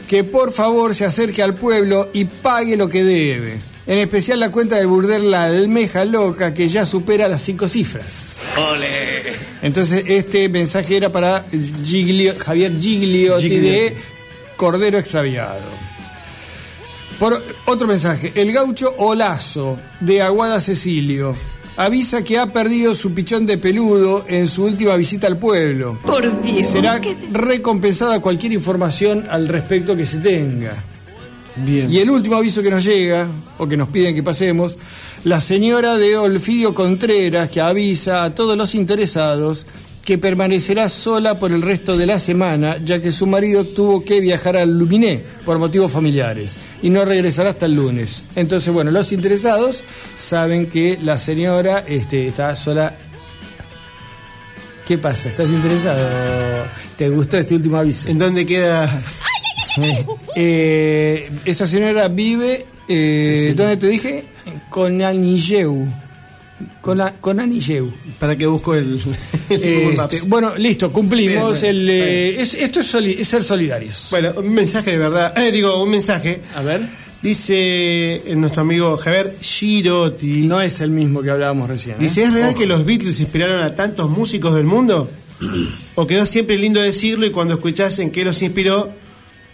que 0.10 0.24
por 0.24 0.52
favor 0.52 0.94
se 0.94 1.06
acerque 1.06 1.42
al 1.42 1.56
pueblo 1.56 2.10
y 2.14 2.26
pague 2.26 2.76
lo 2.78 2.90
que 2.90 3.04
debe. 3.04 3.58
En 3.88 3.98
especial 3.98 4.40
la 4.40 4.52
cuenta 4.52 4.76
del 4.76 4.88
burdel 4.88 5.32
La 5.32 5.46
Almeja 5.46 6.06
Loca, 6.06 6.54
que 6.54 6.70
ya 6.70 6.86
supera 6.86 7.28
las 7.28 7.42
cinco 7.42 7.68
cifras. 7.68 8.38
Entonces, 9.62 10.04
este 10.08 10.50
mensaje 10.50 10.98
era 10.98 11.10
para 11.10 11.46
Giglio- 11.84 12.36
Javier 12.38 12.72
Gigliotti, 12.80 13.50
Gigliotti. 13.50 13.72
de 13.72 13.96
Cordero 14.56 14.98
Extraviado. 15.00 15.62
Por 17.20 17.44
otro 17.66 17.88
mensaje, 17.88 18.32
el 18.36 18.52
gaucho 18.52 18.94
Olazo 18.98 19.80
de 20.00 20.22
Aguada 20.22 20.60
Cecilio 20.60 21.36
avisa 21.78 22.24
que 22.24 22.38
ha 22.38 22.48
perdido 22.52 22.94
su 22.94 23.14
pichón 23.14 23.46
de 23.46 23.58
peludo 23.58 24.26
en 24.28 24.48
su 24.48 24.64
última 24.66 24.96
visita 24.96 25.28
al 25.28 25.38
pueblo. 25.38 25.98
Por 26.06 26.42
Dios. 26.42 26.68
Será 26.68 27.00
¿qué- 27.02 27.16
recompensada 27.32 28.20
cualquier 28.22 28.54
información 28.54 29.26
al 29.30 29.48
respecto 29.48 29.96
que 29.96 30.06
se 30.06 30.18
tenga. 30.20 30.74
Bien. 31.58 31.92
Y 31.92 31.98
el 32.00 32.10
último 32.10 32.38
aviso 32.38 32.62
que 32.64 32.72
nos 32.72 32.84
llega, 32.84 33.28
o 33.58 33.68
que 33.68 33.76
nos 33.76 33.90
piden 33.90 34.16
que 34.16 34.24
pasemos, 34.24 34.78
la 35.26 35.42
señora 35.42 35.98
de 35.98 36.16
Olfidio 36.18 36.74
Contreras 36.74 37.50
que 37.50 37.60
avisa 37.62 38.24
a 38.24 38.34
todos 38.34 38.58
los 38.58 38.74
interesados 38.74 39.66
que 40.04 40.18
permanecerá 40.18 40.90
sola 40.90 41.38
por 41.38 41.52
el 41.52 41.62
resto 41.62 41.98
de 41.98 42.06
la 42.06 42.20
semana, 42.20 42.78
ya 42.84 43.02
que 43.02 43.12
su 43.12 43.28
marido 43.28 43.64
tuvo 43.66 44.04
que 44.04 44.20
viajar 44.20 44.58
al 44.58 44.78
Luminé 44.78 45.22
por 45.46 45.60
motivos 45.60 45.92
familiares 45.92 46.58
y 46.82 46.90
no 46.90 47.06
regresará 47.06 47.52
hasta 47.52 47.68
el 47.68 47.76
lunes. 47.76 48.24
Entonces, 48.36 48.74
bueno, 48.74 48.92
los 48.92 49.12
interesados 49.12 49.84
saben 50.16 50.68
que 50.68 50.98
la 51.02 51.20
señora 51.20 51.84
este, 51.88 52.28
está 52.28 52.56
sola. 52.56 52.96
¿Qué 54.88 54.98
pasa? 54.98 55.30
¿Estás 55.30 55.50
interesado? 55.50 56.04
¿Te 56.98 57.10
gustó 57.10 57.38
este 57.38 57.56
último 57.56 57.78
aviso? 57.78 58.10
¿En 58.10 58.18
dónde 58.18 58.46
queda? 58.46 59.02
Eh, 60.36 61.32
esa 61.46 61.66
señora 61.66 62.10
vive, 62.10 62.66
eh, 62.90 63.54
¿dónde 63.56 63.78
te 63.78 63.88
dije? 63.88 64.26
Con 64.70 65.02
Anilleu. 65.02 65.88
Con, 66.82 66.98
la- 66.98 67.14
con 67.14 67.40
Anilleu. 67.40 67.92
Para 68.20 68.36
que 68.36 68.46
busco 68.46 68.74
el, 68.76 69.00
Este, 69.50 70.22
bueno, 70.28 70.56
listo, 70.56 70.92
cumplimos. 70.92 71.62
Bien, 71.62 71.76
bien, 71.76 71.82
el, 71.84 71.90
eh, 71.90 72.42
es- 72.42 72.54
esto 72.56 72.80
es, 72.80 72.88
soli- 72.88 73.18
es 73.20 73.28
ser 73.28 73.44
solidarios. 73.44 74.08
Bueno, 74.12 74.32
un 74.38 74.54
mensaje 74.54 74.92
de 74.92 74.98
verdad. 74.98 75.38
Eh, 75.38 75.52
digo, 75.52 75.82
un 75.82 75.90
mensaje. 75.90 76.42
A 76.56 76.62
ver. 76.62 76.82
Dice 77.22 77.54
eh, 78.26 78.36
nuestro 78.36 78.62
amigo 78.62 78.98
Javier 78.98 79.36
Girotti. 79.40 80.42
No 80.48 80.60
es 80.62 80.82
el 80.82 80.90
mismo 80.90 81.22
que 81.22 81.30
hablábamos 81.30 81.70
recién. 81.70 81.96
¿eh? 81.96 82.00
Dice, 82.00 82.24
¿es 82.24 82.34
real 82.34 82.50
Ojo. 82.50 82.60
que 82.60 82.66
los 82.66 82.84
Beatles 82.86 83.20
inspiraron 83.20 83.62
a 83.62 83.76
tantos 83.76 84.10
músicos 84.10 84.56
del 84.56 84.64
mundo? 84.66 85.10
¿O 85.96 86.08
quedó 86.08 86.26
siempre 86.26 86.58
lindo 86.58 86.82
decirlo 86.82 87.26
y 87.28 87.32
cuando 87.32 87.54
escuchás 87.56 88.00
en 88.00 88.10
qué 88.12 88.24
los 88.26 88.42
inspiró, 88.42 88.90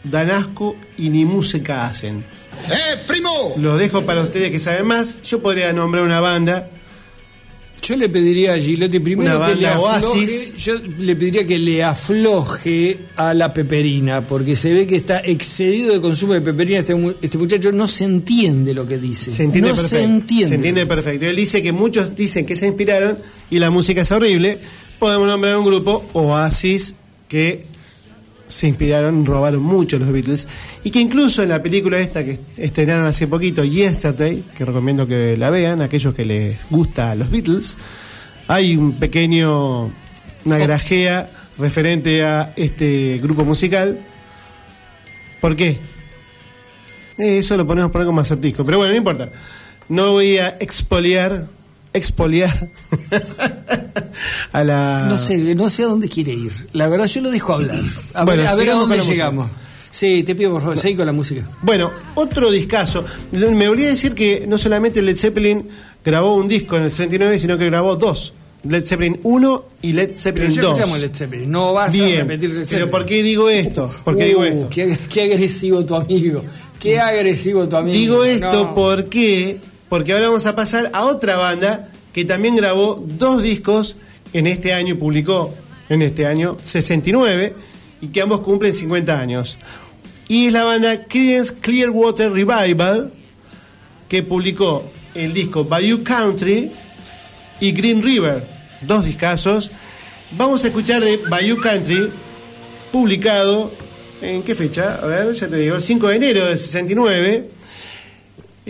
dan 0.03 0.31
asco 0.31 0.77
y 0.97 1.09
ni 1.09 1.25
música 1.25 1.85
hacen? 1.87 2.23
¡Eh, 2.69 2.97
primo! 3.05 3.31
Lo 3.57 3.77
dejo 3.77 4.03
para 4.03 4.21
ustedes 4.21 4.49
que 4.51 4.59
saben 4.59 4.87
más. 4.87 5.21
Yo 5.23 5.41
podría 5.41 5.71
nombrar 5.73 6.03
una 6.05 6.19
banda. 6.21 6.69
Yo 7.87 7.95
le 7.95 8.09
pediría 8.09 8.51
a 8.51 8.57
Gilotti 8.57 8.99
primero 8.99 9.45
que 9.45 9.55
le 9.55 9.65
afloje, 9.65 10.07
Oasis. 10.07 10.57
yo 10.57 10.73
le 10.99 11.15
pediría 11.15 11.47
que 11.47 11.57
le 11.57 11.81
afloje 11.81 12.97
a 13.15 13.33
la 13.33 13.53
peperina, 13.53 14.19
porque 14.27 14.57
se 14.57 14.73
ve 14.73 14.85
que 14.85 14.97
está 14.97 15.19
excedido 15.19 15.93
de 15.93 16.01
consumo 16.01 16.33
de 16.33 16.41
peperina. 16.41 16.79
Este, 16.79 16.93
este 17.21 17.37
muchacho 17.37 17.71
no 17.71 17.87
se 17.87 18.03
entiende 18.03 18.73
lo 18.73 18.85
que 18.85 18.97
dice. 18.97 19.31
Se 19.31 19.43
entiende 19.43 19.69
no 19.69 19.75
perfecto. 19.75 19.99
se 19.99 20.03
entiende. 20.03 20.49
Se 20.49 20.55
entiende 20.55 20.85
perfecto. 20.85 21.27
Él 21.27 21.37
dice 21.37 21.63
que 21.63 21.71
muchos 21.71 22.13
dicen 22.13 22.45
que 22.45 22.57
se 22.57 22.67
inspiraron 22.67 23.19
y 23.49 23.57
la 23.57 23.69
música 23.69 24.01
es 24.01 24.11
horrible. 24.11 24.57
Podemos 24.99 25.25
nombrar 25.25 25.55
un 25.55 25.65
grupo, 25.65 26.05
Oasis, 26.11 26.95
que 27.29 27.63
se 28.47 28.67
inspiraron, 28.67 29.25
robaron 29.25 29.61
mucho 29.61 29.99
los 29.99 30.11
Beatles. 30.11 30.47
Y 30.83 30.91
que 30.91 30.99
incluso 30.99 31.43
en 31.43 31.49
la 31.49 31.61
película 31.61 31.99
esta 31.99 32.23
que 32.23 32.39
estrenaron 32.57 33.05
hace 33.05 33.27
poquito, 33.27 33.63
Yesterday, 33.63 34.43
que 34.55 34.65
recomiendo 34.65 35.05
que 35.05 35.37
la 35.37 35.49
vean, 35.49 35.81
aquellos 35.81 36.15
que 36.15 36.25
les 36.25 36.57
gusta 36.69 37.13
los 37.15 37.29
Beatles, 37.29 37.77
hay 38.47 38.77
un 38.77 38.93
pequeño, 38.93 39.91
una 40.45 40.57
grajea 40.57 41.29
referente 41.57 42.23
a 42.23 42.53
este 42.55 43.19
grupo 43.21 43.43
musical. 43.43 43.99
¿Por 45.41 45.55
qué? 45.55 45.77
Eh, 47.17 47.39
eso 47.39 47.57
lo 47.57 47.67
ponemos 47.67 47.91
por 47.91 48.01
algo 48.01 48.13
más 48.13 48.27
acertijo, 48.27 48.65
pero 48.65 48.77
bueno, 48.77 48.91
no 48.91 48.97
importa. 48.97 49.29
no 49.89 50.11
voy 50.11 50.37
a 50.37 50.49
expoliar, 50.59 51.47
expoliar 51.97 52.69
a 54.53 54.63
la... 54.63 55.05
No 55.07 55.17
sé, 55.17 55.55
no 55.55 55.69
sé 55.69 55.83
a 55.83 55.87
dónde 55.87 56.09
quiere 56.09 56.33
ir. 56.33 56.51
La 56.73 56.87
verdad, 56.87 57.05
yo 57.07 57.21
lo 57.21 57.29
dejo 57.31 57.53
hablar. 57.53 57.79
A 58.13 58.23
Bueno, 58.25 58.41
ver, 58.43 58.47
a, 58.51 58.55
ver 58.55 58.69
a 58.69 58.73
dónde 58.75 58.97
llegamos. 59.01 59.49
Sí, 59.89 60.23
te 60.23 60.35
pido 60.35 60.51
por 60.51 60.61
favor, 60.61 60.77
seguí 60.77 60.95
con 60.95 61.05
la 61.05 61.11
música. 61.11 61.47
Bueno, 61.61 61.91
otro 62.15 62.51
discazo. 62.51 63.03
Me 63.31 63.67
olvidé 63.67 63.89
decir 63.89 64.13
que 64.13 64.45
no 64.47 64.57
solamente 64.57 65.01
Led 65.01 65.15
Zeppelin 65.17 65.67
grabó 66.03 66.35
un 66.35 66.47
disco 66.47 66.75
en 66.77 66.83
el 66.83 66.91
69, 66.91 67.39
sino 67.39 67.57
que 67.57 67.65
grabó 67.65 67.95
dos. 67.95 68.33
Led 68.63 68.83
Zeppelin 68.83 69.19
1 69.23 69.65
y 69.83 69.93
Led 69.93 70.07
Pero 70.07 70.17
Zeppelin 70.19 70.55
2. 70.55 70.57
escuchamos 70.65 70.99
Led 70.99 71.13
Zeppelin, 71.15 71.49
no 71.51 71.73
vas 71.73 71.89
a 71.89 71.93
Bien, 71.93 72.17
repetir 72.27 72.49
Led 72.49 72.61
Zeppelin. 72.65 72.79
pero 72.79 72.91
¿por 72.91 73.05
qué 73.05 73.23
digo 73.23 73.49
esto? 73.49 73.89
¿Por 74.03 74.17
qué 74.17 74.23
Uh, 74.23 74.27
digo 74.27 74.43
esto? 74.43 74.69
Qué, 74.69 74.97
qué 75.09 75.23
agresivo 75.23 75.85
tu 75.85 75.95
amigo. 75.95 76.43
Qué 76.79 76.99
agresivo 76.99 77.67
tu 77.69 77.77
amigo. 77.77 77.95
Digo 77.97 78.23
esto 78.25 78.51
No. 78.65 78.75
porque 78.75 79.57
porque 79.89 80.13
ahora 80.13 80.27
vamos 80.27 80.45
a 80.45 80.55
pasar 80.55 80.89
a 80.93 81.05
otra 81.05 81.35
banda 81.35 81.89
que 82.13 82.25
también 82.25 82.55
grabó 82.55 83.03
dos 83.05 83.41
discos 83.41 83.95
en 84.33 84.47
este 84.47 84.73
año 84.73 84.93
y 84.93 84.97
publicó 84.97 85.53
en 85.89 86.01
este 86.01 86.25
año 86.25 86.57
69 86.63 87.53
y 88.01 88.07
que 88.07 88.21
ambos 88.21 88.41
cumplen 88.41 88.73
50 88.73 89.19
años. 89.19 89.57
Y 90.27 90.47
es 90.47 90.53
la 90.53 90.63
banda 90.63 91.05
Creedence 91.05 91.55
Clearwater 91.61 92.31
Revival 92.31 93.13
que 94.09 94.23
publicó 94.23 94.83
el 95.15 95.33
disco 95.33 95.63
Bayou 95.65 96.03
Country 96.03 96.71
y 97.59 97.71
Green 97.71 98.03
River, 98.03 98.43
dos 98.81 99.05
discazos. 99.05 99.71
Vamos 100.31 100.63
a 100.63 100.67
escuchar 100.67 101.03
de 101.03 101.17
Bayou 101.29 101.57
Country 101.57 102.09
publicado 102.91 103.71
¿En 104.21 104.41
qué 104.41 104.55
fecha? 104.55 104.99
A 105.01 105.05
ver, 105.05 105.33
ya 105.33 105.47
te 105.47 105.57
digo, 105.57 105.75
el 105.75 105.83
5 105.83 106.07
de 106.07 106.15
enero 106.15 106.45
del 106.45 106.59
69. 106.59 107.49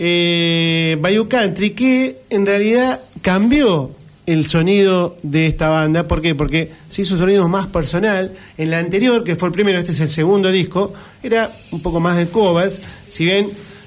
Eh, 0.00 0.96
Bayou 1.00 1.28
Country, 1.28 1.70
que 1.70 2.18
en 2.30 2.46
realidad 2.46 3.00
cambió 3.20 3.90
el 4.26 4.46
sonido 4.46 5.18
de 5.24 5.46
esta 5.46 5.70
banda. 5.70 6.06
¿Por 6.06 6.22
qué? 6.22 6.36
Porque 6.36 6.70
se 6.88 7.02
hizo 7.02 7.14
un 7.14 7.20
sonido 7.20 7.48
más 7.48 7.66
personal. 7.66 8.32
En 8.56 8.70
la 8.70 8.78
anterior, 8.78 9.24
que 9.24 9.34
fue 9.34 9.48
el 9.48 9.52
primero, 9.52 9.76
este 9.76 9.90
es 9.90 9.98
el 9.98 10.08
segundo 10.08 10.52
disco, 10.52 10.92
era 11.20 11.50
un 11.72 11.82
poco 11.82 11.98
más 11.98 12.16
de 12.16 12.28
covers. 12.28 12.80
Si 13.08 13.24
bien 13.24 13.46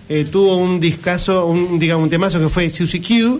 eh, 0.09 0.26
tuvo 0.30 0.57
un 0.57 0.82
discazo, 0.82 1.45
un, 1.45 1.80
digamos, 1.80 2.03
un 2.03 2.09
temazo 2.09 2.39
que 2.39 2.49
fue 2.49 2.70
Susie 2.70 3.01
Q, 3.01 3.39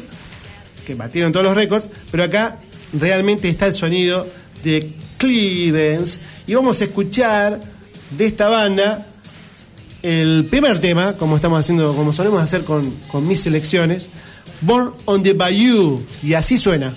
que 0.88 0.96
batieron 0.96 1.34
todos 1.34 1.46
los 1.46 1.56
récords, 1.56 1.90
pero 2.10 2.24
acá 2.24 2.58
realmente 2.94 3.50
está 3.50 3.68
el 3.68 3.76
sonido 3.76 4.26
de 4.64 4.90
Creedence. 5.18 6.22
Y 6.48 6.54
vamos 6.54 6.80
a 6.80 6.86
escuchar 6.86 7.60
de 8.18 8.26
esta 8.26 8.48
banda 8.48 9.11
el 10.04 10.48
primer 10.50 10.80
tema, 10.80 11.14
como 11.14 11.36
estamos 11.36 11.60
haciendo, 11.60 11.96
como 11.96 12.14
solemos 12.14 12.42
hacer 12.42 12.64
con, 12.64 12.92
con 13.12 13.28
mis 13.28 13.42
selecciones, 13.42 14.10
Born 14.62 14.92
on 15.06 15.24
the 15.24 15.34
Bayou, 15.34 16.02
y 16.24 16.34
así 16.34 16.58
suena. 16.58 16.94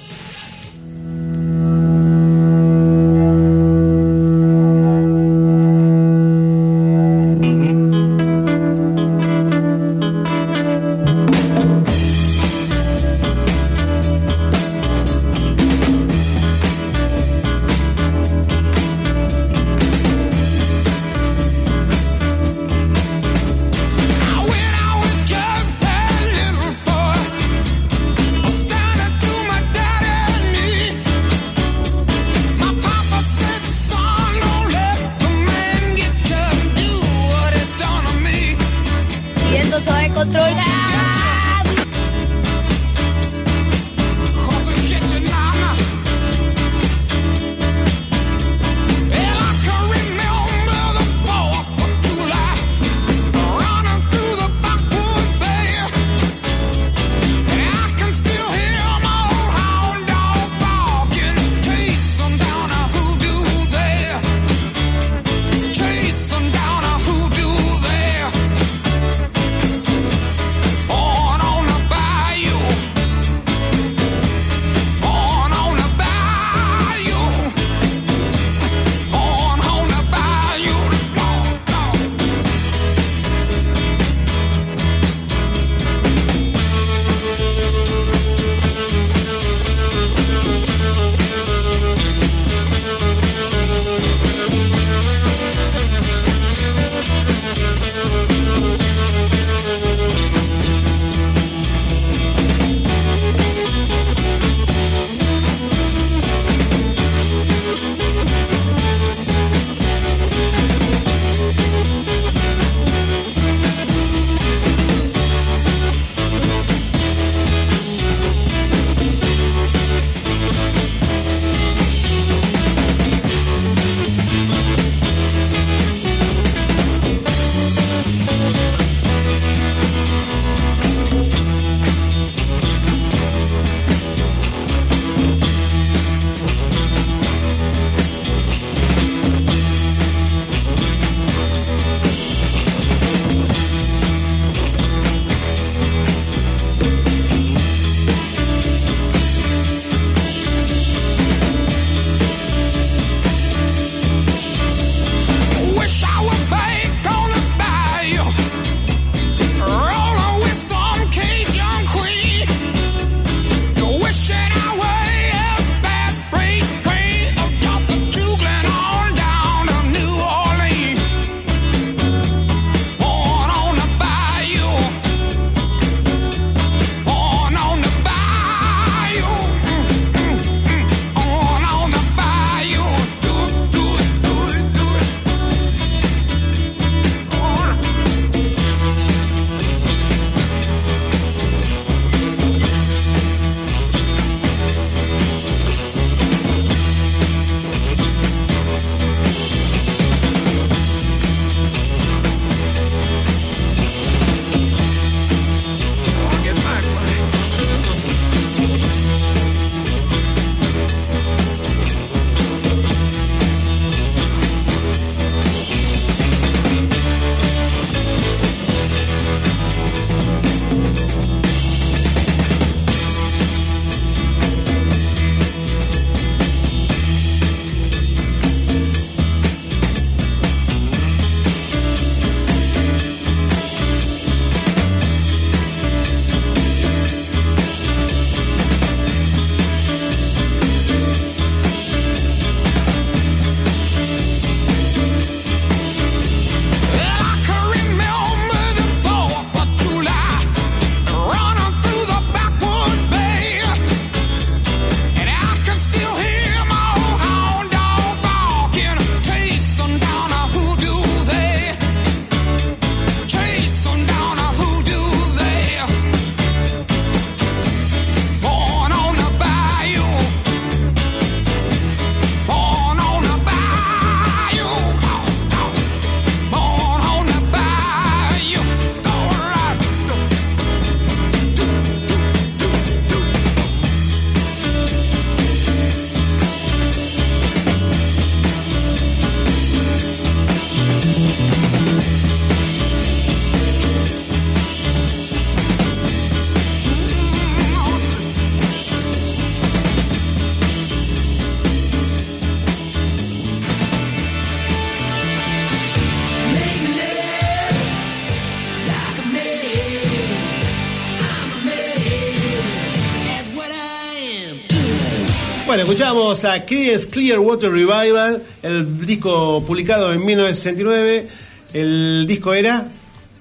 Escuchamos 315.98 316.44
a 316.44 316.64
Creedence 316.66 317.08
Clearwater 317.08 317.70
Revival, 317.70 318.42
el 318.64 319.06
disco 319.06 319.62
publicado 319.64 320.12
en 320.12 320.24
1969. 320.24 321.28
El 321.72 322.24
disco 322.26 322.52
era 322.52 322.84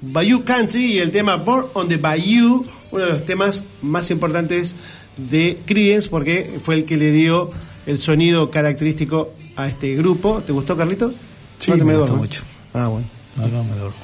Bayou 0.01 0.43
Country 0.43 0.83
y 0.93 0.99
el 0.99 1.09
tema 1.09 1.37
Born 1.37 1.65
on 1.73 1.87
the 1.87 1.97
Bayou, 1.97 2.63
uno 2.91 3.05
de 3.05 3.09
los 3.11 3.25
temas 3.25 3.63
más 3.81 4.11
importantes 4.11 4.75
de 5.17 5.57
Creedence 5.65 6.09
porque 6.09 6.59
fue 6.63 6.75
el 6.75 6.85
que 6.85 6.95
le 6.95 7.11
dio 7.11 7.49
el 7.87 7.97
sonido 7.97 8.51
característico 8.51 9.33
a 9.55 9.67
este 9.67 9.95
grupo. 9.95 10.43
¿Te 10.45 10.51
gustó, 10.51 10.77
Carlito? 10.77 11.11
Sí, 11.57 11.71
No 11.71 11.77
te 11.77 11.83
me 11.85 11.93
gustó 11.97 12.13
duermas. 12.13 12.19
mucho. 12.19 12.43
Ah, 12.75 12.87
bueno. 12.87 13.07
No, 13.35 13.47
no, 13.47 13.63
me 13.63 13.75
duermo. 13.77 13.95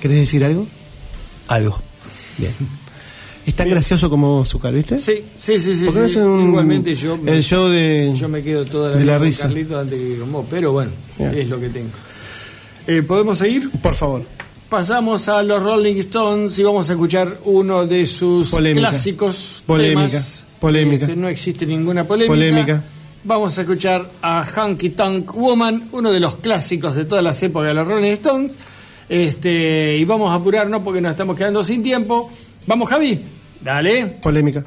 ¿Querés 0.00 0.18
decir 0.18 0.44
algo? 0.44 0.64
Algo. 1.48 1.76
Bien. 2.38 2.52
Es 3.50 3.56
tan 3.56 3.68
gracioso 3.68 4.08
como 4.08 4.44
Zucker, 4.44 4.72
¿viste? 4.72 4.96
Sí, 4.98 5.24
sí, 5.36 5.58
sí, 5.58 5.74
sí. 5.76 5.84
¿Por 5.86 5.94
qué 5.94 6.00
no 6.00 6.08
sí. 6.08 6.12
hacen 6.18 6.26
un- 6.30 6.48
Igualmente 6.50 6.94
yo 6.94 7.16
me, 7.16 7.32
el 7.36 7.42
show 7.42 7.68
de, 7.68 8.12
yo 8.14 8.28
me 8.28 8.42
quedo 8.42 8.64
toda 8.64 8.90
la, 8.90 8.96
de 8.96 9.02
vida 9.02 9.12
la 9.12 9.18
con 9.18 9.26
risa? 9.26 9.42
Carlito 9.42 9.78
antes 9.78 9.98
que 9.98 10.18
con 10.20 10.32
vos, 10.32 10.46
pero 10.48 10.70
bueno, 10.72 10.92
es 11.18 11.48
lo 11.48 11.58
que 11.60 11.68
tengo. 11.68 11.88
Eh, 12.86 13.02
¿Podemos 13.02 13.38
seguir? 13.38 13.68
Por 13.82 13.94
favor. 13.96 14.22
Pasamos 14.68 15.28
a 15.28 15.42
los 15.42 15.60
Rolling 15.60 15.96
Stones 15.96 16.56
y 16.60 16.62
vamos 16.62 16.88
a 16.90 16.92
escuchar 16.92 17.40
uno 17.44 17.86
de 17.86 18.06
sus 18.06 18.50
Polémica. 18.50 18.88
clásicos 18.90 19.64
Polémica. 19.66 20.06
temas. 20.06 20.44
Polémica. 20.60 21.04
Este, 21.06 21.16
no 21.16 21.28
existe 21.28 21.66
ninguna 21.66 22.06
polémica. 22.06 22.32
Polémica. 22.34 22.84
Vamos 23.24 23.58
a 23.58 23.62
escuchar 23.62 24.08
a 24.22 24.44
Hunky 24.56 24.90
Tonk 24.90 25.34
Woman, 25.34 25.88
uno 25.92 26.12
de 26.12 26.20
los 26.20 26.36
clásicos 26.36 26.94
de 26.94 27.04
todas 27.04 27.24
las 27.24 27.42
épocas 27.42 27.66
de 27.68 27.74
los 27.74 27.86
Rolling 27.88 28.12
Stones. 28.12 28.54
Este, 29.08 29.96
y 29.96 30.04
vamos 30.04 30.30
a 30.30 30.34
apurarnos 30.34 30.82
porque 30.82 31.00
nos 31.00 31.10
estamos 31.10 31.36
quedando 31.36 31.64
sin 31.64 31.82
tiempo. 31.82 32.30
Vamos, 32.66 32.88
Javi. 32.88 33.18
Dale. 33.60 34.06
Polémica. 34.22 34.64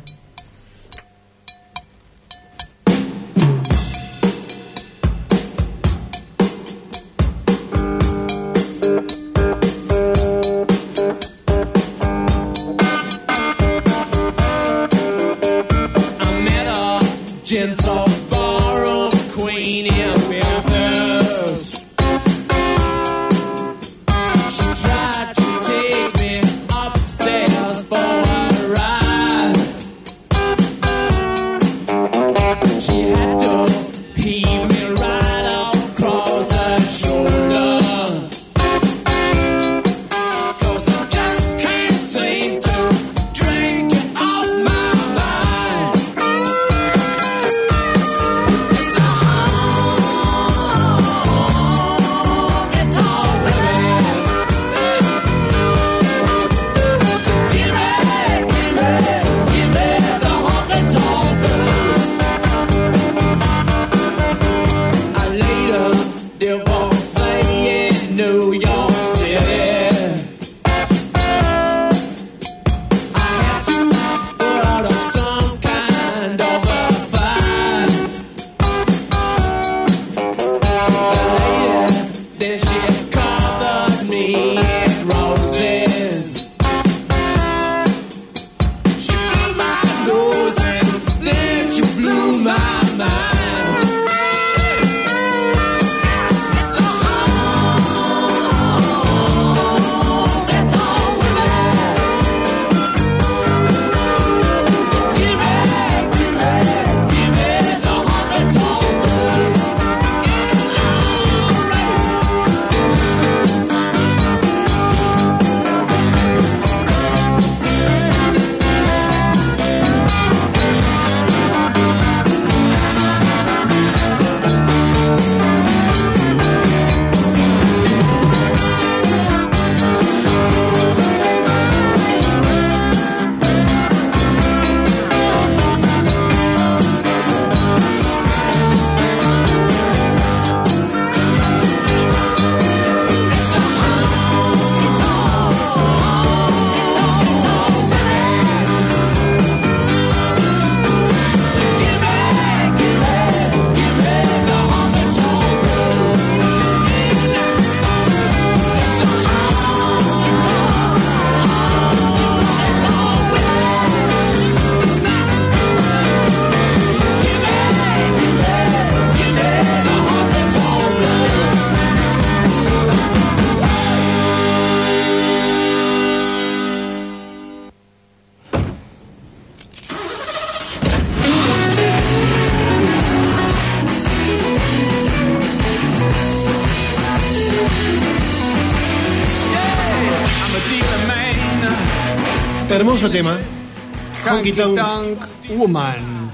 Honky 194.43 194.51
Tonk. 194.51 194.77
Tonk 194.77 195.25
Woman. 195.57 196.29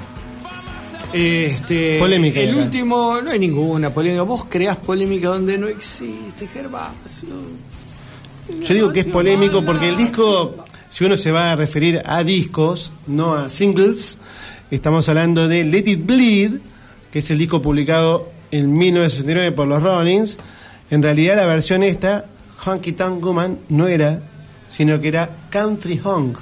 Este, 1.14 2.00
Polémica 2.00 2.40
El 2.40 2.56
último, 2.56 3.22
no 3.22 3.30
hay 3.30 3.38
ninguna 3.38 3.94
polémica. 3.94 4.24
Vos 4.24 4.46
creás 4.50 4.78
polémica 4.78 5.28
donde 5.28 5.60
no 5.60 5.68
existe, 5.68 6.48
Gervasio. 6.48 7.30
Yo 8.64 8.74
digo 8.74 8.92
que 8.92 9.02
es 9.02 9.08
polémico 9.08 9.64
porque 9.64 9.90
el 9.90 9.96
disco, 9.98 10.56
si 10.88 11.06
uno 11.06 11.18
se 11.18 11.32
va 11.32 11.52
a 11.52 11.56
referir 11.56 12.02
a 12.04 12.24
discos, 12.24 12.92
no 13.06 13.36
a 13.36 13.52
singles, 13.52 14.18
estamos 14.72 15.08
hablando 15.08 15.48
de 15.48 15.64
Let 15.64 15.84
It 15.86 16.04
Bleed, 16.04 16.54
que 17.12 17.20
es 17.20 17.30
el 17.30 17.38
disco 17.38 17.62
publicado 17.62 18.32
en 18.50 18.76
1969 18.76 19.52
por 19.52 19.68
los 19.68 19.84
Rollins. 19.84 20.40
En 20.90 21.04
realidad 21.04 21.36
la 21.36 21.46
versión 21.46 21.84
esta, 21.84 22.26
Honky 22.66 22.94
Tonk 22.94 23.24
Woman, 23.24 23.60
no 23.70 23.88
era, 23.88 24.24
sino 24.68 25.00
que 25.00 25.10
era 25.10 25.30
Country 25.52 26.02
Honk, 26.04 26.39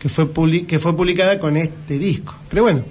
que 0.00 0.08
fue, 0.08 0.28
que 0.66 0.78
fue 0.78 0.96
publicada 0.96 1.38
con 1.38 1.56
este 1.56 1.98
disco. 1.98 2.34
Pero 2.48 2.62
bueno, 2.64 2.82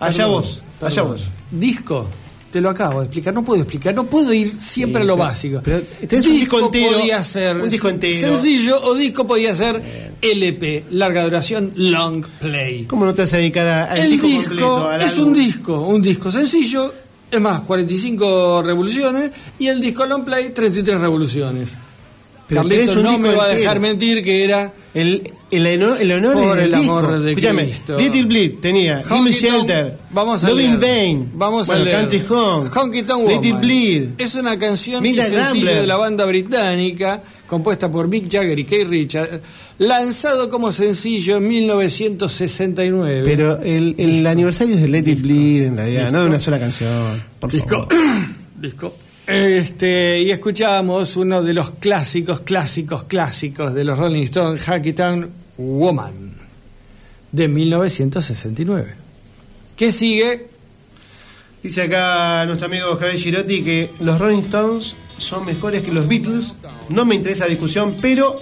allá 0.00 0.24
Perdón, 0.24 0.32
vos, 0.42 0.62
allá 0.80 1.02
perdón. 1.02 1.10
vos. 1.18 1.22
Disco, 1.50 2.08
te 2.50 2.60
lo 2.60 2.70
acabo 2.70 3.00
de 3.00 3.06
explicar. 3.06 3.34
No 3.34 3.42
puedo 3.44 3.62
explicar, 3.62 3.94
no 3.94 4.04
puedo 4.06 4.32
ir 4.32 4.56
siempre 4.56 5.02
Sí, 5.02 5.04
a 5.04 5.06
lo 5.08 5.14
pero- 5.16 5.26
básico. 5.28 5.60
pero 5.64 5.82
tenés 6.08 6.26
un 6.26 6.32
disco 6.34 6.60
entero, 6.60 6.92
podía 6.98 7.22
ser 7.22 7.56
un 7.56 7.68
disco 7.70 7.88
entero. 7.88 8.28
sencillo 8.36 8.80
o 8.82 8.94
disco 8.94 9.26
podía 9.26 9.54
ser 9.54 10.12
LP, 10.22 10.84
larga 10.90 11.24
duración, 11.24 11.72
long 11.76 12.24
play. 12.40 12.84
¿Cómo 12.84 13.04
no 13.04 13.14
te 13.14 13.22
vas 13.22 13.32
a 13.34 13.36
dedicar 13.38 13.66
a- 13.66 13.96
El 13.96 14.10
disco, 14.12 14.26
disco 14.26 14.42
completo? 14.50 14.88
al 14.88 15.02
es 15.02 15.18
un 15.18 15.32
disco, 15.34 15.80
un 15.86 16.00
disco 16.02 16.30
sencillo, 16.30 16.94
es 17.30 17.40
más, 17.40 17.62
45 17.62 18.62
revoluciones 18.62 19.32
y 19.58 19.66
el 19.66 19.80
disco 19.80 20.06
long 20.06 20.24
play 20.24 20.50
33 20.50 21.00
revoluciones. 21.00 21.76
Pero 22.48 22.62
Carlitos 22.62 22.96
no 22.96 23.18
me 23.18 23.34
va 23.34 23.44
a 23.44 23.48
dejar 23.48 23.80
mentir 23.80 24.22
que 24.22 24.44
era 24.44 24.72
El, 24.92 25.22
el, 25.50 25.66
honor- 25.66 25.96
el 26.00 26.12
honor 26.12 26.34
Por 26.34 26.56
del 26.56 26.66
el 26.66 26.74
amor 26.74 27.02
disco. 27.06 27.20
de 27.20 27.30
Escúchame, 27.32 27.64
Cristo. 27.64 27.98
Little 27.98 28.22
Bleed 28.24 28.52
tenía 28.60 29.02
Tonk- 29.02 29.30
Shelter, 29.30 29.96
Vamos 30.10 30.44
a 30.44 30.50
Love 30.50 30.60
in 30.60 30.66
leer. 30.66 30.80
Vain, 30.80 31.30
Vamos 31.34 31.66
bueno, 31.66 31.80
a 31.82 31.84
leer. 31.84 31.96
Country 32.00 32.22
Home, 32.28 32.70
Honky 32.74 33.02
Tonk 33.02 33.28
Little 33.28 33.48
Woman. 33.50 33.60
Bleed. 33.62 34.02
Es 34.18 34.34
una 34.34 34.58
canción 34.58 35.04
y 35.04 35.08
Midnight 35.10 35.30
sencillo 35.30 35.64
Rambler. 35.64 35.80
de 35.80 35.86
la 35.86 35.96
banda 35.96 36.24
británica 36.26 37.22
compuesta 37.46 37.90
por 37.90 38.08
Mick 38.08 38.30
Jagger 38.32 38.58
y 38.58 38.64
Keith 38.64 38.88
Richards, 38.88 39.40
lanzado 39.78 40.48
como 40.50 40.70
sencillo 40.72 41.36
en 41.38 41.48
1969. 41.48 43.22
Pero 43.24 43.60
el, 43.62 43.94
el 43.98 44.26
aniversario 44.26 44.74
es 44.74 44.82
de 44.82 44.88
Let 44.88 45.08
It 45.10 45.22
Bleed, 45.22 45.64
en 45.66 45.76
realidad, 45.76 46.10
no 46.12 46.20
de 46.22 46.26
una 46.28 46.40
sola 46.40 46.58
canción. 46.58 46.90
Por 47.40 47.50
Disco. 47.52 47.86
favor. 47.88 47.88
Disco. 48.60 48.94
Este, 49.26 50.20
y 50.20 50.30
escuchábamos 50.30 51.16
uno 51.16 51.42
de 51.42 51.54
los 51.54 51.70
clásicos, 51.70 52.42
clásicos, 52.42 53.04
clásicos 53.04 53.72
de 53.72 53.84
los 53.84 53.98
Rolling 53.98 54.24
Stones, 54.24 54.64
Tonk 54.94 55.26
Woman, 55.56 56.34
de 57.32 57.48
1969. 57.48 58.94
¿Qué 59.76 59.90
sigue? 59.90 60.48
Dice 61.62 61.82
acá 61.82 62.44
nuestro 62.44 62.66
amigo 62.66 62.96
Javier 62.96 63.18
Girotti 63.18 63.64
que 63.64 63.90
los 64.00 64.18
Rolling 64.18 64.42
Stones 64.42 64.94
son 65.16 65.46
mejores 65.46 65.82
que 65.82 65.90
los 65.90 66.06
Beatles. 66.06 66.56
No 66.90 67.06
me 67.06 67.14
interesa 67.14 67.44
la 67.44 67.50
discusión, 67.50 67.96
pero 68.02 68.38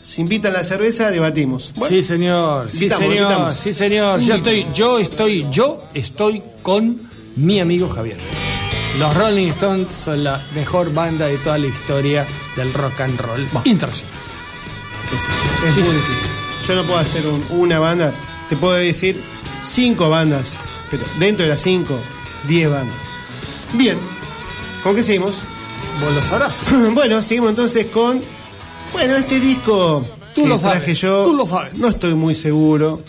si 0.00 0.22
invitan 0.22 0.54
la 0.54 0.64
cerveza, 0.64 1.10
debatimos. 1.10 1.74
Bueno, 1.76 1.94
sí, 1.94 2.00
señor, 2.00 2.70
sí, 2.70 2.88
señor, 2.88 3.54
sí, 3.54 3.72
señor. 3.74 4.20
Yo 4.20 4.34
estoy, 4.34 4.66
yo 4.74 4.98
estoy, 4.98 5.46
yo 5.50 5.84
estoy 5.92 6.42
con 6.62 7.10
mi 7.36 7.60
amigo 7.60 7.88
Javier. 7.88 8.51
Los 8.98 9.14
Rolling 9.16 9.48
Stones 9.48 9.88
son 10.04 10.22
la 10.22 10.44
mejor 10.54 10.92
banda 10.92 11.26
de 11.26 11.38
toda 11.38 11.58
la 11.58 11.66
historia 11.66 12.26
del 12.56 12.72
rock 12.74 13.00
and 13.00 13.18
roll 13.20 13.48
internacional. 13.64 14.12
qué 15.10 15.16
sé 15.16 15.26
yo, 15.62 15.68
es 15.68 15.74
Sí, 15.74 15.80
muy 15.82 15.94
difícil. 15.94 16.30
Yo 16.68 16.74
no 16.76 16.82
puedo 16.84 16.98
hacer 16.98 17.26
un- 17.26 17.44
una 17.50 17.78
banda, 17.78 18.12
te 18.48 18.56
puedo 18.56 18.74
decir 18.74 19.20
cinco 19.64 20.10
bandas, 20.10 20.58
pero 20.90 21.04
dentro 21.18 21.44
de 21.44 21.50
las 21.50 21.60
cinco, 21.62 21.98
diez 22.46 22.70
bandas. 22.70 22.96
Bien, 23.72 23.98
¿con 24.82 24.94
qué 24.94 25.02
seguimos? 25.02 25.42
Vos 26.00 26.12
lo 26.12 26.22
sabrás. 26.22 26.66
bueno, 26.94 27.22
seguimos 27.22 27.50
entonces 27.50 27.86
con. 27.86 28.22
Bueno, 28.92 29.16
este 29.16 29.40
disco. 29.40 30.06
Tú 30.34 30.46
lo 30.46 30.58
traje 30.58 30.80
sabes, 30.80 31.00
yo. 31.00 31.24
tú 31.24 31.34
lo 31.34 31.46
sabes. 31.46 31.78
No 31.78 31.88
estoy 31.88 32.14
muy 32.14 32.34
seguro. 32.34 33.02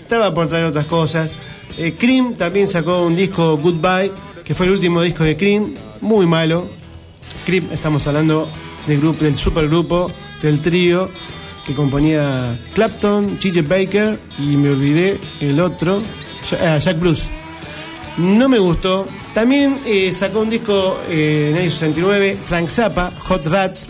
Estaba 0.00 0.32
por 0.34 0.48
traer 0.48 0.64
otras 0.66 0.86
cosas. 0.86 1.34
Eh, 1.78 1.96
Cream 1.98 2.34
también 2.34 2.68
sacó 2.68 3.02
un 3.02 3.16
disco 3.16 3.56
Goodbye, 3.56 4.12
que 4.44 4.54
fue 4.54 4.66
el 4.66 4.72
último 4.72 5.00
disco 5.00 5.24
de 5.24 5.36
Cream, 5.36 5.74
muy 6.00 6.26
malo. 6.26 6.68
Cream, 7.46 7.68
estamos 7.72 8.06
hablando 8.06 8.48
del 8.86 9.00
grupo, 9.00 9.24
del 9.24 9.36
supergrupo, 9.36 10.10
del 10.42 10.60
trío 10.60 11.08
que 11.66 11.74
componía 11.74 12.58
Clapton, 12.74 13.38
Gigi 13.40 13.62
Baker 13.62 14.18
y 14.38 14.56
me 14.56 14.70
olvidé 14.70 15.18
el 15.40 15.60
otro, 15.60 16.02
ah, 16.60 16.78
Jack 16.78 16.98
Bruce. 16.98 17.24
No 18.18 18.48
me 18.48 18.58
gustó. 18.58 19.08
También 19.32 19.78
eh, 19.86 20.12
sacó 20.12 20.40
un 20.40 20.50
disco 20.50 21.00
eh, 21.08 21.48
en 21.50 21.56
el 21.56 21.62
año 21.62 21.70
69, 21.70 22.38
Frank 22.44 22.68
Zappa, 22.68 23.12
Hot 23.26 23.46
Rats, 23.46 23.86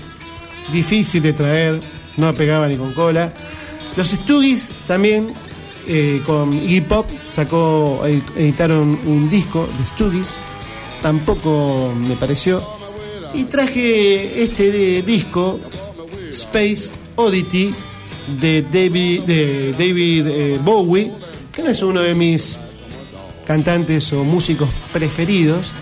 difícil 0.73 1.23
de 1.23 1.33
traer, 1.33 1.81
no 2.17 2.33
pegaba 2.35 2.69
ni 2.69 2.77
con 2.77 2.93
cola. 2.93 3.33
Los 3.97 4.09
Stooges 4.09 4.73
también, 4.87 5.35
eh, 5.87 6.23
con 6.27 6.55
Iggy 6.55 6.81
Pop, 6.83 7.07
sacó, 7.25 8.03
eh, 8.07 8.21
editaron 8.37 8.99
un 9.07 9.29
disco 9.29 9.69
de 9.79 9.87
Stooges, 9.87 10.39
tampoco 11.03 11.93
me 11.97 12.17
pareció. 12.17 12.63
Y 13.35 13.45
traje 13.45 14.43
este 14.43 15.03
disco, 15.03 15.61
Space 16.31 16.93
Oddity, 17.17 17.75
de 18.41 18.63
David, 18.63 19.23
de 19.23 19.73
David 19.73 20.27
eh, 20.29 20.59
Bowie, 20.63 21.13
que 21.53 21.63
no 21.63 21.71
es 21.71 21.83
uno 21.83 22.01
de 22.01 22.15
mis 22.15 22.59
cantantes 23.47 24.13
o 24.13 24.25
músicos 24.25 24.69
preferidos. 24.93 25.73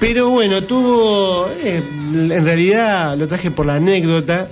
Pero 0.00 0.30
bueno, 0.30 0.62
tuvo. 0.64 1.48
en 1.62 2.44
realidad 2.44 3.16
lo 3.16 3.28
traje 3.28 3.50
por 3.50 3.66
la 3.66 3.76
anécdota. 3.76 4.48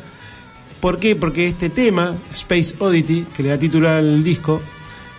¿Por 0.80 0.98
qué? 0.98 1.14
Porque 1.16 1.46
este 1.46 1.68
tema, 1.68 2.16
Space 2.32 2.74
Oddity, 2.78 3.26
que 3.36 3.42
le 3.42 3.50
da 3.50 3.58
título 3.58 3.88
al 3.90 4.24
disco, 4.24 4.60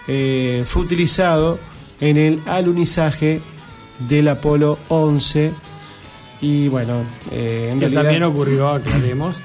eh, 0.07 0.63
fue 0.65 0.81
utilizado 0.83 1.59
en 1.99 2.17
el 2.17 2.39
alunizaje 2.47 3.41
del 4.07 4.27
Apolo 4.27 4.79
11. 4.89 5.51
Y 6.41 6.67
bueno, 6.69 7.03
eh, 7.31 7.69
en 7.71 7.75
Que 7.79 7.81
realidad. 7.81 8.01
también 8.03 8.23
ocurrió, 8.23 8.69
aclaremos, 8.69 9.39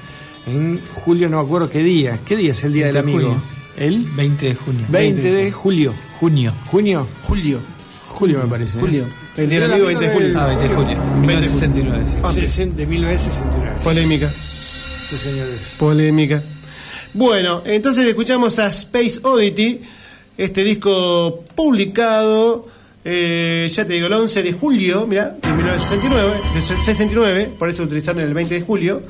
en 0.47 0.81
julio, 0.95 1.29
no 1.29 1.37
me 1.37 1.43
acuerdo 1.43 1.69
qué 1.69 1.79
día. 1.83 2.19
¿Qué 2.25 2.35
día 2.35 2.51
es 2.53 2.63
el 2.63 2.73
día 2.73 2.87
del 2.87 2.95
20 2.95 3.11
de 3.11 3.17
amigo? 3.27 3.41
¿El? 3.77 4.03
20 4.15 4.45
de 4.47 4.55
junio. 4.55 4.85
20 4.89 5.31
de 5.31 5.51
julio. 5.51 5.93
Junio. 6.19 6.53
¿Junio? 6.71 7.07
Julio. 7.27 7.59
Julio 8.07 8.39
me 8.41 8.47
parece. 8.49 8.79
¿eh? 8.79 8.81
Julio. 8.81 9.05
El 9.35 9.49
día 9.51 9.59
del 9.59 9.71
amigo, 9.73 9.87
20 9.87 10.07
de 10.07 10.13
julio. 10.15 10.39
Ah, 10.39 10.47
20 10.47 10.67
de 10.67 10.73
junio. 10.73 10.97
1969. 11.21 12.05
sí. 12.07 12.13
Ah, 12.23 12.31
sesen- 12.31 12.73
de 12.73 12.87
1969. 12.87 13.75
Polémica. 13.83 14.31
Polémica. 15.77 16.41
Bueno, 17.13 17.63
entonces 17.65 18.05
escuchamos 18.05 18.59
a 18.59 18.67
Space 18.67 19.19
Oddity, 19.23 19.81
este 20.37 20.63
disco 20.63 21.43
publicado, 21.55 22.67
eh, 23.05 23.69
ya 23.73 23.85
te 23.85 23.93
digo, 23.93 24.07
el 24.07 24.13
11 24.13 24.43
de 24.43 24.51
julio, 24.51 25.07
mira, 25.07 25.37
de 25.41 25.53
1969, 25.53 26.31
de 26.53 26.61
69, 26.61 27.49
por 27.57 27.69
eso 27.69 27.83
utilizaron 27.83 28.21
el 28.21 28.33
20 28.33 28.55
de 28.55 28.61
julio, 28.61 29.01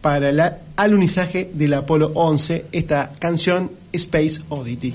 para 0.00 0.30
el 0.30 0.42
alunizaje 0.76 1.50
del 1.54 1.74
Apolo 1.74 2.12
11, 2.14 2.66
esta 2.72 3.10
canción 3.18 3.70
Space 3.92 4.42
Oddity. 4.48 4.94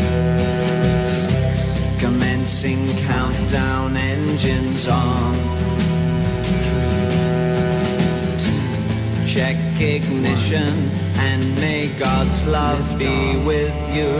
Commencing 2.41 2.87
countdown 3.05 3.95
engines 3.95 4.87
on. 4.87 5.35
Check 9.27 9.57
ignition 9.79 10.89
and 11.19 11.55
may 11.57 11.89
God's 11.99 12.43
love 12.47 12.97
be 12.97 13.37
with 13.45 13.75
you. 13.95 14.11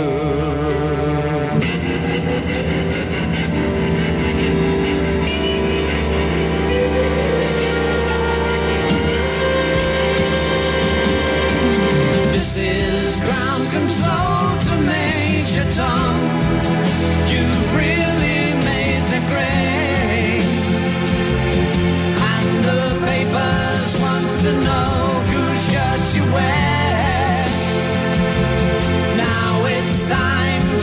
This 12.31 12.57
is 12.59 13.19
ground 13.19 13.63
control 13.71 14.59
to 14.65 14.85
Major 14.85 15.71
Tom. 15.71 16.10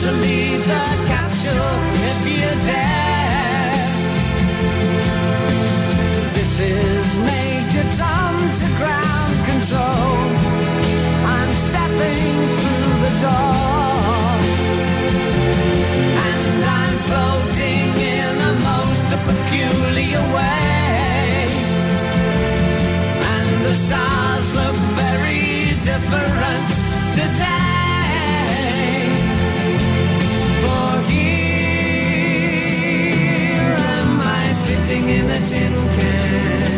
To 0.03 0.13
lead 0.13 0.61
the 0.61 0.85
capsule 1.09 1.75
if 2.11 2.21
you 2.31 2.49
dare. 2.67 3.75
This 6.35 6.61
is 6.61 7.19
Major 7.19 7.87
Tom 7.99 8.35
to 8.61 8.67
ground 8.79 9.37
control. 9.51 10.19
I'm 11.35 11.53
stepping 11.67 12.35
through 12.61 12.95
the 13.07 13.13
door. 13.25 13.59
And 16.29 16.65
I'm 16.79 16.97
floating 17.09 17.91
in 18.19 18.35
a 18.51 18.55
most 18.71 19.09
peculiar 19.27 20.23
way. 20.37 21.49
And 23.35 23.67
the 23.67 23.75
stars 23.75 24.08
sitting 34.89 35.09
in 35.11 35.29
a 35.29 35.47
tin 35.47 35.75
can. 35.97 36.69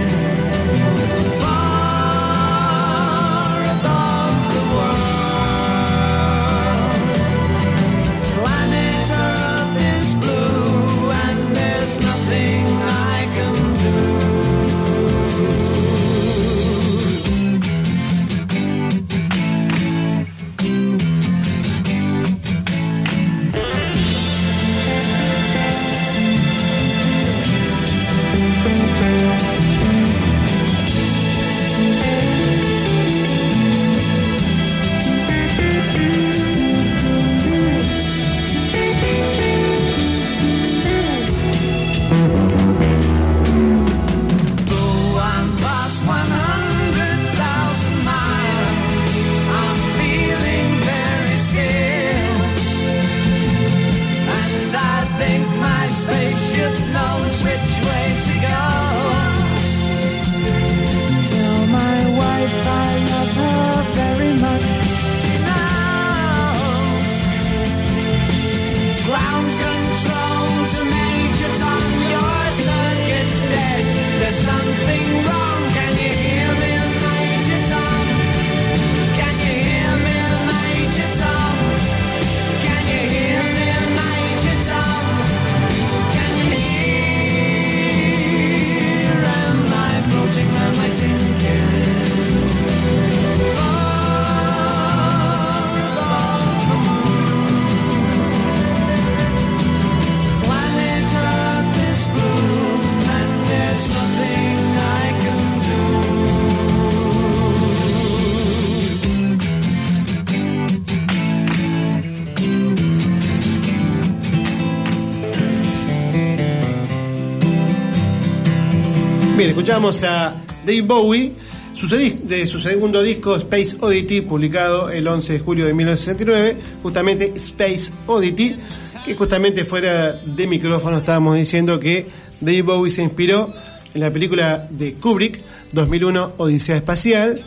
Escuchamos 119.70 120.02
a 120.02 120.34
Dave 120.66 120.82
Bowie, 120.82 121.32
su 121.74 121.86
de 121.86 122.46
su 122.48 122.58
segundo 122.58 123.04
disco 123.04 123.36
Space 123.36 123.76
Oddity, 123.78 124.22
publicado 124.22 124.90
el 124.90 125.06
11 125.06 125.34
de 125.34 125.38
julio 125.38 125.64
de 125.64 125.74
1969, 125.74 126.56
justamente 126.82 127.32
Space 127.36 127.92
Oddity, 128.08 128.56
que 129.04 129.14
justamente 129.14 129.62
fuera 129.62 130.14
de 130.14 130.46
micrófono 130.48 130.98
estábamos 130.98 131.36
diciendo 131.36 131.78
que 131.78 132.08
Dave 132.40 132.62
Bowie 132.62 132.90
se 132.90 133.04
inspiró 133.04 133.52
en 133.94 134.00
la 134.00 134.10
película 134.10 134.66
de 134.70 134.94
Kubrick, 134.94 135.38
2001 135.70 136.32
Odisea 136.38 136.74
Espacial, 136.74 137.40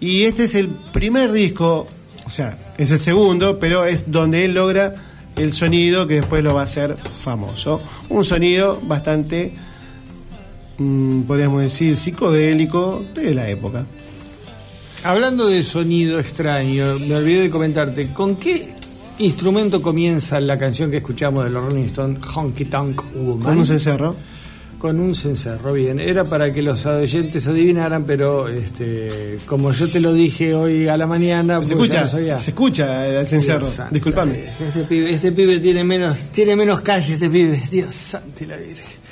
y 0.00 0.24
este 0.24 0.44
es 0.44 0.56
el 0.56 0.68
primer 0.68 1.32
disco, 1.32 1.86
o 2.26 2.30
sea, 2.30 2.58
es 2.76 2.90
el 2.90 3.00
segundo, 3.00 3.58
pero 3.58 3.86
es 3.86 4.12
donde 4.12 4.44
él 4.44 4.52
logra 4.52 4.96
el 5.36 5.50
sonido 5.50 6.06
que 6.06 6.16
después 6.16 6.44
lo 6.44 6.52
va 6.52 6.60
a 6.60 6.64
hacer 6.64 6.94
famoso. 6.98 7.80
Un 8.10 8.26
sonido 8.26 8.78
bastante 8.82 9.54
mm, 10.78 11.22
podríamos 11.22 11.62
decir, 11.62 11.96
psicodélico 11.96 13.04
de 13.14 13.34
la 13.34 13.48
época. 13.48 13.86
Hablando 15.02 15.46
de 15.46 15.62
sonido 15.62 16.18
extraño, 16.18 16.98
me 17.00 17.14
olvidé 17.16 17.42
de 17.42 17.50
comentarte, 17.50 18.08
¿con 18.12 18.36
qué 18.36 18.72
instrumento 19.18 19.82
comienza 19.82 20.40
la 20.40 20.58
canción 20.58 20.90
que 20.90 20.96
escuchamos 20.98 21.44
de 21.44 21.50
los 21.50 21.64
Rolling 21.64 21.84
Stones, 21.84 22.18
Honky 22.34 22.64
Tonk 22.64 23.02
Woman? 23.14 23.42
Con 23.44 23.58
un 23.58 23.66
cencerro. 23.66 24.16
Con 24.78 24.98
un 25.00 25.14
cencerro, 25.14 25.72
bien. 25.72 25.98
Era 25.98 26.24
para 26.24 26.52
que 26.52 26.60
los 26.62 26.84
oyentes 26.84 27.46
adivinaran, 27.46 28.04
pero 28.04 28.48
este, 28.48 29.38
como 29.46 29.72
yo 29.72 29.88
te 29.88 29.98
lo 30.00 30.12
dije 30.12 30.54
hoy 30.54 30.88
a 30.88 30.96
la 30.98 31.06
mañana, 31.06 31.60
Se 31.60 31.74
pues 31.76 31.88
escucha, 31.90 32.08
sabía. 32.08 32.36
se 32.38 32.50
escucha 32.50 33.06
el 33.06 33.26
cencerro. 33.26 33.66
Disculpame. 33.90 34.44
Este 34.60 34.84
pibe, 34.84 35.10
este 35.10 35.32
pibe 35.32 35.58
tiene 35.60 35.84
menos, 35.84 36.30
tiene 36.32 36.54
menos 36.56 36.80
calle, 36.82 37.14
este 37.14 37.30
pibe. 37.30 37.62
Dios 37.70 37.94
santo 37.94 38.44
y 38.44 38.46
la 38.46 38.56
Virgen. 38.56 39.03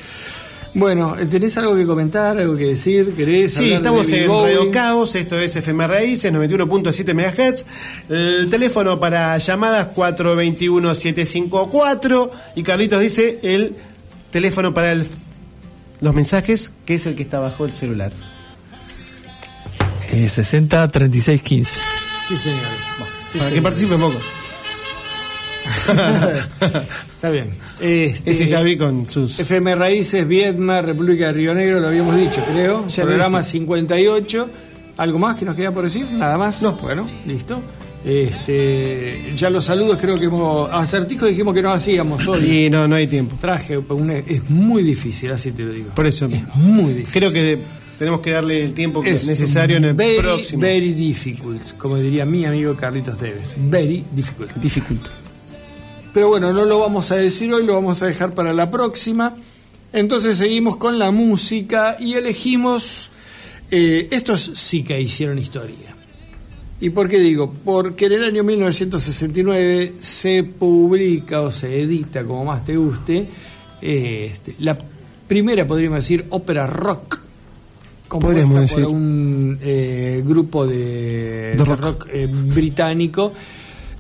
Bueno, 0.74 1.15
¿tenés 1.31 1.55
algo 1.59 1.77
que 1.77 1.85
comentar, 1.85 2.39
algo 2.39 2.57
que 2.57 2.65
decir? 2.65 3.12
¿Querés 3.15 3.53
Sí, 3.55 3.69
de 3.69 3.74
estamos 3.74 4.11
en 4.11 4.27
Bowie? 4.27 4.55
Radio 4.55 4.70
Caos, 4.70 5.15
esto 5.16 5.39
es 5.39 5.55
FM 5.55 5.86
Raíces, 5.86 6.32
91.7 6.32 7.12
MHz. 7.15 7.66
El 8.09 8.49
teléfono 8.49 8.99
para 8.99 9.36
llamadas 9.36 9.89
421-754. 9.94 12.31
Y 12.57 12.62
Carlitos 12.62 13.01
dice 13.03 13.39
el 13.43 13.77
teléfono 14.31 14.73
para 14.73 14.93
el- 14.93 15.07
los 16.01 16.15
mensajes, 16.15 16.73
que 16.86 16.94
es 16.94 17.05
el 17.05 17.16
que 17.16 17.23
está 17.24 17.39
bajo 17.39 17.66
el 17.66 17.74
celular. 17.74 18.11
Eh, 20.11 20.27
60 20.28 20.89
36 20.89 21.43
15. 21.43 21.81
Sí, 22.28 22.36
señores. 22.36 22.62
Sí, 23.31 23.36
para 23.39 23.51
que 23.51 23.61
participe 23.62 23.94
poco. 23.97 24.19
Está 27.15 27.31
bien. 27.31 27.51
Este, 27.81 28.31
Ese 28.31 28.44
es 28.44 28.51
Gaby 28.51 28.77
con 28.77 29.07
sus. 29.07 29.39
FM 29.40 29.74
Raíces, 29.74 30.27
Vietma, 30.28 30.82
República 30.82 31.27
de 31.27 31.32
Río 31.32 31.55
Negro, 31.55 31.81
lo 31.81 31.89
habíamos 31.89 32.16
dicho, 32.16 32.44
creo. 32.53 32.86
Ya 32.86 33.03
Programa 33.03 33.39
dije. 33.40 33.51
58. 33.53 34.49
¿Algo 34.99 35.19
más 35.19 35.36
que 35.36 35.44
nos 35.44 35.57
queda 35.57 35.73
por 35.73 35.85
decir? 35.85 36.07
Nada 36.12 36.36
más. 36.39 36.62
No. 36.62 36.73
Bueno, 36.74 37.09
listo. 37.27 37.61
Este, 38.05 39.32
ya 39.36 39.49
los 39.51 39.65
saludos 39.65 39.99
creo 40.01 40.19
que 40.19 40.27
hemos. 40.27 40.70
Acertijo 40.73 41.27
dijimos 41.27 41.55
que 41.55 41.62
no 41.62 41.70
hacíamos 41.70 42.27
hoy. 42.28 42.65
Y 42.66 42.70
no, 42.70 42.86
no 42.89 42.97
hay 42.97 43.07
tiempo. 43.07 43.36
Traje, 43.40 43.78
una- 43.78 44.16
es 44.19 44.49
muy 44.51 44.82
difícil, 44.82 45.32
así 45.32 45.53
te 45.53 45.62
lo 45.65 45.73
digo. 45.73 45.90
Por 45.94 46.07
eso. 46.07 46.28
Muy 46.57 46.93
difícil. 46.94 47.12
Creo 47.12 47.32
que 47.32 47.59
tenemos 47.99 48.20
que 48.20 48.31
darle 48.31 48.65
el 48.65 48.74
tiempo 48.74 49.03
que 49.03 49.11
Es 49.11 49.23
es 49.23 49.28
necesario 49.28 49.77
en 49.77 49.85
el 49.85 49.94
very, 49.94 50.19
próximo. 50.19 50.61
Very 50.62 50.93
difficult, 50.93 51.62
como 51.78 51.97
diría 51.99 52.27
mi 52.27 52.44
amigo 52.44 52.74
Carlitos 52.77 53.16
Tevez. 53.19 53.55
Very 53.57 54.05
difficult. 54.12 54.53
Difficult. 54.57 55.01
Pero 56.13 56.29
bueno, 56.29 56.53
no 56.53 56.65
lo 56.65 56.79
vamos 56.79 57.11
a 57.11 57.17
decir 57.17 57.53
hoy, 57.53 57.65
lo 57.65 57.75
vamos 57.75 58.03
a 58.03 58.07
dejar 58.07 58.35
para 58.35 58.53
la 58.53 58.71
próxima. 58.71 59.35
Entonces 59.93 60.37
seguimos 60.37 60.77
con 60.77 60.99
la 60.99 61.11
música 61.11 61.97
y 61.99 62.15
elegimos... 62.15 63.11
eh, 63.71 64.09
estos 64.11 64.53
sí 64.55 64.85
que 64.85 65.01
hicieron 65.01 65.39
historia. 65.39 65.95
¿Y 66.83 66.91
por 66.91 67.09
qué 67.09 67.21
digo? 67.21 67.53
Porque 67.65 68.07
en 68.07 68.13
el 68.13 68.25
año 68.25 68.43
1969 68.43 69.95
se 70.01 70.43
publica 70.43 71.41
o 71.43 71.53
se 71.53 71.81
edita, 71.81 72.25
como 72.25 72.45
más 72.45 72.65
te 72.65 72.77
guste, 72.77 73.27
eh, 73.81 74.31
este, 74.33 74.57
la 74.59 74.77
primera, 75.29 75.67
podríamos 75.67 76.01
decir, 76.01 76.27
ópera 76.31 76.67
rock. 76.67 77.21
Podríamos 78.09 78.55
por 78.55 78.61
decir. 78.63 78.87
un 78.87 79.59
eh, 79.63 80.23
grupo 80.27 80.67
de, 80.67 81.53
De 81.53 81.57
de 81.57 81.65
rock. 81.65 81.81
rock, 81.81 82.09
eh, 82.13 82.27
británico, 82.29 83.33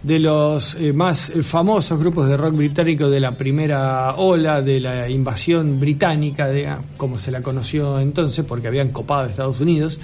de 0.02 0.18
los 0.18 0.74
eh, 0.74 0.92
más 0.92 1.30
eh, 1.30 1.42
famosos 1.42 2.00
grupos 2.00 2.28
de 2.28 2.36
rock 2.36 2.54
británico 2.56 3.08
de 3.08 3.20
la 3.20 3.32
primera 3.32 4.14
ola 4.16 4.60
de 4.60 4.80
la 4.80 5.08
invasión 5.08 5.78
británica, 5.78 6.48
de, 6.48 6.66
ah, 6.66 6.80
como 6.96 7.18
se 7.18 7.30
la 7.30 7.42
conoció 7.42 8.00
entonces, 8.00 8.44
porque 8.44 8.68
habían 8.68 8.88
copado 8.88 9.28
Estados 9.28 9.60
Unidos. 9.60 10.00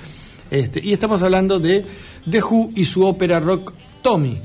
Este, 0.50 0.80
y 0.82 0.92
estamos 0.92 1.22
hablando 1.22 1.58
de 1.58 1.84
The 2.30 2.42
Who 2.42 2.70
y 2.74 2.84
su 2.84 3.04
ópera 3.04 3.40
rock 3.40 3.72
Tommy, 4.02 4.38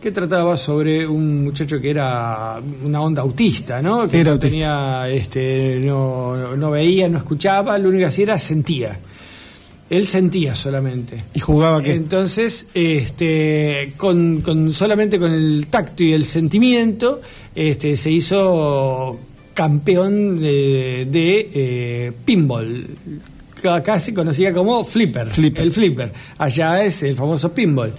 que 0.00 0.12
trataba 0.12 0.56
sobre 0.56 1.06
un 1.06 1.44
muchacho 1.44 1.80
que 1.80 1.90
era 1.90 2.60
una 2.84 3.00
onda 3.00 3.22
autista, 3.22 3.82
¿no? 3.82 4.08
Que 4.08 4.20
Era 4.20 4.30
no 4.30 4.34
autista. 4.34 4.50
tenía, 4.50 5.08
este, 5.08 5.80
no, 5.82 6.54
no 6.56 6.70
veía, 6.70 7.08
no 7.08 7.18
escuchaba, 7.18 7.76
lo 7.78 7.88
único 7.88 8.02
que 8.02 8.06
hacía 8.06 8.24
era 8.24 8.38
sentía. 8.38 9.00
Él 9.90 10.06
sentía 10.06 10.54
solamente. 10.54 11.24
Y 11.34 11.40
jugaba 11.40 11.82
que. 11.82 11.94
Entonces, 11.94 12.66
este, 12.74 13.94
con, 13.96 14.42
con- 14.42 14.72
solamente 14.72 15.18
con 15.18 15.32
el 15.32 15.66
tacto 15.70 16.04
y 16.04 16.12
el 16.12 16.24
sentimiento, 16.24 17.20
este, 17.54 17.96
se 17.96 18.10
hizo 18.10 19.18
campeón 19.54 20.40
de, 20.40 21.06
de, 21.10 21.50
eh, 21.54 22.12
pinball. 22.24 22.86
Ca- 23.62 23.82
Casi 23.82 24.12
conocida 24.14 24.52
como 24.52 24.84
flipper, 24.84 25.30
el 25.56 25.72
flipper. 25.72 26.12
Allá 26.36 26.84
es 26.84 27.02
el 27.02 27.14
famoso 27.16 27.52
pinball. 27.52 27.92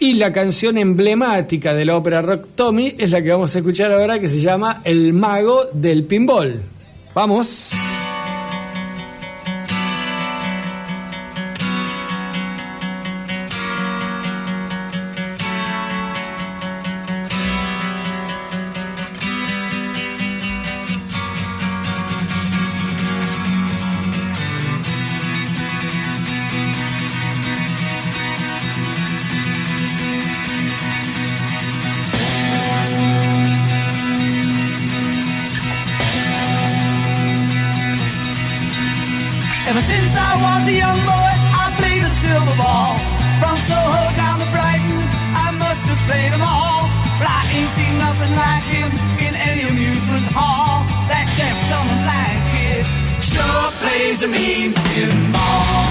Y 0.00 0.12
la 0.14 0.32
canción 0.32 0.78
emblemática 0.78 1.74
de 1.74 1.84
la 1.84 1.96
ópera 1.96 2.22
rock 2.22 2.46
Tommy 2.54 2.94
es 2.98 3.10
la 3.10 3.22
que 3.22 3.30
vamos 3.30 3.54
a 3.54 3.58
escuchar 3.58 3.90
ahora 3.92 4.18
que 4.20 4.28
se 4.28 4.40
llama 4.40 4.80
El 4.84 5.12
mago 5.12 5.64
del 5.72 6.04
pinball. 6.04 6.60
Vamos. 7.14 7.70
Like 48.58 48.66
him 48.74 48.90
in 49.26 49.34
any 49.48 49.62
amusement 49.68 50.24
hall. 50.34 50.84
That 51.08 51.26
deaf, 51.38 51.56
dumb, 51.70 51.90
blind 52.02 52.42
kid 52.50 52.84
sure 53.22 53.70
plays 53.78 54.22
a 54.22 54.28
mean 54.28 54.72
pinball. 54.72 55.87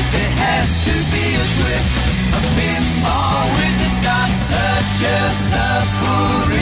Wizard, 0.00 0.12
there 0.12 0.34
has 0.36 0.84
to 0.84 0.92
be 1.12 1.24
a 1.34 1.44
twist. 1.56 1.96
A 3.00 3.16
wizard's 3.56 4.00
got 4.00 4.28
such 4.28 5.02
a 5.04 5.32
surprise. 5.50 6.58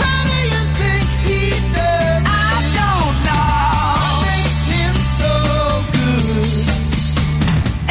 How 0.00 0.20
do 0.28 0.38
you 0.52 0.62
think 0.80 1.08
he 1.28 1.42
does? 1.72 2.22
I 2.26 2.52
don't 2.78 3.16
know. 3.28 3.52
What 4.00 4.24
makes 4.28 4.60
him 4.72 4.94
so 5.20 5.32
good? 5.92 6.64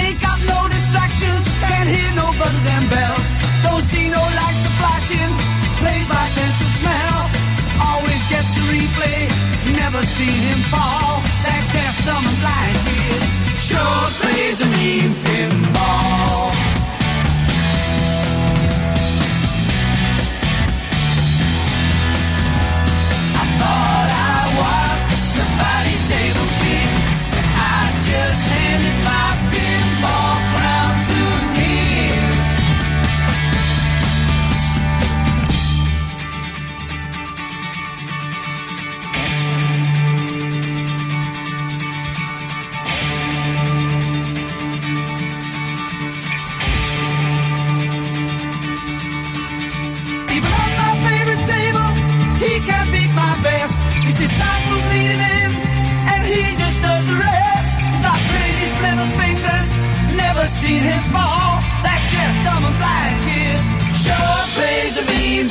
Ain't 0.03 0.19
got 0.21 0.39
no 0.47 0.59
distractions, 0.69 1.43
can't 1.61 1.89
hear 1.89 2.11
no 2.15 2.27
buzzes 2.39 2.65
and 2.65 2.85
bells. 2.89 3.27
Don't 3.63 3.83
see 3.83 4.09
no 4.09 4.21
lights 4.21 4.65
flashing, 4.79 5.31
plays 5.81 6.07
sense 6.29 6.61
of 6.61 6.71
smell. 6.81 7.19
Always 7.81 8.21
gets 8.29 8.57
a 8.57 8.63
replay, 8.73 9.19
never 9.77 10.03
seen 10.03 10.35
him 10.49 10.59
fall. 10.69 11.28
That 11.43 11.63
deaf, 11.73 11.95
dumb, 12.05 12.25
and 12.25 12.39
blind 12.41 13.19
sure 13.69 14.09
plays 14.19 14.61
a 14.61 14.67
never 60.39 60.47
seen 60.47 60.81
him 60.81 61.01
fall. 61.11 61.59
That 61.83 61.99
deaf, 62.11 62.33
dumb, 62.47 62.63
and 62.63 62.77
blind 62.79 63.17
kid 63.27 63.59
sure 63.91 64.39
plays 64.55 64.95
a 64.95 65.05
mean 65.11 65.47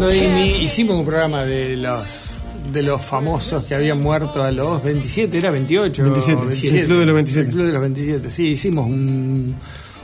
Hicimos 0.00 0.96
un 0.96 1.06
programa 1.06 1.44
de 1.44 1.76
los 1.76 2.42
de 2.72 2.82
los 2.82 3.00
famosos 3.02 3.64
que 3.64 3.74
habían 3.74 4.00
muerto 4.02 4.42
a 4.42 4.50
los 4.52 4.82
27, 4.84 5.38
era 5.38 5.50
28. 5.50 6.02
27, 6.02 6.54
sí, 6.54 6.68
el 6.78 6.84
Club 6.86 6.98
de 6.98 7.06
los 7.06 7.14
27. 7.14 7.48
El 7.48 7.54
Club 7.54 7.66
de 7.66 7.72
los 7.72 7.80
27, 7.80 8.28
sí, 8.30 8.46
hicimos 8.48 8.84
un, 8.86 9.54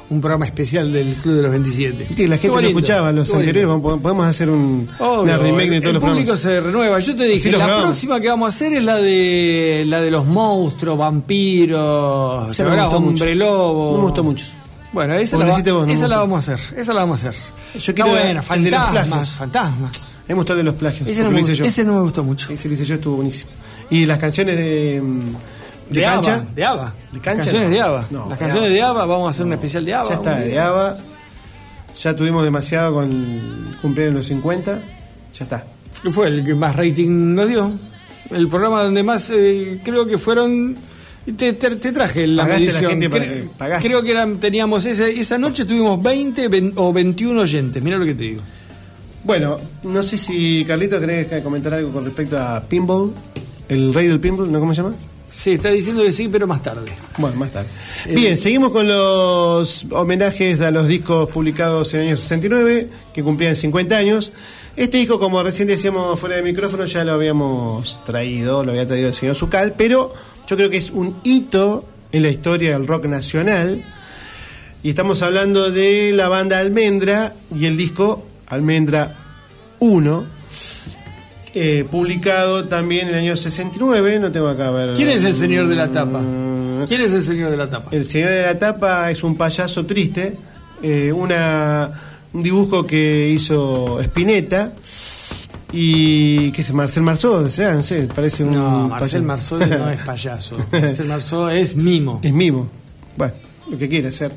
un 0.08 0.20
programa 0.20 0.46
especial 0.46 0.90
del 0.92 1.12
Club 1.16 1.34
de 1.34 1.42
los 1.42 1.50
27. 1.50 1.98
Viste 1.98 2.14
que 2.14 2.28
la 2.28 2.38
gente 2.38 2.62
lo 2.62 2.68
escuchaba, 2.68 3.12
los 3.12 3.28
anteriores, 3.34 3.64
lindo. 3.64 3.98
podemos 4.00 4.26
hacer 4.26 4.48
un, 4.48 4.88
una 4.98 5.36
remake 5.36 5.70
de 5.70 5.76
el- 5.76 5.82
todos 5.82 5.94
los 5.94 6.02
el 6.02 6.08
público 6.08 6.32
programas. 6.32 6.40
se 6.40 6.60
renueva. 6.60 6.98
Yo 7.00 7.16
te 7.16 7.24
dije, 7.24 7.52
la 7.52 7.58
grabamos. 7.58 7.82
próxima 7.88 8.20
que 8.20 8.28
vamos 8.28 8.46
a 8.46 8.48
hacer 8.50 8.72
es 8.74 8.84
la 8.84 8.96
de 9.00 9.84
la 9.86 10.00
de 10.00 10.10
los 10.10 10.24
monstruos, 10.24 10.96
vampiros, 10.96 12.46
gustó 12.46 12.64
mucho. 12.64 12.96
hombre 12.96 13.34
lobo. 13.34 13.90
No 13.92 13.98
me 13.98 14.04
gustó 14.04 14.24
mucho. 14.24 14.46
Bueno, 14.92 15.14
esa, 15.14 15.38
la, 15.38 15.46
va- 15.46 15.62
vos, 15.62 15.86
no 15.86 16.08
la 16.08 16.18
vamos 16.18 16.48
a 16.48 16.52
hacer. 16.54 16.78
Esa 16.78 16.92
la 16.92 17.00
vamos 17.00 17.24
a 17.24 17.28
hacer. 17.30 17.40
Yo 17.74 17.78
Está 17.78 17.92
quiero 17.94 18.10
buena, 18.10 18.26
de 18.28 18.34
los 18.34 18.44
fantasmas, 18.44 19.30
fantasmas. 19.30 20.00
Gustó 20.28 20.52
el 20.54 20.58
de 20.58 20.64
los 20.64 20.74
plagios. 20.76 21.06
Ese 21.08 21.22
no, 21.22 21.30
me, 21.30 21.34
lo 21.34 21.40
hice 21.40 21.54
yo. 21.54 21.64
ese 21.66 21.84
no 21.84 21.92
me 21.94 22.00
gustó 22.00 22.24
mucho. 22.24 22.50
Ese 22.50 22.68
que 22.68 22.74
hice 22.74 22.84
yo 22.86 22.94
estuvo 22.94 23.16
buenísimo. 23.16 23.50
Y 23.90 24.06
las 24.06 24.18
canciones 24.18 24.56
de. 24.56 25.02
De, 25.90 26.00
De 26.00 26.02
cancha. 26.02 26.34
Ava, 26.36 26.44
de 26.54 26.64
Ava. 26.64 26.94
¿De 27.12 27.20
cancha? 27.20 27.42
Canciones 27.42 27.68
No. 27.68 27.74
de 27.74 27.80
Ava. 27.82 28.06
No, 28.10 28.28
Las 28.30 28.38
canciones 28.38 28.70
de 28.70 28.82
Ava, 28.82 29.04
vamos 29.04 29.26
a 29.26 29.30
hacer 29.30 29.44
un 29.44 29.52
especial 29.52 29.84
de 29.84 29.94
Ava. 29.94 30.08
Ya 30.08 30.14
está, 30.14 30.34
de 30.36 30.58
Ava. 30.60 30.96
Ya 32.02 32.16
tuvimos 32.16 32.44
demasiado 32.44 32.94
con 32.94 33.10
el 33.12 33.76
cumpleaños 33.82 34.14
de 34.14 34.18
los 34.20 34.26
50. 34.28 34.80
Ya 35.34 35.44
está. 35.44 35.64
Fue 36.12 36.28
el 36.28 36.44
que 36.46 36.54
más 36.54 36.76
rating 36.76 37.34
nos 37.34 37.48
dio. 37.48 37.72
El 38.30 38.48
programa 38.48 38.82
donde 38.84 39.02
más, 39.02 39.28
eh, 39.30 39.80
creo 39.84 40.06
que 40.06 40.16
fueron. 40.16 40.76
Te, 41.36 41.52
te- 41.52 41.76
te 41.76 41.92
traje 41.92 42.26
la 42.26 42.42
Pagaste 42.42 42.64
la 42.66 42.70
medición. 42.72 42.90
gente 42.90 43.10
para 43.56 43.80
creo 43.80 44.02
que 44.02 44.10
eran, 44.10 44.38
teníamos 44.38 44.84
esa, 44.86 45.06
esa 45.08 45.38
noche 45.38 45.64
tuvimos 45.64 46.02
20 46.02 46.48
ven- 46.48 46.72
o 46.76 46.92
21 46.92 47.40
oyentes. 47.40 47.80
Mira 47.82 47.96
lo 47.98 48.04
que 48.04 48.14
te 48.14 48.24
digo. 48.24 48.42
Bueno, 49.24 49.58
no 49.84 50.02
sé 50.02 50.18
si 50.18 50.64
Carlito 50.66 50.98
querés 50.98 51.42
comentar 51.42 51.72
algo 51.74 51.92
con 51.92 52.04
respecto 52.04 52.36
a 52.38 52.60
Pinball. 52.62 53.12
El 53.68 53.94
rey 53.94 54.08
del 54.08 54.18
Pinball, 54.18 54.50
¿no? 54.50 54.58
¿Cómo 54.58 54.74
se 54.74 54.82
llama? 54.82 54.94
Sí, 55.28 55.52
está 55.52 55.70
diciendo 55.70 56.02
que 56.02 56.10
sí, 56.12 56.28
pero 56.28 56.46
más 56.48 56.60
tarde. 56.62 56.90
Bueno, 57.18 57.36
más 57.36 57.50
tarde. 57.50 57.68
Bien, 58.12 58.36
seguimos 58.36 58.70
con 58.72 58.86
los 58.88 59.86
homenajes 59.92 60.60
a 60.60 60.70
los 60.72 60.88
discos 60.88 61.28
publicados 61.30 61.94
en 61.94 62.00
el 62.00 62.06
año 62.08 62.16
69, 62.16 62.88
que 63.14 63.22
cumplían 63.22 63.54
50 63.56 63.96
años. 63.96 64.32
Este 64.76 64.98
disco, 64.98 65.18
como 65.20 65.42
recién 65.42 65.68
decíamos 65.68 66.18
fuera 66.18 66.36
de 66.36 66.42
micrófono, 66.42 66.84
ya 66.84 67.04
lo 67.04 67.12
habíamos 67.12 68.02
traído, 68.04 68.64
lo 68.64 68.72
había 68.72 68.86
traído 68.86 69.08
el 69.08 69.14
señor 69.14 69.36
Zucal, 69.36 69.74
pero 69.78 70.12
yo 70.46 70.56
creo 70.56 70.70
que 70.70 70.76
es 70.76 70.90
un 70.90 71.16
hito 71.24 71.84
en 72.12 72.22
la 72.22 72.28
historia 72.28 72.72
del 72.72 72.86
rock 72.86 73.06
nacional. 73.06 73.82
Y 74.82 74.90
estamos 74.90 75.22
hablando 75.22 75.70
de 75.70 76.12
la 76.12 76.28
banda 76.28 76.58
Almendra 76.58 77.32
y 77.56 77.66
el 77.66 77.76
disco 77.76 78.26
Almendra 78.48 79.16
1, 79.78 80.24
eh, 81.54 81.84
publicado 81.90 82.64
también 82.64 83.08
en 83.08 83.14
el 83.14 83.20
año 83.20 83.36
69, 83.36 84.18
no 84.18 84.32
tengo 84.32 84.48
acá 84.48 84.68
a 84.68 84.70
ver. 84.70 84.94
¿Quién 84.94 85.10
es 85.10 85.24
el 85.24 85.34
señor 85.34 85.68
de 85.68 85.76
la 85.76 85.90
tapa? 85.90 86.20
Mm, 86.20 86.86
¿Quién 86.88 87.00
es 87.00 87.12
el 87.12 87.22
señor 87.22 87.50
de 87.50 87.56
la 87.56 87.70
tapa? 87.70 87.90
El 87.92 88.04
señor 88.04 88.30
de 88.30 88.42
la 88.42 88.58
tapa 88.58 89.10
es 89.10 89.22
un 89.22 89.36
payaso 89.36 89.86
triste, 89.86 90.36
eh, 90.82 91.12
una, 91.12 91.90
un 92.32 92.42
dibujo 92.42 92.86
que 92.86 93.28
hizo 93.28 94.00
Spinetta 94.00 94.72
y 95.72 96.52
que 96.52 96.60
es 96.60 96.72
Marcel 96.72 97.02
Marceau, 97.02 97.48
sea, 97.50 97.74
no 97.74 97.82
sé, 97.82 98.06
parece 98.14 98.44
un 98.44 98.50
No, 98.50 98.88
Marcel. 98.88 99.22
Marceau 99.22 99.58
no 99.58 99.90
es 99.90 100.02
payaso. 100.06 100.56
Marcel 100.70 101.06
Marceau 101.06 101.48
es 101.48 101.76
mimo. 101.76 102.20
Es 102.22 102.32
mimo. 102.32 102.68
Bueno, 103.16 103.32
lo 103.70 103.78
que 103.78 103.88
quiere 103.88 104.08
hacer. 104.08 104.32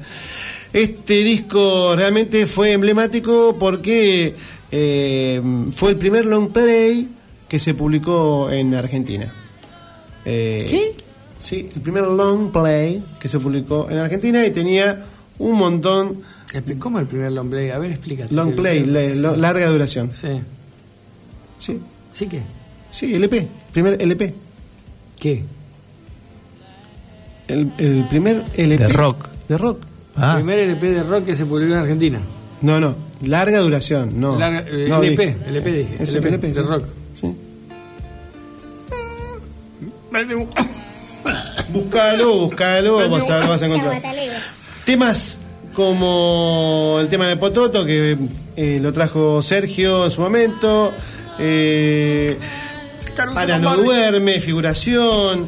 Este 0.72 1.16
disco 1.16 1.96
realmente 1.96 2.48
fue 2.48 2.72
emblemático 2.72 3.58
porque 3.60 4.36
eh, 4.72 5.42
fue 5.76 5.92
el 5.92 5.98
primer 5.98 6.26
long 6.26 6.52
play 6.52 7.10
que 7.48 7.60
se 7.60 7.74
publicó 7.74 8.50
en 8.50 8.74
Argentina. 8.74 9.32
Eh, 10.24 10.66
¿Qué? 10.70 10.96
Sí, 11.40 11.70
el 11.76 11.82
primer 11.82 12.06
long 12.06 12.52
play 12.52 13.04
que 13.20 13.28
se 13.28 13.40
publicó 13.40 13.88
en 13.90 13.98
Argentina 13.98 14.46
y 14.46 14.52
tenía 14.52 15.06
un 15.38 15.58
montón 15.58 16.24
¿Cómo 16.80 17.00
el 17.00 17.06
primer 17.06 17.32
long 17.32 17.50
play? 17.50 17.70
A 17.72 17.78
ver, 17.80 17.92
explícate. 17.92 18.34
long 18.34 18.54
play, 18.56 18.86
larga 18.86 19.70
duración. 19.70 20.12
Sí. 20.14 20.40
Sí, 21.60 21.80
¿Sí 22.12 22.28
qué? 22.28 22.44
sí, 22.92 23.14
LP, 23.16 23.48
primer 23.72 24.02
LP. 24.02 24.34
¿Qué? 25.20 25.44
El, 27.48 27.72
el 27.78 28.06
primer 28.10 28.44
LP 28.58 28.84
De 28.84 28.88
rock. 28.90 29.28
De 29.48 29.58
rock. 29.58 29.80
Ah, 30.16 30.34
Primer 30.36 30.60
LP 30.60 30.90
de 30.92 31.04
rock 31.04 31.26
que 31.26 31.36
se 31.36 31.46
publicó 31.46 31.74
en 31.74 31.80
Argentina. 31.80 32.20
No, 32.62 32.80
no, 32.80 32.96
larga 33.22 33.60
duración, 33.60 34.20
no. 34.20 34.38
Larga- 34.40 34.66
eh, 34.68 34.88
No, 34.90 35.04
LP, 35.04 35.26
dije. 35.26 35.38
LP 35.50 35.72
dije, 35.72 35.96
Es 36.00 36.10
LP, 36.14 36.28
LP, 36.30 36.48
de 36.48 36.54
sí. 36.54 36.60
rock. 36.62 36.84
Sí. 37.14 37.36
Búscalo, 41.70 42.34
búscalo, 42.48 43.10
vas 43.10 43.30
a, 43.30 43.40
lo 43.40 43.50
vas 43.50 43.62
a 43.62 43.66
encontrar. 43.66 44.02
Temas 44.86 45.40
como 45.74 46.98
el 47.02 47.10
tema 47.10 47.28
de 47.28 47.36
Pototo, 47.38 47.86
que 47.86 48.18
eh, 48.56 48.80
lo 48.82 48.94
trajo 48.94 49.44
Sergio 49.44 50.06
en 50.06 50.12
su 50.12 50.22
momento. 50.22 50.94
Eh, 51.40 52.38
Ana 53.44 53.58
no 53.60 53.76
duerme, 53.86 54.40
figuración. 54.42 55.48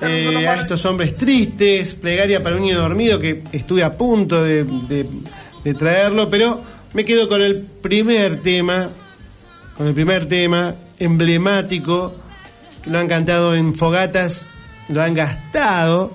eh, 0.00 0.46
a 0.48 0.54
estos 0.62 0.84
hombres 0.86 1.16
tristes, 1.16 1.94
plegaria 1.94 2.42
para 2.42 2.56
un 2.56 2.62
niño 2.62 2.78
dormido, 2.78 3.18
que 3.18 3.42
estuve 3.52 3.82
a 3.84 3.96
punto 3.96 4.42
de, 4.42 4.64
de- 4.64 5.08
de 5.64 5.74
traerlo, 5.74 6.28
pero 6.28 6.60
me 6.92 7.04
quedo 7.06 7.28
con 7.28 7.40
el 7.40 7.56
primer 7.82 8.36
tema, 8.42 8.90
con 9.78 9.86
el 9.86 9.94
primer 9.94 10.26
tema 10.28 10.74
emblemático, 10.98 12.14
que 12.82 12.90
lo 12.90 12.98
han 12.98 13.08
cantado 13.08 13.54
en 13.54 13.74
fogatas, 13.74 14.46
lo 14.88 15.02
han 15.02 15.14
gastado. 15.14 16.12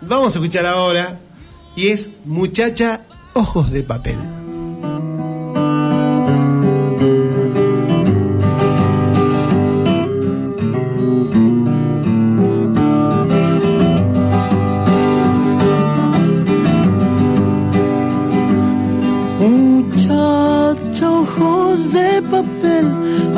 Vamos 0.00 0.36
a 0.36 0.38
escuchar 0.38 0.66
ahora, 0.66 1.18
y 1.74 1.88
es 1.88 2.10
Muchacha 2.24 3.04
Ojos 3.32 3.72
de 3.72 3.82
Papel. 3.82 4.16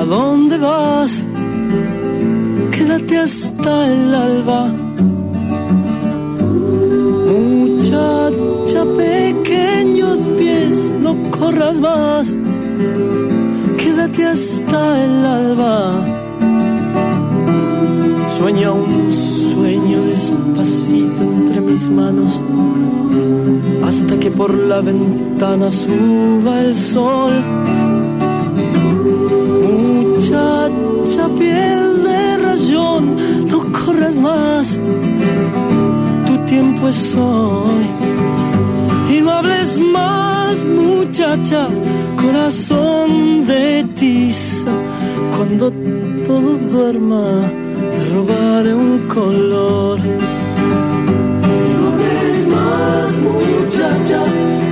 Dónde 0.09 0.57
vas? 0.59 1.23
Quédate 2.71 3.19
hasta 3.19 3.93
el 3.93 4.15
alba. 4.15 4.73
Muchacha, 7.29 8.85
pequeños 8.97 10.19
pies, 10.39 10.95
no 11.01 11.15
corras 11.31 11.81
más. 11.81 12.37
Quédate 13.77 14.25
hasta 14.25 15.05
el 15.05 15.25
alba. 15.25 15.93
Sueña 18.39 18.71
un 18.73 19.13
sueño 19.13 20.03
despacito 20.05 21.23
entre 21.23 21.61
mis 21.61 21.89
manos 21.89 22.41
hasta 23.85 24.19
que 24.19 24.31
por 24.31 24.53
la 24.55 24.81
ventana 24.81 25.71
suba 25.71 26.61
el 26.61 26.77
sol. 26.77 27.33
Muchacha, 30.37 31.29
piel 31.39 32.05
de 32.05 32.37
rayón, 32.45 33.05
no 33.51 33.59
corras 33.73 34.19
más, 34.19 34.81
tu 36.27 36.37
tiempo 36.47 36.89
es 36.89 37.15
hoy. 37.15 37.87
Y 39.15 39.21
no 39.23 39.31
hables 39.31 39.79
más, 39.79 40.65
muchacha, 40.65 41.69
corazón 42.21 43.47
de 43.47 43.85
tiza, 43.99 44.73
cuando 45.37 45.73
todo 46.27 46.51
duerma, 46.71 47.27
te 47.93 48.01
robaré 48.15 48.75
un 48.75 48.99
color. 49.09 49.99
No 51.79 51.83
hables 51.93 52.39
más, 52.57 53.11
muchacha, 53.29 54.21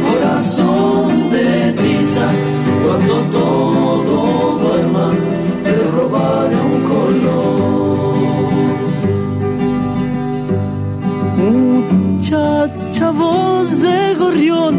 corazón 0.09 1.31
de 1.31 1.73
tiza. 1.73 2.27
Cuando 2.85 3.15
todo 3.33 3.44
Muchacha, 12.35 13.13
voz 13.13 13.81
de 13.81 14.15
gorrión, 14.19 14.75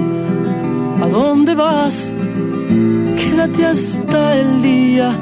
¿a 1.02 1.08
dónde 1.08 1.56
vas? 1.56 2.12
Quédate 3.18 3.66
hasta 3.66 4.36
el 4.42 4.62
día. 4.62 5.14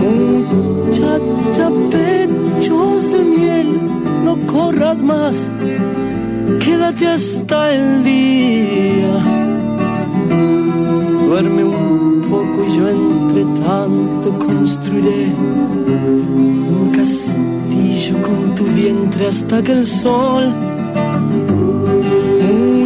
Muchacha, 0.00 1.70
pechos 1.90 3.12
de 3.14 3.22
miel, 3.24 3.80
no 4.24 4.36
corras 4.46 5.02
más, 5.02 5.50
quédate 6.64 7.08
hasta 7.08 7.74
el 7.74 8.04
día. 8.04 9.14
Duerme 11.26 11.64
un 11.64 12.22
poco 12.30 12.64
y 12.68 12.76
yo 12.76 12.88
entre 12.88 13.42
tanto 13.64 14.38
construiré 14.38 15.32
un 16.78 16.92
castillo 16.94 17.53
con 18.12 18.54
tu 18.54 18.64
vientre 18.64 19.28
hasta 19.28 19.62
que 19.62 19.72
el 19.72 19.86
sol, 19.86 20.52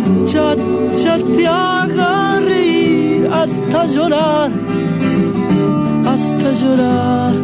muchacha, 0.07 1.19
te 1.37 1.47
haga 1.47 2.41
reír 2.41 3.29
hasta 3.33 3.87
llorar, 3.87 4.51
hasta 6.07 6.53
llorar. 6.53 7.35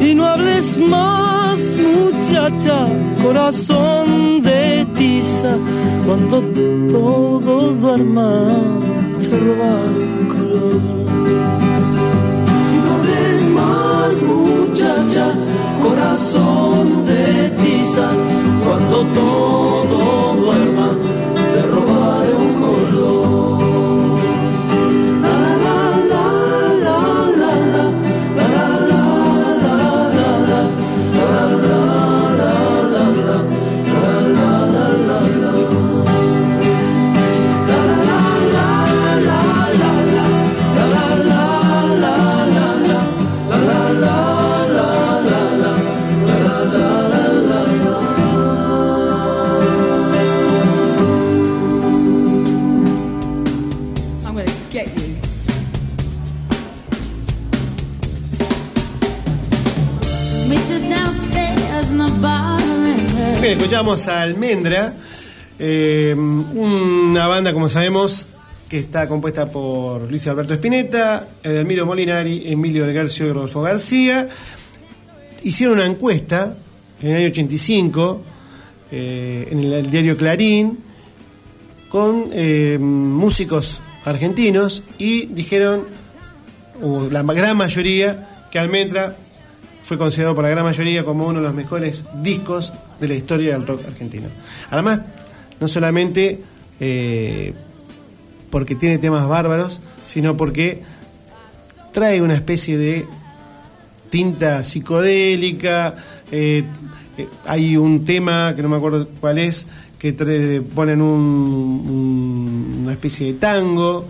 Y 0.00 0.14
no 0.14 0.26
hables 0.26 0.76
más, 0.78 1.58
muchacha, 1.76 2.86
corazón 3.24 4.42
de 4.42 4.86
tiza, 4.96 5.56
cuando 6.06 6.40
todo 6.92 7.74
duerma, 7.74 8.30
te 9.20 9.36
roba 9.36 9.72
el 9.98 10.28
color. 10.28 10.80
Y 12.72 12.76
no 12.84 12.88
hables 12.94 13.42
más, 13.58 14.22
muchacha, 14.22 15.34
corazón 16.20 17.06
de 17.06 17.50
tiza, 17.62 18.10
cuando 18.64 19.04
todo 19.14 20.09
escuchamos 63.70 64.08
a 64.08 64.22
Almendra, 64.22 64.94
eh, 65.56 66.12
una 66.16 67.28
banda, 67.28 67.52
como 67.52 67.68
sabemos, 67.68 68.26
que 68.68 68.80
está 68.80 69.06
compuesta 69.06 69.48
por 69.48 70.10
Luis 70.10 70.26
Alberto 70.26 70.54
Spinetta, 70.54 71.28
Edelmiro 71.40 71.86
Molinari, 71.86 72.50
Emilio 72.50 72.84
del 72.84 72.92
Garcio 72.92 73.26
y 73.26 73.32
Rodolfo 73.32 73.62
García. 73.62 74.28
Hicieron 75.44 75.76
una 75.76 75.86
encuesta 75.86 76.56
en 77.00 77.10
el 77.10 77.16
año 77.18 77.26
85 77.28 78.22
eh, 78.90 79.48
en 79.52 79.60
el, 79.60 79.88
diario 79.88 80.16
Clarín 80.16 80.80
con 81.88 82.30
eh, 82.32 82.76
músicos 82.80 83.82
argentinos 84.04 84.82
y 84.98 85.26
dijeron, 85.26 85.84
o 86.82 87.06
la 87.08 87.22
gran 87.22 87.56
mayoría, 87.56 88.48
que 88.50 88.58
Almendra 88.58 89.14
fue 89.90 89.98
considerado 89.98 90.36
por 90.36 90.44
la 90.44 90.50
gran 90.50 90.62
mayoría 90.64 91.04
como 91.04 91.26
uno 91.26 91.40
de 91.40 91.46
los 91.46 91.52
mejores 91.52 92.04
discos 92.22 92.72
de 93.00 93.08
la 93.08 93.14
historia 93.14 93.54
del 93.54 93.66
rock 93.66 93.84
argentino. 93.88 94.28
Además, 94.70 95.02
no 95.58 95.66
solamente 95.66 96.38
eh, 96.78 97.52
porque 98.50 98.76
tiene 98.76 98.98
temas 98.98 99.26
bárbaros, 99.26 99.80
sino 100.04 100.36
porque 100.36 100.80
trae 101.92 102.22
una 102.22 102.34
especie 102.34 102.78
de 102.78 103.04
tinta 104.10 104.62
psicodélica. 104.62 105.96
eh, 106.30 106.62
eh, 107.18 107.26
hay 107.46 107.76
un 107.76 108.04
tema 108.04 108.54
que 108.54 108.62
no 108.62 108.68
me 108.68 108.76
acuerdo 108.76 109.08
cuál 109.18 109.38
es, 109.40 109.66
que 109.98 110.12
ponen 110.72 111.02
un- 111.02 111.84
un- 111.90 112.78
una 112.84 112.92
especie 112.92 113.26
de 113.26 113.32
tango. 113.40 114.06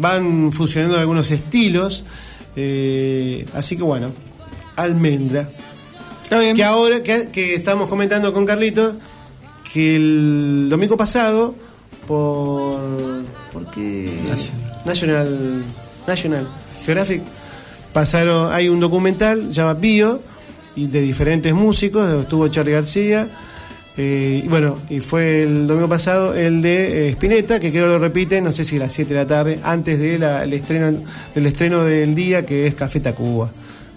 van 0.00 0.50
fusionando 0.50 0.98
algunos 0.98 1.30
estilos. 1.30 2.04
así 3.54 3.76
que 3.76 3.82
bueno, 3.84 4.10
almendra. 4.82 5.48
Que 6.56 6.64
ahora 6.64 7.02
que, 7.02 7.28
que 7.30 7.54
estamos 7.54 7.88
comentando 7.88 8.32
con 8.32 8.44
Carlitos, 8.46 8.94
que 9.72 9.96
el 9.96 10.66
domingo 10.68 10.96
pasado, 10.96 11.54
por. 12.06 12.80
¿Por 13.52 13.70
qué? 13.70 14.10
National. 14.84 15.62
National 16.06 16.46
Geographic. 16.84 17.22
Pasaron, 17.92 18.52
hay 18.52 18.68
un 18.68 18.80
documental, 18.80 19.50
llama 19.50 19.74
Bio, 19.74 20.20
y 20.76 20.86
de 20.86 21.00
diferentes 21.00 21.52
músicos, 21.54 22.08
estuvo 22.22 22.46
Charlie 22.48 22.72
García. 22.72 23.28
eh, 23.96 24.42
y 24.44 24.48
bueno, 24.48 24.78
y 24.88 25.00
fue 25.00 25.42
el 25.42 25.66
domingo 25.66 25.88
pasado 25.88 26.34
el 26.34 26.62
de 26.62 27.08
eh, 27.08 27.10
Spinetta, 27.10 27.58
que 27.58 27.70
creo 27.72 27.88
lo 27.88 27.98
repiten, 27.98 28.44
no 28.44 28.52
sé 28.52 28.64
si 28.64 28.76
a 28.76 28.80
las 28.80 28.92
7 28.92 29.12
de 29.12 29.20
la 29.20 29.26
tarde, 29.26 29.58
antes 29.64 29.98
de 29.98 30.18
la- 30.18 30.44
el 30.44 30.52
estreno, 30.52 31.00
del 31.34 31.46
estreno 31.46 31.84
del 31.84 32.14
día, 32.14 32.46
que 32.46 32.66
es 32.66 32.74
Café 32.76 33.00
Tacuba. 33.00 33.50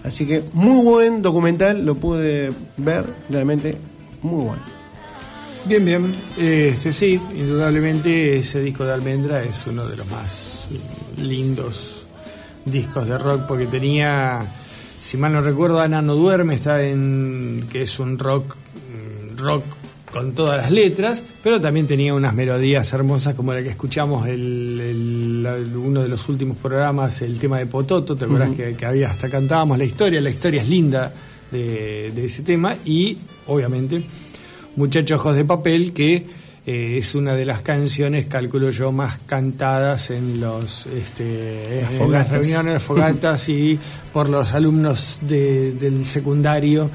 Así 0.04 0.26
que 0.26 0.44
muy 0.54 0.84
buen 0.84 1.22
documental, 1.22 1.86
lo 1.86 1.96
pude 1.96 2.52
ver, 2.78 3.06
realmente 3.30 3.78
muy 4.22 4.46
bueno. 4.46 4.62
Bien, 5.66 5.86
bien. 5.86 6.16
Este, 6.38 6.92
sí, 6.92 7.22
indudablemente 7.36 8.38
ese 8.40 8.62
disco 8.62 8.84
de 8.84 8.94
Almendra 8.94 9.44
es 9.44 9.68
uno 9.68 9.86
de 9.86 9.96
los 9.96 10.08
más 10.08 10.68
lindos 11.18 12.04
discos 12.66 13.08
de 13.08 13.18
rock 13.18 13.44
porque 13.48 13.68
tenía, 13.68 14.46
si 15.00 15.18
mal 15.18 15.34
no 15.34 15.42
recuerdo, 15.42 15.80
Ana 15.80 16.02
no 16.02 16.16
duerme, 16.16 16.56
está 16.56 16.84
en 16.84 17.68
que 17.72 17.84
es 17.84 18.00
un 18.00 18.18
rock 18.18 18.56
mm, 18.56 19.38
rock 19.38 19.64
con 20.12 20.34
todas 20.34 20.58
las 20.62 20.72
letras, 20.72 21.24
pero 21.42 21.62
también 21.62 21.88
tenía 21.88 22.14
unas 22.14 22.34
melodías 22.34 22.92
hermosas 22.94 23.34
como 23.36 23.54
la 23.54 23.62
que 23.64 23.70
escuchamos 23.70 24.28
el, 24.28 25.72
uno 25.76 26.02
de 26.02 26.10
los 26.10 26.28
últimos 26.30 26.58
programas, 26.58 27.22
el 27.22 27.40
tema 27.40 27.60
de 27.60 27.66
Pototo, 27.66 28.16
¿te 28.16 28.26
acuerdas 28.26 28.50
que, 28.52 28.76
que 28.76 28.86
había 28.86 29.10
hasta 29.10 29.30
cantábamos 29.30 29.78
la 29.78 29.86
historia? 29.86 30.20
La 30.22 30.30
historia 30.30 30.62
es 30.62 30.70
linda 30.70 31.14
de, 31.52 32.12
de 32.12 32.26
ese 32.26 32.44
tema 32.44 32.76
y 32.86 33.18
obviamente 33.48 34.04
Muchachos 34.76 35.20
Ojos 35.20 35.36
de 35.36 35.46
Papel, 35.46 35.92
que 35.94 36.26
eh, 36.66 36.98
es 36.98 37.16
una 37.16 37.36
de 37.36 37.46
las 37.46 37.62
canciones, 37.62 38.26
calculo 38.28 38.70
yo, 38.70 38.92
más 38.92 39.18
cantadas 39.26 40.12
en 40.12 40.40
los 40.40 40.86
este, 40.88 41.82
Las 41.82 41.92
en 41.92 41.98
fogatas. 41.98 42.32
las 42.32 42.40
reuniones, 42.40 42.82
fogatas 42.84 43.50
y 43.50 43.80
por 44.14 44.30
los 44.30 44.54
alumnos 44.54 45.20
de- 45.22 45.72
del 45.74 46.06
secundario. 46.06 46.90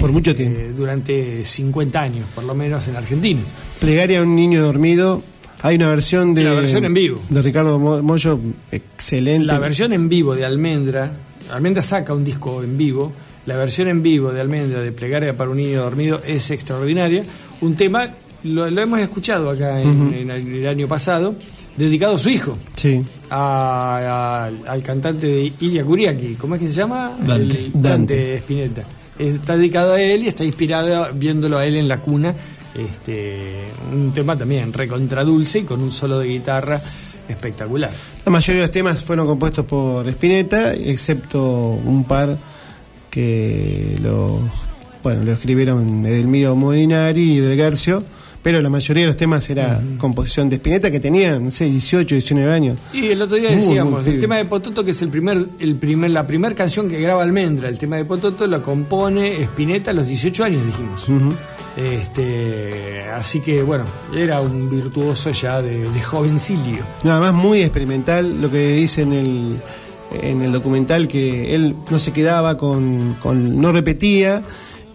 Por 0.00 0.12
mucho 0.12 0.30
este, 0.32 0.72
Durante 0.72 1.44
50 1.44 2.00
años, 2.00 2.26
por 2.34 2.44
lo 2.44 2.54
menos 2.54 2.86
en 2.88 2.96
Argentina. 2.96 3.40
Plegaria 3.80 4.20
a 4.20 4.22
un 4.22 4.34
niño 4.36 4.62
dormido. 4.62 5.22
Hay 5.62 5.76
una 5.76 5.88
versión 5.88 6.34
de. 6.34 6.44
La 6.44 6.52
versión 6.52 6.84
en 6.84 6.92
vivo. 6.94 7.20
De 7.30 7.40
Ricardo 7.42 7.78
Mo- 7.78 8.02
Mollo, 8.02 8.38
excelente. 8.70 9.46
La 9.46 9.58
versión 9.58 9.92
en 9.92 10.08
vivo 10.08 10.34
de 10.34 10.44
Almendra, 10.44 11.10
Almendra 11.50 11.82
saca 11.82 12.12
un 12.14 12.24
disco 12.24 12.62
en 12.62 12.76
vivo, 12.76 13.12
la 13.46 13.56
versión 13.56 13.88
en 13.88 14.02
vivo 14.02 14.32
de 14.32 14.40
Almendra 14.40 14.80
de 14.80 14.92
Plegaria 14.92 15.36
para 15.36 15.50
un 15.50 15.56
niño 15.56 15.82
dormido 15.82 16.20
es 16.26 16.50
extraordinaria. 16.50 17.24
Un 17.62 17.76
tema, 17.76 18.10
lo, 18.42 18.70
lo 18.70 18.80
hemos 18.82 19.00
escuchado 19.00 19.48
acá 19.50 19.80
en, 19.80 20.12
el, 20.12 20.30
el 20.30 20.68
año 20.68 20.86
pasado, 20.86 21.34
dedicado 21.78 22.16
a 22.16 22.18
su 22.18 22.28
hijo, 22.28 22.58
Sí. 22.76 23.00
a- 23.30 24.48
a- 24.66 24.70
al 24.70 24.82
cantante 24.82 25.26
de 25.26 25.52
Ilya 25.60 25.82
Kuriaki, 25.84 26.34
¿cómo 26.34 26.56
es 26.56 26.60
que 26.60 26.68
se 26.68 26.74
llama? 26.74 27.16
Dante. 27.26 27.64
El- 27.66 27.72
Dante 27.74 28.34
Spinetta. 28.36 28.84
Está 29.18 29.56
dedicado 29.56 29.94
a 29.94 30.00
él 30.00 30.24
y 30.24 30.28
está 30.28 30.44
inspirado 30.44 31.12
viéndolo 31.14 31.58
a 31.58 31.66
él 31.66 31.76
en 31.76 31.88
la 31.88 32.00
cuna. 32.00 32.34
Este, 32.74 33.66
un 33.92 34.12
tema 34.12 34.36
también 34.36 34.72
recontradulce 34.72 35.60
y 35.60 35.62
con 35.62 35.80
un 35.80 35.92
solo 35.92 36.18
de 36.18 36.26
guitarra 36.26 36.80
espectacular. 37.28 37.92
La 38.24 38.32
mayoría 38.32 38.62
de 38.62 38.66
los 38.66 38.72
temas 38.72 39.04
fueron 39.04 39.26
compuestos 39.26 39.64
por 39.64 40.08
Spinetta, 40.08 40.72
excepto 40.74 41.40
un 41.84 42.04
par 42.04 42.36
que 43.10 43.96
lo, 44.02 44.40
bueno, 45.02 45.22
lo 45.22 45.32
escribieron 45.32 46.04
Edelmiro 46.04 46.56
Molinari 46.56 47.34
y 47.34 47.38
Del 47.38 47.56
Garcio, 47.56 48.02
pero 48.44 48.60
la 48.60 48.68
mayoría 48.70 49.02
de 49.04 49.06
los 49.08 49.16
temas 49.16 49.48
era 49.50 49.80
composición 49.98 50.48
de 50.50 50.56
Spinetta, 50.56 50.90
que 50.90 51.00
tenía, 51.00 51.38
no 51.40 51.50
sé, 51.50 51.64
18, 51.64 52.14
19 52.14 52.52
años. 52.52 52.78
Y 52.92 53.06
el 53.08 53.20
otro 53.22 53.36
día 53.38 53.48
Muy, 53.48 53.56
muy 53.58 53.66
decíamos, 53.66 54.06
el 54.06 54.18
tema 54.20 54.36
de 54.36 54.44
Pototo, 54.44 54.84
que 54.84 54.90
es 54.92 55.00
el 55.02 55.08
primer, 55.08 55.46
el 55.58 55.74
primer, 55.76 56.10
la 56.10 56.26
primera 56.26 56.54
canción 56.54 56.88
que 56.88 57.00
graba 57.00 57.22
Almendra, 57.22 57.68
el 57.70 57.78
tema 57.78 57.96
de 57.96 58.04
Pototo 58.04 58.46
lo 58.46 58.62
compone 58.62 59.42
Spinetta 59.42 59.90
a 59.92 59.94
los 59.94 60.06
18 60.06 60.44
años, 60.44 60.60
dijimos. 60.66 61.06
Este, 61.76 63.02
así 63.14 63.40
que 63.40 63.62
bueno, 63.62 63.84
era 64.14 64.40
un 64.40 64.70
virtuoso 64.70 65.30
ya 65.30 65.60
de, 65.62 65.90
de 65.90 66.02
jovencilio. 66.02 66.84
Nada 67.02 67.18
más 67.20 67.34
muy 67.34 67.62
experimental, 67.62 68.40
lo 68.40 68.50
que 68.50 68.72
dice 68.76 69.02
en 69.02 69.12
el, 69.12 69.56
en 70.22 70.42
el 70.42 70.52
documental, 70.52 71.08
que 71.08 71.54
él 71.54 71.74
no 71.90 71.98
se 71.98 72.12
quedaba 72.12 72.56
con, 72.56 73.16
con- 73.20 73.60
no 73.60 73.72
repetía 73.72 74.42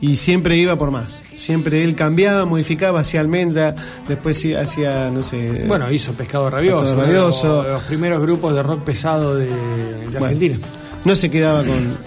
y 0.01 0.15
siempre 0.17 0.55
iba 0.57 0.76
por 0.77 0.91
más. 0.91 1.23
Siempre 1.35 1.84
él 1.84 1.95
cambiaba, 1.95 2.45
modificaba, 2.45 3.01
hacía 3.01 3.19
almendra, 3.19 3.76
después 4.07 4.38
sí 4.38 4.53
hacía, 4.53 5.09
no 5.11 5.23
sé... 5.23 5.65
Bueno, 5.67 5.91
hizo 5.91 6.13
Pescado 6.13 6.49
Rabioso, 6.49 6.95
Pescado 6.95 6.97
los- 7.01 7.41
Rabioso. 7.43 7.63
los 7.73 7.84
primeros 7.84 8.21
grupos 8.21 8.55
de 8.55 8.63
rock 8.63 8.84
pesado 8.84 9.35
de, 9.35 9.47
de 9.47 10.05
Bueno, 10.11 10.26
Argentina. 10.26 10.57
No 11.05 11.15
se 11.15 11.30
quedaba 11.30 11.63
con... 11.63 11.97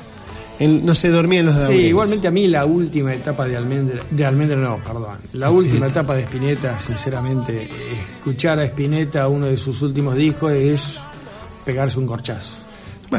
él 0.58 0.84
no 0.84 0.94
se 0.94 1.08
dormía 1.10 1.40
en 1.40 1.46
los 1.46 1.54
Sí, 1.54 1.60
laureles. 1.60 1.88
igualmente 1.88 2.28
a 2.28 2.30
mí 2.30 2.46
la 2.48 2.64
última 2.64 3.12
etapa 3.14 3.46
de 3.46 3.56
Almendra, 3.56 4.02
de 4.10 4.24
Almendra 4.24 4.56
no, 4.56 4.78
perdón, 4.82 5.16
la 5.34 5.50
última 5.50 5.86
etapa 5.88 6.14
de 6.14 6.22
Spinetta, 6.22 6.78
sinceramente, 6.78 7.68
escuchar 8.16 8.58
a 8.58 8.64
Spinetta 8.64 9.28
uno 9.28 9.46
de 9.46 9.56
sus 9.56 9.82
últimos 9.82 10.14
discos 10.16 10.52
es 10.52 10.98
pegarse 11.66 11.98
un 11.98 12.06
corchazo. 12.06 12.56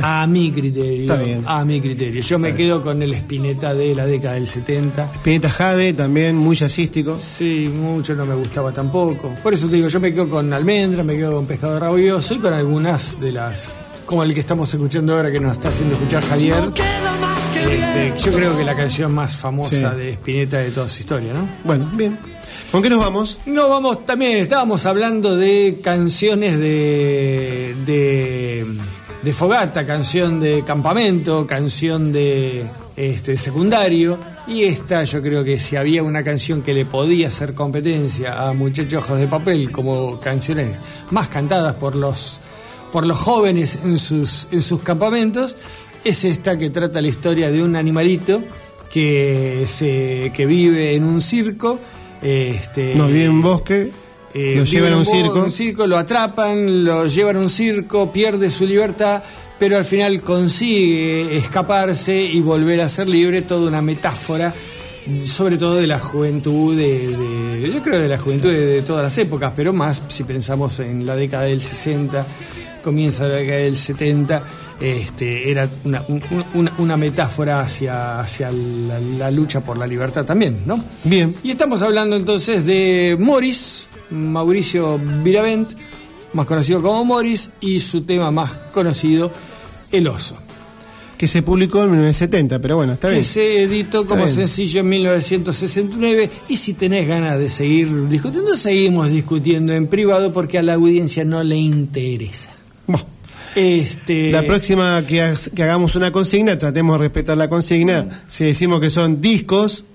A 0.02 0.26
mi 0.28 0.52
criterio, 0.52 1.02
está 1.12 1.24
bien. 1.24 1.44
a 1.46 1.64
mi 1.66 1.80
criterio. 1.82 2.22
Yo 2.22 2.40
me 2.40 2.56
quedo 2.56 2.82
con 2.82 3.02
el 3.04 3.14
Spinetta 3.14 3.74
de 3.74 3.94
la 3.96 4.06
década 4.06 4.36
del 4.36 4.48
70. 4.48 5.12
Spinetta 5.16 5.50
Jade 5.50 5.94
también, 5.94 6.36
muy 6.36 6.56
jazzístico. 6.56 7.18
Sí, 7.20 7.70
mucho 7.74 8.16
no 8.16 8.26
me 8.26 8.36
gustaba 8.36 8.72
tampoco. 8.72 9.30
Por 9.44 9.54
eso 9.54 9.68
te 9.68 9.76
digo, 9.76 9.88
yo 9.88 10.00
me 10.00 10.14
quedo 10.14 10.30
con 10.30 10.52
Almendra, 10.54 11.04
me 11.04 11.16
quedo 11.18 11.34
con 11.36 11.46
Pescado 11.46 11.80
Rabioso 11.80 12.34
y 12.36 12.40
con 12.40 12.54
algunas 12.54 13.20
de 13.20 13.32
las, 13.32 13.76
como 14.06 14.24
el 14.24 14.34
que 14.34 14.40
estamos 14.40 14.74
escuchando 14.74 15.16
ahora 15.16 15.32
que 15.32 15.40
nos 15.40 15.54
está 15.54 15.70
haciendo 15.70 15.96
escuchar 15.96 16.24
Javier. 16.24 16.64
Este, 17.56 18.14
yo 18.26 18.32
creo 18.36 18.58
que 18.58 18.64
la 18.64 18.76
canción 18.76 19.14
más 19.14 19.38
famosa 19.38 19.92
Sí. 19.94 19.98
de 19.98 20.10
Spinetta 20.14 20.58
de 20.60 20.72
toda 20.72 20.88
su 20.90 21.00
historia, 21.00 21.34
¿no? 21.34 21.48
Bueno, 21.64 21.90
bien. 21.94 22.18
¿Con 22.72 22.82
qué 22.82 22.90
nos 22.90 23.00
vamos? 23.00 23.40
No, 23.46 23.70
vamos 23.70 24.06
también, 24.06 24.38
estábamos 24.40 24.86
hablando 24.86 25.36
de 25.38 25.80
canciones 25.84 26.60
de, 26.60 27.76
de, 27.86 28.66
de 29.24 29.32
fogata, 29.32 29.86
canción 29.86 30.40
de 30.40 30.64
campamento, 30.64 31.48
canción 31.48 32.12
de 32.12 32.66
este, 32.98 33.38
secundario. 33.38 34.18
Y 34.48 34.64
esta 34.64 35.04
yo 35.06 35.22
creo 35.22 35.44
que 35.46 35.58
si 35.60 35.78
había 35.78 36.04
una 36.04 36.24
canción 36.24 36.62
que 36.62 36.74
le 36.74 36.86
podía 36.86 37.30
hacer 37.30 37.54
competencia 37.54 38.48
a 38.48 38.54
Muchachos 38.54 39.06
Ojos 39.06 39.20
de 39.20 39.28
Papel 39.28 39.72
como 39.72 40.20
canciones 40.20 40.78
más 41.12 41.30
cantadas 41.30 41.76
por 41.76 41.96
los, 41.96 42.42
por 42.92 43.06
los 43.06 43.18
jóvenes 43.18 43.80
en 43.86 43.98
sus, 43.98 44.50
en 44.52 44.62
sus 44.62 44.82
campamentos, 44.82 45.56
es 46.04 46.26
esta 46.26 46.58
que 46.58 46.70
trata 46.70 47.02
la 47.02 47.08
historia 47.08 47.50
de 47.50 47.64
un 47.64 47.78
animalito 47.78 48.44
que, 48.92 49.66
se, 49.68 50.34
que 50.36 50.46
vive 50.46 50.96
en 50.96 51.06
un 51.06 51.22
circo. 51.22 51.80
Este, 52.22 52.96
Nos 52.96 53.08
vive 53.08 53.26
en 53.26 53.42
bosque, 53.42 53.92
eh, 54.34 54.56
lo 54.58 54.64
llevan 54.66 54.94
a 54.94 54.98
un 54.98 55.06
circo. 55.06 55.44
un 55.44 55.52
circo, 55.52 55.88
lo 55.88 55.98
atrapan, 55.98 56.84
lo 56.84 57.08
llevan 57.08 57.36
a 57.36 57.40
un 57.40 57.50
circo, 57.50 58.12
pierde 58.12 58.50
su 58.50 58.66
libertad, 58.66 59.24
pero 59.60 59.78
al 59.78 59.86
final 59.86 60.22
consigue 60.22 61.38
escaparse 61.38 62.22
y 62.24 62.42
volver 62.42 62.82
a 62.82 62.90
ser 62.90 63.08
libre, 63.08 63.42
toda 63.42 63.68
una 63.68 63.82
metáfora 63.82 64.54
sobre 65.26 65.58
todo 65.58 65.76
de 65.76 65.86
la 65.88 66.00
juventud, 66.00 66.78
de, 66.78 67.10
de- 67.10 67.72
yo 67.74 67.82
creo 67.84 68.00
de 68.00 68.08
la 68.08 68.18
juventud 68.18 68.50
de, 68.50 68.66
de 68.66 68.82
todas 68.84 69.04
las 69.04 69.18
épocas, 69.18 69.52
pero 69.54 69.74
más 69.74 70.02
si 70.08 70.24
pensamos 70.24 70.80
en 70.80 71.06
la 71.06 71.18
década 71.18 71.44
del 71.44 71.60
60, 71.62 72.26
comienza 72.82 73.28
la 73.28 73.36
década 73.36 73.58
del 73.60 73.76
70, 73.76 74.44
este, 74.80 75.52
era 75.52 75.70
una, 75.84 76.04
un- 76.08 76.22
un- 76.32 76.46
una, 76.54 76.74
una 76.78 76.96
metáfora 76.98 77.60
hacia, 77.60 78.22
hacia 78.22 78.50
la, 78.54 78.98
la 79.02 79.30
lucha 79.30 79.60
por 79.62 79.78
la 79.78 79.86
libertad 79.88 80.24
también, 80.24 80.60
¿no? 80.66 80.82
Bien. 81.04 81.36
Y 81.44 81.52
estamos 81.52 81.82
hablando 81.82 82.16
entonces 82.16 82.66
de 82.66 83.18
Morris, 83.20 83.88
Mauricio 84.10 85.00
Viravent, 85.24 85.72
más 86.34 86.46
conocido 86.46 86.82
como 86.82 87.06
Morris, 87.06 87.52
y 87.62 87.80
su 87.80 88.02
tema 88.02 88.32
más 88.32 88.52
conocido, 88.72 89.32
El 89.92 90.08
Oso. 90.08 90.38
Que 91.18 91.28
se 91.28 91.42
publicó 91.42 91.82
en 91.84 91.92
1970, 91.92 92.60
pero 92.60 92.76
bueno, 92.76 92.94
está 92.94 93.08
que 93.08 93.14
bien. 93.16 93.26
se 93.26 93.64
editó 93.64 94.06
como 94.06 94.24
bien. 94.26 94.36
sencillo 94.36 94.82
en 94.82 94.90
1969 94.90 96.30
y 96.50 96.58
si 96.58 96.74
tenés 96.74 97.08
ganas 97.08 97.40
de 97.40 97.50
seguir 97.50 98.10
discutiendo, 98.10 98.56
seguimos 98.56 99.10
discutiendo 99.10 99.72
en 99.74 99.88
privado 99.88 100.34
porque 100.34 100.58
a 100.58 100.64
la 100.64 100.74
audiencia 100.74 101.24
no 101.24 101.44
le 101.44 101.56
interesa. 101.56 102.50
Este, 103.56 104.32
La 104.32 104.42
próxima 104.42 105.06
que, 105.08 105.22
ha- 105.22 105.36
que 105.56 105.62
hagamos 105.64 105.96
una 105.96 106.12
consigna, 106.12 106.58
tratemos 106.58 106.96
de 106.96 107.06
respetar 107.06 107.38
la 107.38 107.48
consigna. 107.50 108.24
Si 108.28 108.44
decimos 108.46 108.82
que 108.82 108.90
son 108.90 109.22
discos, 109.22 109.86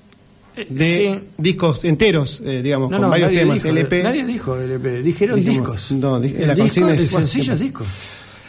de 0.69 1.21
discos 1.37 1.85
enteros, 1.85 2.43
eh, 2.45 2.61
digamos, 2.63 2.91
no, 2.91 2.97
con 2.97 3.03
no, 3.07 3.11
varios 3.11 3.31
temas, 3.33 3.55
dijo, 3.63 3.69
LP. 3.69 4.03
nadie 4.03 4.25
dijo 4.25 4.57
LP, 4.57 5.03
dijeron 5.03 5.37
Dijimos, 5.41 5.59
discos. 5.59 5.93
no, 5.93 6.21
di- 6.21 6.35
el, 6.39 6.47
la 6.49 6.55
disco, 6.55 6.89
el 6.89 6.99
es- 6.99 7.11
sencillo 7.11 7.53
es 7.55 7.61
disco. 7.61 7.85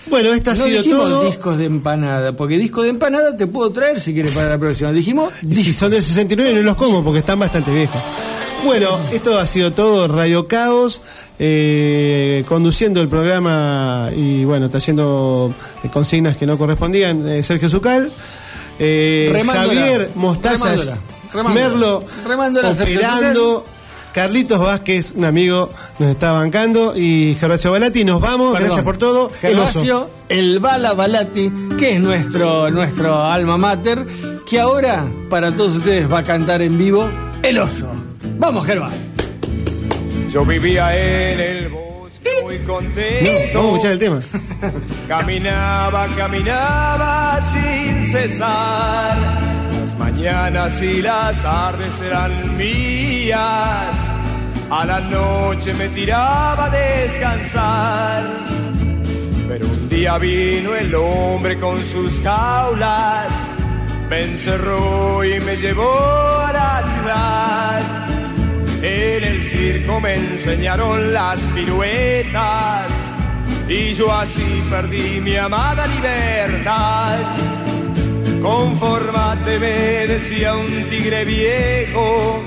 Bueno, 0.10 0.34
esto 0.34 0.52
ha 0.52 0.56
no 0.56 0.66
sido 0.66 0.78
dijimos 0.82 1.04
todo. 1.10 1.24
discos 1.26 1.58
de 1.58 1.66
empanada, 1.66 2.36
porque 2.36 2.58
disco 2.58 2.82
de 2.82 2.90
empanada 2.90 3.38
te 3.38 3.46
puedo 3.46 3.72
traer 3.72 4.00
si 4.00 4.14
quieres 4.14 4.32
para 4.32 4.50
la 4.50 4.58
próxima. 4.58 4.92
Dijimos 4.92 5.32
Si 5.52 5.74
son 5.74 5.92
del 5.92 6.02
69 6.02 6.56
no 6.56 6.62
los 6.64 6.78
como 6.78 7.04
porque 7.04 7.20
están 7.20 7.38
bastante 7.38 7.72
viejos. 7.72 8.02
Bueno, 8.66 8.98
esto 9.14 9.38
ha 9.38 9.46
sido 9.46 9.72
todo 9.72 10.08
Radio 10.08 10.48
Caos, 10.48 11.02
eh, 11.38 12.44
conduciendo 12.48 13.02
el 13.02 13.08
programa 13.08 14.10
y 14.16 14.44
bueno, 14.46 14.68
trayendo 14.70 15.54
eh, 15.84 15.90
consignas 15.94 16.36
que 16.38 16.46
no 16.48 16.58
correspondían, 16.58 17.28
eh, 17.30 17.44
Sergio 17.44 17.70
Zucal, 17.70 18.12
eh, 18.80 19.44
Javier 19.46 20.10
Mostaza, 20.16 20.98
remándola. 21.34 21.72
Merlo, 21.72 22.06
operando, 22.72 23.66
Carlitos 24.14 24.60
Vázquez, 24.60 25.14
un 25.16 25.26
amigo, 25.26 25.70
nos 26.00 26.10
está 26.10 26.32
bancando 26.32 26.98
y 26.98 27.38
Gervasio 27.40 27.72
Balati, 27.72 28.04
nos 28.04 28.20
vamos, 28.20 28.54
Perdón. 28.54 28.68
gracias 28.68 28.84
por 28.84 28.98
todo. 28.98 29.30
Gervasio, 29.30 30.10
el 30.30 30.60
Bala 30.60 30.94
Balati, 30.94 31.52
que 31.78 31.92
es 31.94 32.02
nuestro, 32.02 32.72
nuestro 32.72 33.24
alma 33.24 33.58
mater, 33.58 34.06
que 34.50 34.60
ahora 34.60 35.06
para 35.30 35.56
todos 35.56 35.78
ustedes 35.78 36.12
va 36.12 36.20
a 36.20 36.24
cantar 36.24 36.62
en 36.62 36.78
vivo 36.78 37.08
El 37.44 37.60
Oso. 37.60 37.92
Vamos, 38.38 38.66
Gervas. 38.66 38.94
Yo 40.32 40.44
vivía 40.46 40.96
en 40.96 41.40
el 41.40 41.70
bosque 41.70 42.30
muy 42.44 42.58
contento. 42.60 43.30
Vamos 43.54 43.74
a 43.74 43.76
escuchar 43.76 43.92
el 43.92 44.00
tema. 44.00 44.22
Caminaba, 45.08 46.08
caminaba 46.16 47.40
sin 47.54 48.12
cesar. 48.12 49.59
Mañanas 50.00 50.82
y 50.82 51.02
las 51.02 51.36
tardes 51.44 52.00
eran 52.00 52.56
mías. 52.56 53.98
A 54.72 54.86
la 54.86 55.00
noche 55.02 55.74
me 55.74 55.90
tiraba 55.90 56.66
a 56.66 56.70
descansar. 56.70 58.24
Pero 59.48 59.66
un 59.66 59.90
día 59.90 60.18
vino 60.18 60.74
el 60.74 60.96
hombre 60.96 61.60
con 61.60 61.78
sus 61.80 62.22
jaulas. 62.22 63.28
Me 64.10 64.22
encerró 64.24 65.24
y 65.26 65.40
me 65.42 65.58
llevó 65.58 66.40
a 66.48 66.54
la 66.54 66.84
ciudad. 66.94 67.82
En 68.82 69.24
el 69.26 69.44
circo 69.44 70.00
me 70.00 70.16
enseñaron 70.16 71.14
las 71.14 71.42
piruetas 71.54 72.88
y 73.68 73.94
yo 73.94 74.12
así 74.14 74.64
perdí 74.70 75.20
mi 75.20 75.36
amada 75.36 75.86
libertad. 75.88 77.59
Conformate, 78.42 79.60
me 79.60 80.08
decía 80.08 80.56
un 80.56 80.88
tigre 80.90 81.26
viejo, 81.26 82.42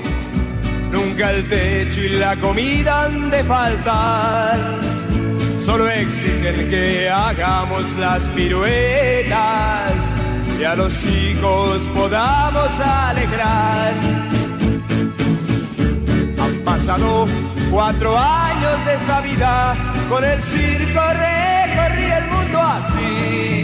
nunca 0.91 1.31
el 1.31 1.47
techo 1.47 2.01
y 2.01 2.09
la 2.09 2.35
comida 2.37 3.05
han 3.05 3.29
de 3.29 3.43
faltar. 3.43 4.79
Solo 5.63 5.87
exigen 5.89 6.69
que 6.69 7.09
hagamos 7.09 7.83
las 7.93 8.21
piruetas 8.35 9.93
y 10.59 10.63
a 10.63 10.75
los 10.75 10.93
hijos 11.05 11.79
podamos 11.95 12.69
alegrar. 12.79 13.93
Han 16.41 16.55
pasado 16.65 17.27
cuatro 17.71 18.17
años 18.17 18.85
de 18.85 18.93
esta 18.93 19.21
vida, 19.21 19.75
con 20.09 20.23
el 20.23 20.41
circo 20.41 21.01
recorrí 21.13 22.05
el 22.11 22.25
mundo 22.25 22.59
así, 22.59 23.62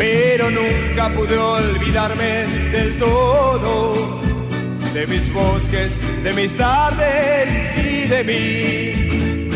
pero 0.00 0.50
nunca 0.50 1.10
pude 1.14 1.36
olvidarme 1.36 2.46
del 2.72 2.96
todo, 2.96 4.22
de 4.94 5.06
mis 5.06 5.30
bosques, 5.30 6.00
de 6.24 6.32
mis 6.32 6.56
tardes 6.56 7.76
y 7.76 8.08
de 8.08 8.24
mí. 8.24 9.50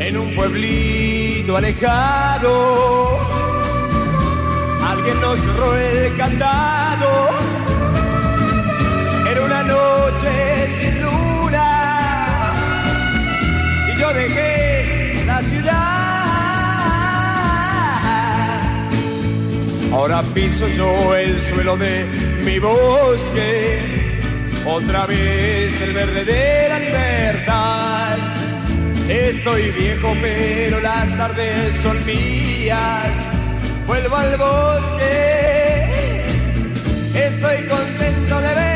En 0.00 0.16
un 0.16 0.34
pueblito 0.34 1.54
alejado, 1.54 3.20
alguien 4.82 5.20
nos 5.20 5.38
cerró 5.38 5.76
el 5.76 6.16
candado. 6.16 7.28
Era 9.30 9.44
una 9.44 9.62
noche 9.64 10.68
sin 10.78 11.02
luna 11.02 11.68
y 13.92 14.00
yo 14.00 14.14
dejé 14.14 15.24
la 15.26 15.42
ciudad. 15.42 15.95
Ahora 19.92 20.22
piso 20.34 20.68
yo 20.68 21.14
el 21.14 21.40
suelo 21.40 21.76
de 21.76 22.04
mi 22.44 22.58
bosque, 22.58 24.20
otra 24.64 25.06
vez 25.06 25.80
el 25.80 25.92
verde 25.92 26.24
de 26.24 26.68
la 26.68 26.78
libertad. 26.78 28.18
Estoy 29.08 29.70
viejo, 29.70 30.14
pero 30.20 30.80
las 30.80 31.16
tardes 31.16 31.74
son 31.82 32.04
mías. 32.04 33.18
Vuelvo 33.86 34.16
al 34.16 34.36
bosque, 34.36 36.24
estoy 37.14 37.56
contento 37.68 38.40
de 38.40 38.54
ver. 38.54 38.75